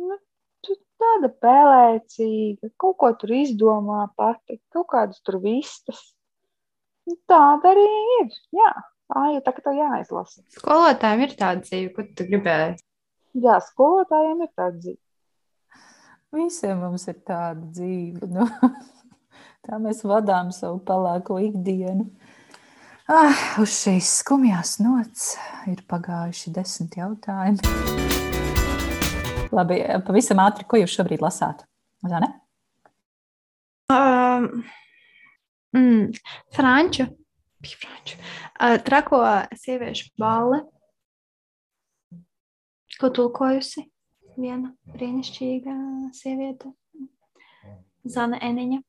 Nu, 0.00 0.18
tu 0.64 0.76
tāda 1.02 1.30
pelēcīga, 1.44 2.72
kaut 2.80 2.98
ko 3.02 3.12
tur 3.20 3.34
izdomā 3.42 4.06
pati, 4.16 4.60
kaut 4.74 4.88
kādas 4.94 5.22
tur 5.26 5.40
vistas. 5.42 6.02
Nu, 7.08 7.16
Tāda 7.26 7.72
arī 7.72 7.86
ir. 8.20 8.34
Jā, 8.54 8.72
tā 9.10 9.26
ir 9.34 9.42
tā, 9.42 9.54
ka 9.56 9.64
tev 9.64 9.78
jāizlasa. 9.80 10.44
Skolotājiem 10.54 11.24
ir 11.26 11.36
tāda 11.38 11.64
dzīve, 11.66 11.92
ko 11.96 12.04
tu 12.16 12.26
gribēji. 12.28 12.76
Jā, 13.42 13.56
skolotājiem 13.66 14.44
ir 14.44 14.52
tāda 14.52 14.76
dzīve. 14.78 15.00
Visiem 16.32 16.78
mums 16.80 17.08
ir 17.10 17.18
tāda 17.26 17.66
dzīve. 17.74 18.28
Nu, 18.30 18.46
tā 19.66 19.80
mēs 19.82 20.04
vadām 20.06 20.52
savu 20.54 20.78
pelēko 20.86 21.40
ikdienu. 21.48 22.06
Ah, 23.10 23.38
uz 23.62 23.72
šīs 23.74 24.08
skumjās 24.20 24.76
nots 24.82 25.32
ir 25.70 25.80
pagājuši 25.90 26.52
desmit 26.54 26.96
jautājumi. 27.00 27.58
Labi, 29.52 29.80
pavisam 30.06 30.42
ātri, 30.44 30.66
ko 30.68 30.80
jūs 30.80 30.94
šobrīd 30.96 31.24
lasāt? 31.24 31.64
Zane? 32.08 32.28
Um, 33.92 34.64
mm, 35.76 36.12
franču. 36.54 37.08
franču. 37.62 38.20
Uh, 38.56 38.78
trako 38.86 39.22
sieviešu 39.58 40.12
balle. 40.18 40.62
Ko 43.00 43.10
tulkojusi? 43.10 43.92
viena 44.36 44.72
brīnišķīga 44.94 45.74
sieviete, 46.16 46.72
Zana 48.08 48.40
Eniņa. 48.42 48.80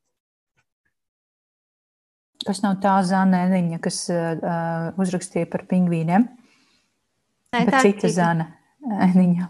Kas 2.43 2.59
nav 2.63 2.79
tā 2.83 2.97
Zana 3.07 3.45
Eniņa, 3.47 3.79
kas 3.83 3.99
uh, 4.11 4.89
uzrakstīja 4.99 5.47
par 5.51 5.63
pingvīniem? 5.69 6.25
Nē, 7.53 7.61
Bet 7.61 7.71
tā 7.71 7.83
cita 7.85 8.09
Zana 8.11 8.49
Eniņa. 8.83 9.47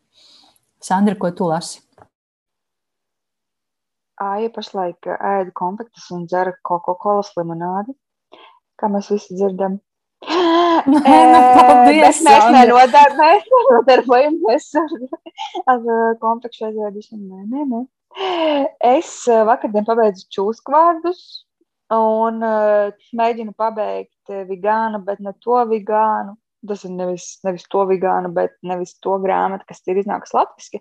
Sandra, 0.86 1.14
ko 1.20 1.30
tu 1.36 1.46
lasi? 1.50 1.82
Aija 4.20 4.50
pašlaik 4.52 5.06
ēda 5.08 5.52
konfektus 5.56 6.08
un 6.12 6.26
dzera 6.28 6.52
Coca-Cola 6.66 7.22
limonādi, 7.38 7.94
kā 8.80 8.90
mēs 8.92 9.08
visi 9.12 9.36
dzirdam. 9.36 9.78
Nē, 10.90 11.14
nu, 11.30 11.38
paldies, 11.56 12.20
mēs 12.26 12.48
nenodar, 12.52 13.14
mēs 13.16 13.46
nenodarbojamies 13.54 14.66
ar, 14.82 14.96
ar 15.72 15.86
kompleksu 16.20 16.66
aizvēdīšanu. 16.68 17.22
Nē, 17.30 17.46
nē, 17.54 17.68
nē. 17.70 17.84
Es 18.90 19.14
vakardien 19.46 19.86
pabeidzu 19.86 20.26
čūsku 20.34 20.74
vārdus 20.74 21.22
un 21.94 22.44
uh, 22.46 22.92
mēģinu 23.16 23.54
pabeigt 23.58 24.32
vegānu, 24.48 25.02
bet 25.06 25.20
ne 25.24 25.34
to 25.42 25.58
vegānu. 25.70 26.36
Tas 26.68 26.84
ir 26.84 26.92
nevis, 26.92 27.38
nevis 27.46 27.64
to 27.72 27.86
vegānu, 27.88 28.30
bet 28.36 28.52
nevis 28.66 28.92
to 29.00 29.16
grāmatu, 29.22 29.64
kas 29.68 29.80
ir 29.88 30.02
iznākusi 30.02 30.36
latviski. 30.36 30.80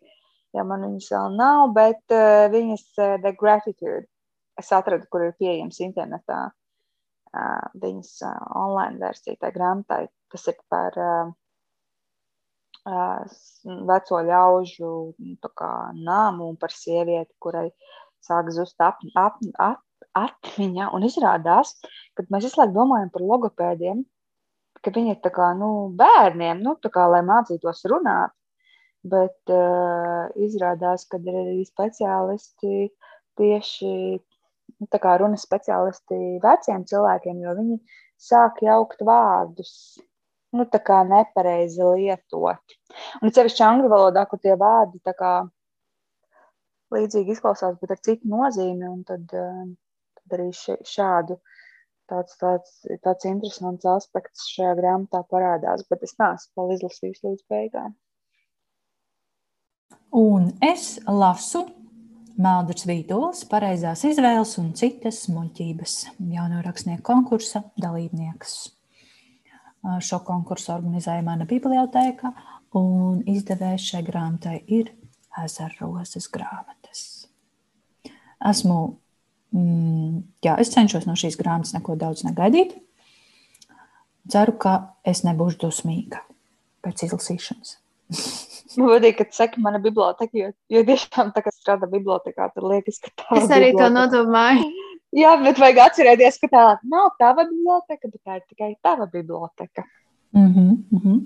Ja 0.57 0.65
man 0.67 0.83
viņas 0.83 1.11
vēl 1.13 1.35
nav, 1.39 1.73
bet 1.75 2.15
uh, 2.15 2.47
viņas 2.51 2.85
uh, 2.99 3.17
The 3.23 3.33
Gratitude. 3.39 4.05
Es 4.59 4.73
atradu, 4.75 5.07
kur 5.09 5.23
ir 5.23 5.37
pieejams 5.39 5.79
internetā 5.85 6.49
viņas 7.79 8.09
online 8.57 8.97
versija 8.99 9.37
tai 9.39 9.51
grāmatai. 9.55 10.07
Tas 10.33 10.47
ir 10.49 10.57
par 10.67 10.97
veco 13.91 14.21
ļaužu 14.25 14.91
kā, 15.55 15.71
nāmu 15.93 16.49
un 16.49 16.57
par 16.59 16.73
sievieti, 16.73 17.31
kurai 17.39 17.69
sāk 18.25 18.51
zust 18.51 18.81
ap, 18.81 18.99
ap, 19.15 19.37
ap, 19.59 19.79
atmiņa. 20.17 20.89
Un 20.95 21.05
izrādās, 21.07 21.75
ka 22.15 22.25
mēs 22.29 22.47
visu 22.47 22.61
laiku 22.61 22.75
domājam 22.77 23.11
par 23.13 23.25
logopēdiem, 23.31 24.03
ka 24.83 24.93
viņi 24.95 25.15
ir 25.15 25.31
kā, 25.35 25.51
nu, 25.59 25.69
bērniem, 25.99 26.63
nu, 26.65 26.75
kā, 26.83 27.07
lai 27.11 27.21
mācītos 27.27 27.85
runāt. 27.91 28.35
Bet 29.09 29.51
uh, 29.55 30.27
izrādās, 30.43 31.05
ka 31.07 31.21
ir 31.23 31.35
arī 31.43 31.61
speciālisti 31.63 32.89
tieši 33.39 33.91
nu, 34.79 34.87
runas 35.21 35.45
speciālisti 35.47 36.19
veciem 36.43 36.83
cilvēkiem, 36.89 37.39
jo 37.45 37.55
viņi 37.61 37.79
sāk 38.19 38.59
jaukt 38.65 39.01
vārdus. 39.07 39.71
Nu, 40.51 40.65
tā 40.65 40.81
kā 40.81 41.03
nepareizi 41.05 41.85
lietot. 41.85 42.75
Un 43.21 43.31
ceļš 43.31 43.59
angļu 43.67 43.91
valodā, 43.91 44.25
kur 44.25 44.41
tie 44.41 44.55
vārdi 44.57 44.99
kā 45.05 45.33
līdzīgi 46.95 47.35
izklausās, 47.35 47.77
bet 47.81 47.93
ar 47.93 47.99
citu 48.01 48.31
nozīmi, 48.31 48.89
tad, 49.05 49.27
tad 49.29 49.75
arī 50.37 50.49
šādu 50.53 51.39
tāds, 52.09 52.35
tāds, 52.41 52.75
tāds 53.05 53.29
interesants 53.29 53.87
aspekts 53.89 54.49
šajā 54.53 54.75
grāmatā 54.79 55.23
parādās, 55.29 55.85
bet 55.89 56.05
es 56.07 56.15
neesmu 56.21 56.69
izlasījis 56.75 57.25
līdz 57.25 57.43
beigām. 57.51 57.97
Un 60.15 60.49
es 60.65 60.95
lasu 61.05 61.67
Meldrs 62.39 62.85
Vītols, 62.87 63.43
pareizās 63.51 64.05
izvēles 64.07 64.53
un 64.61 64.71
citas 64.79 65.25
muļķības 65.27 65.95
jauno 66.31 66.61
rakstnieku 66.63 67.03
konkursa 67.05 67.65
dalībnieks. 67.75 68.53
Šo 70.03 70.21
konkursu 70.27 70.71
organizēja 70.73 71.23
mana 71.23 71.47
bibliotēka, 71.47 72.31
un 72.79 73.21
izdevējs 73.27 73.89
šai 73.91 74.01
grāmatai 74.07 74.55
ir 74.71 74.93
Ezerrozes 75.43 76.27
grāmatas. 76.31 77.03
Esmu, 78.49 78.79
jā, 79.53 80.55
es 80.61 80.71
cenšos 80.73 81.07
no 81.09 81.15
šīs 81.17 81.37
grāmatas 81.39 81.73
neko 81.73 81.95
daudz 81.99 82.23
negaidīt. 82.27 82.75
Ceru, 84.29 84.53
ka 84.61 84.73
es 85.07 85.23
nebūšu 85.25 85.57
dusmīga 85.63 86.21
pēc 86.85 87.07
izlasīšanas. 87.07 87.77
Man 88.77 88.91
patīk, 88.93 89.17
ka 89.17 89.25
saka, 89.33 89.59
mana 89.61 89.79
biblioteka, 89.81 90.29
jo, 90.37 90.51
jo 90.69 90.81
tiešām 90.85 91.31
tā 91.33 91.41
kā 91.41 91.51
strādā 91.51 91.89
bibliotekā, 91.89 92.51
tad 92.53 92.67
liekas, 92.69 92.99
ka 93.01 93.09
tā 93.17 93.25
ir. 93.33 93.41
Es 93.41 93.49
arī 93.49 93.71
biblioteka. 93.71 93.87
to 93.87 93.95
nodomāju. 93.97 94.67
Jā, 95.19 95.31
bet 95.41 95.57
vajag 95.57 95.79
atcerēties, 95.87 96.37
ka 96.43 96.47
tā 96.51 96.63
nav 96.85 97.15
tava 97.17 97.47
biblioteka, 97.49 98.11
bet 98.11 98.21
tā 98.21 98.37
ir 98.37 98.43
tikai 98.45 98.75
tava 98.85 99.07
biblioteka. 99.09 99.83
Mm 100.37 100.53
-hmm, 100.53 100.77
mm 100.91 100.99
-hmm. 101.03 101.19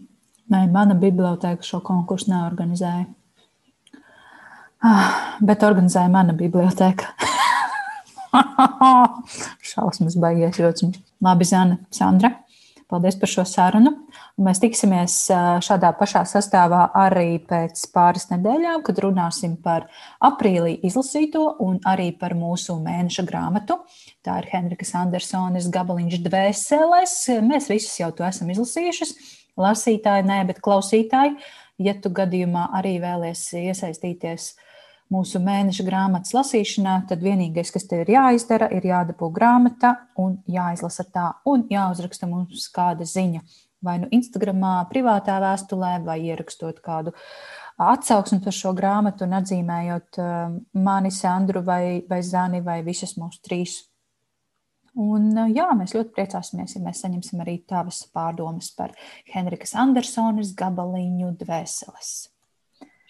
Nē, 0.49 0.71
mana 0.71 0.93
biblioteka 0.93 1.63
šo 1.63 1.80
konkursu 1.80 2.32
neorganizēja. 2.32 3.05
Ah, 4.80 5.38
bet 5.41 5.63
organizēja 5.63 6.09
mana 6.09 6.34
biblioteka. 6.34 7.05
Šausmas 9.73 10.17
baigies 10.19 10.59
ļoti. 10.61 10.93
Labi, 11.23 11.47
Zana, 11.47 11.79
Sandra. 11.93 12.34
Paldies 12.93 13.15
par 13.17 13.29
šo 13.31 13.41
sarunu. 13.47 13.89
Un 14.38 14.45
mēs 14.45 14.59
tiksimies 14.61 15.15
šādā 15.65 15.89
pašā 15.97 16.21
sastāvā 16.29 16.84
arī 16.99 17.39
pēc 17.47 17.79
pāris 17.93 18.27
nedēļām, 18.29 18.84
kad 18.86 18.99
runāsim 19.01 19.55
par 19.63 19.88
aprīlī 20.21 20.75
izlasīto 20.86 21.45
un 21.63 21.79
arī 21.89 22.11
par 22.19 22.36
mūsu 22.38 22.75
mēneša 22.84 23.25
grāmatu. 23.29 23.79
Tā 24.25 24.38
ir 24.43 24.49
Henrikas 24.51 24.93
Andersonas 24.99 25.71
gabaliņš 25.73 26.19
dvēseles. 26.27 27.15
Mēs 27.47 27.71
visus 27.71 27.95
jau 28.01 28.11
to 28.13 28.27
esam 28.27 28.51
izlasījuši. 28.53 29.09
Lasītāji, 29.57 30.27
nē, 30.29 30.43
bet 30.49 30.61
klausītāji, 30.65 31.38
ja 31.81 31.93
tu 32.01 32.13
gadījumā 32.13 32.67
arī 32.77 32.97
vēlies 33.01 33.47
iesaistīties 33.57 34.51
mūsu 35.14 35.41
mēneša 35.43 35.86
grāmatas 35.88 36.34
lasīšanā, 36.36 36.95
tad 37.09 37.24
vienīgais, 37.26 37.72
kas 37.74 37.86
tev 37.89 38.03
ir 38.05 38.14
jāizdara, 38.16 38.70
ir 38.74 38.86
jādabū 38.88 39.30
grāmata 39.36 39.95
un 40.20 40.39
jāizlasa 40.49 41.05
tā, 41.14 41.28
un 41.49 41.68
jāuzraksta 41.72 42.30
mums 42.30 42.68
kāda 42.74 43.07
ziņa. 43.07 43.43
Vai 43.84 43.97
nu 43.99 44.07
Instagramā, 44.16 44.78
privātā 44.88 45.41
vēstulē, 45.43 45.97
vai 46.05 46.22
ierakstot 46.30 46.80
kādu 46.86 47.11
atsauksmi 47.84 48.39
par 48.43 48.55
šo 48.55 48.72
grāmatu 48.78 49.28
un 49.28 49.36
atzīmējot 49.41 50.20
uh, 50.24 50.53
mani, 50.86 51.11
Sandru 51.11 51.66
vai, 51.68 52.05
vai 52.07 52.22
Zani 52.24 52.64
vai 52.64 52.80
visas 52.86 53.18
mūsu 53.20 53.41
trīs. 53.43 53.82
Un, 54.93 55.34
uh, 55.34 55.49
jā, 55.51 55.68
mēs 55.76 55.97
ļoti 55.97 56.16
priecāsimies, 56.16 56.78
ja 56.78 56.84
mēs 56.86 57.03
saņemsim 57.03 57.43
arī 57.43 57.57
tavas 57.68 58.05
pārdomas 58.16 58.72
par 58.78 58.95
Henrikas 59.34 59.76
Andersonas 59.76 60.53
gabaliņu 60.55 61.34
dvēseles. 61.43 62.14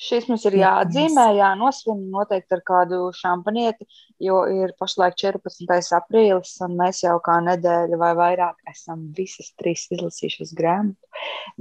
Šis 0.03 0.25
mums 0.27 0.43
ir 0.49 0.57
jāatzīmē, 0.59 1.23
jānosvin 1.37 2.01
noteikti 2.11 2.57
ar 2.57 2.61
kādu 2.67 2.97
šampanieti, 3.15 3.85
jo 4.23 4.41
ir 4.51 4.73
pašlaik 4.79 5.15
14. 5.21 5.93
aprīlis, 5.95 6.51
un 6.65 6.75
mēs 6.79 7.03
jau 7.05 7.13
kā 7.23 7.37
nedēļa 7.45 7.99
vai 8.01 8.09
vairāk 8.19 8.59
esam 8.73 9.05
visas 9.15 9.53
trīs 9.59 9.85
izlasījušas 9.95 10.51
grāmatu 10.59 11.07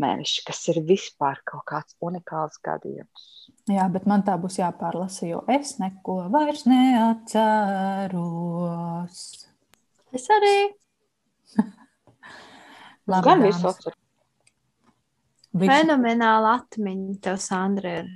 mēneši, 0.02 0.42
kas 0.48 0.60
ir 0.72 0.80
vispār 0.88 1.38
kaut 1.46 1.64
kāds 1.70 1.94
unikāls 2.02 2.58
gadījums. 2.66 3.28
Jā, 3.70 3.86
bet 3.94 4.04
man 4.10 4.26
tā 4.26 4.34
būs 4.42 4.58
jāpārlasa, 4.58 5.22
jo 5.28 5.44
es 5.52 5.78
neko 5.78 6.26
vairs 6.34 6.66
neatceros. 6.66 7.38
Es 10.10 10.26
arī. 10.34 10.56
Labi, 13.12 13.24
gan 13.28 13.38
visu 13.46 13.70
atceros. 13.70 14.00
Fenomenāla 15.52 16.56
atmiņa 16.62 17.14
tev, 17.22 17.36
Sandra, 17.44 17.90
ir 18.00 18.06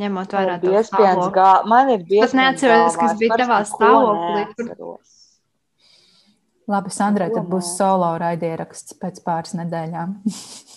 ņemot 0.00 0.34
vērā 0.36 0.56
to 0.62 0.72
stāvokli. 0.88 1.34
Gā... 1.36 1.50
Man 1.68 1.92
ir 1.94 2.06
bijis. 2.08 2.30
Es 2.30 2.36
neatceros, 2.36 2.96
kas 3.00 3.18
bija 3.20 3.38
tavā 3.42 3.60
stāvoklī. 3.68 4.46
Labi, 6.66 6.90
Sandrai, 6.90 7.28
tad 7.30 7.46
būs 7.46 7.76
solo 7.78 8.08
raidieraksts 8.18 8.96
pēc 8.98 9.20
pāris 9.26 9.54
nedēļām. 9.58 10.16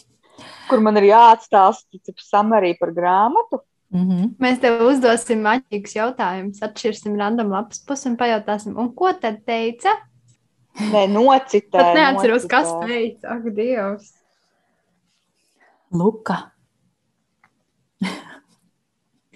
Kur 0.69 0.83
man 0.85 0.99
ir 1.01 1.09
jāatstāsta 1.09 2.13
samarī 2.21 2.75
par 2.77 2.93
grāmatu? 2.93 3.63
Mm 3.89 4.03
-hmm. 4.09 4.25
Mēs 4.37 4.59
tev 4.61 4.83
uzdosim 4.85 5.41
maģiskus 5.41 5.95
jautājumus, 5.95 6.61
atšķirsim 6.61 7.17
random 7.17 7.49
lapas 7.49 7.79
pusi 7.81 8.07
un 8.09 8.17
pajautāsim, 8.17 8.77
un 8.77 8.93
ko 8.93 9.13
tad 9.13 9.41
teica? 9.45 9.95
Nē, 10.77 11.07
nocitē. 11.09 11.71
Pat 11.71 11.95
neatceros, 11.97 12.43
nocitē. 12.43 12.47
kas 12.47 12.73
teica. 12.85 13.27
Ak, 13.33 13.49
Dievs! 13.55 14.13
Luka. 15.91 16.51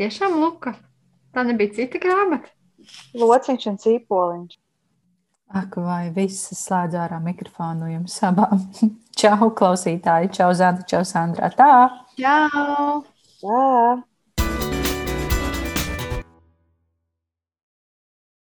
Tiešām 0.04 0.34
Luka. 0.36 0.74
Tā 1.32 1.46
nebija 1.48 1.72
cita 1.78 2.00
grāmata. 2.04 2.50
Lociņš 3.16 3.68
un 3.72 3.78
cīpoliņš. 3.80 4.58
Ak, 5.56 5.78
vai 5.80 6.10
viss 6.12 6.50
slēdz 6.60 6.98
ārā 7.00 7.22
mikrofonu 7.24 7.88
jums 7.88 8.18
abām? 8.28 8.66
Čau, 9.22 9.48
klausītāji! 9.56 10.34
Čau, 10.36 10.50
Zanda! 10.60 10.84
Čau, 10.92 11.06
Sandra! 11.08 11.48
Tā! 11.56 11.70
Čau! 12.20 12.98
Jā. 13.46 13.64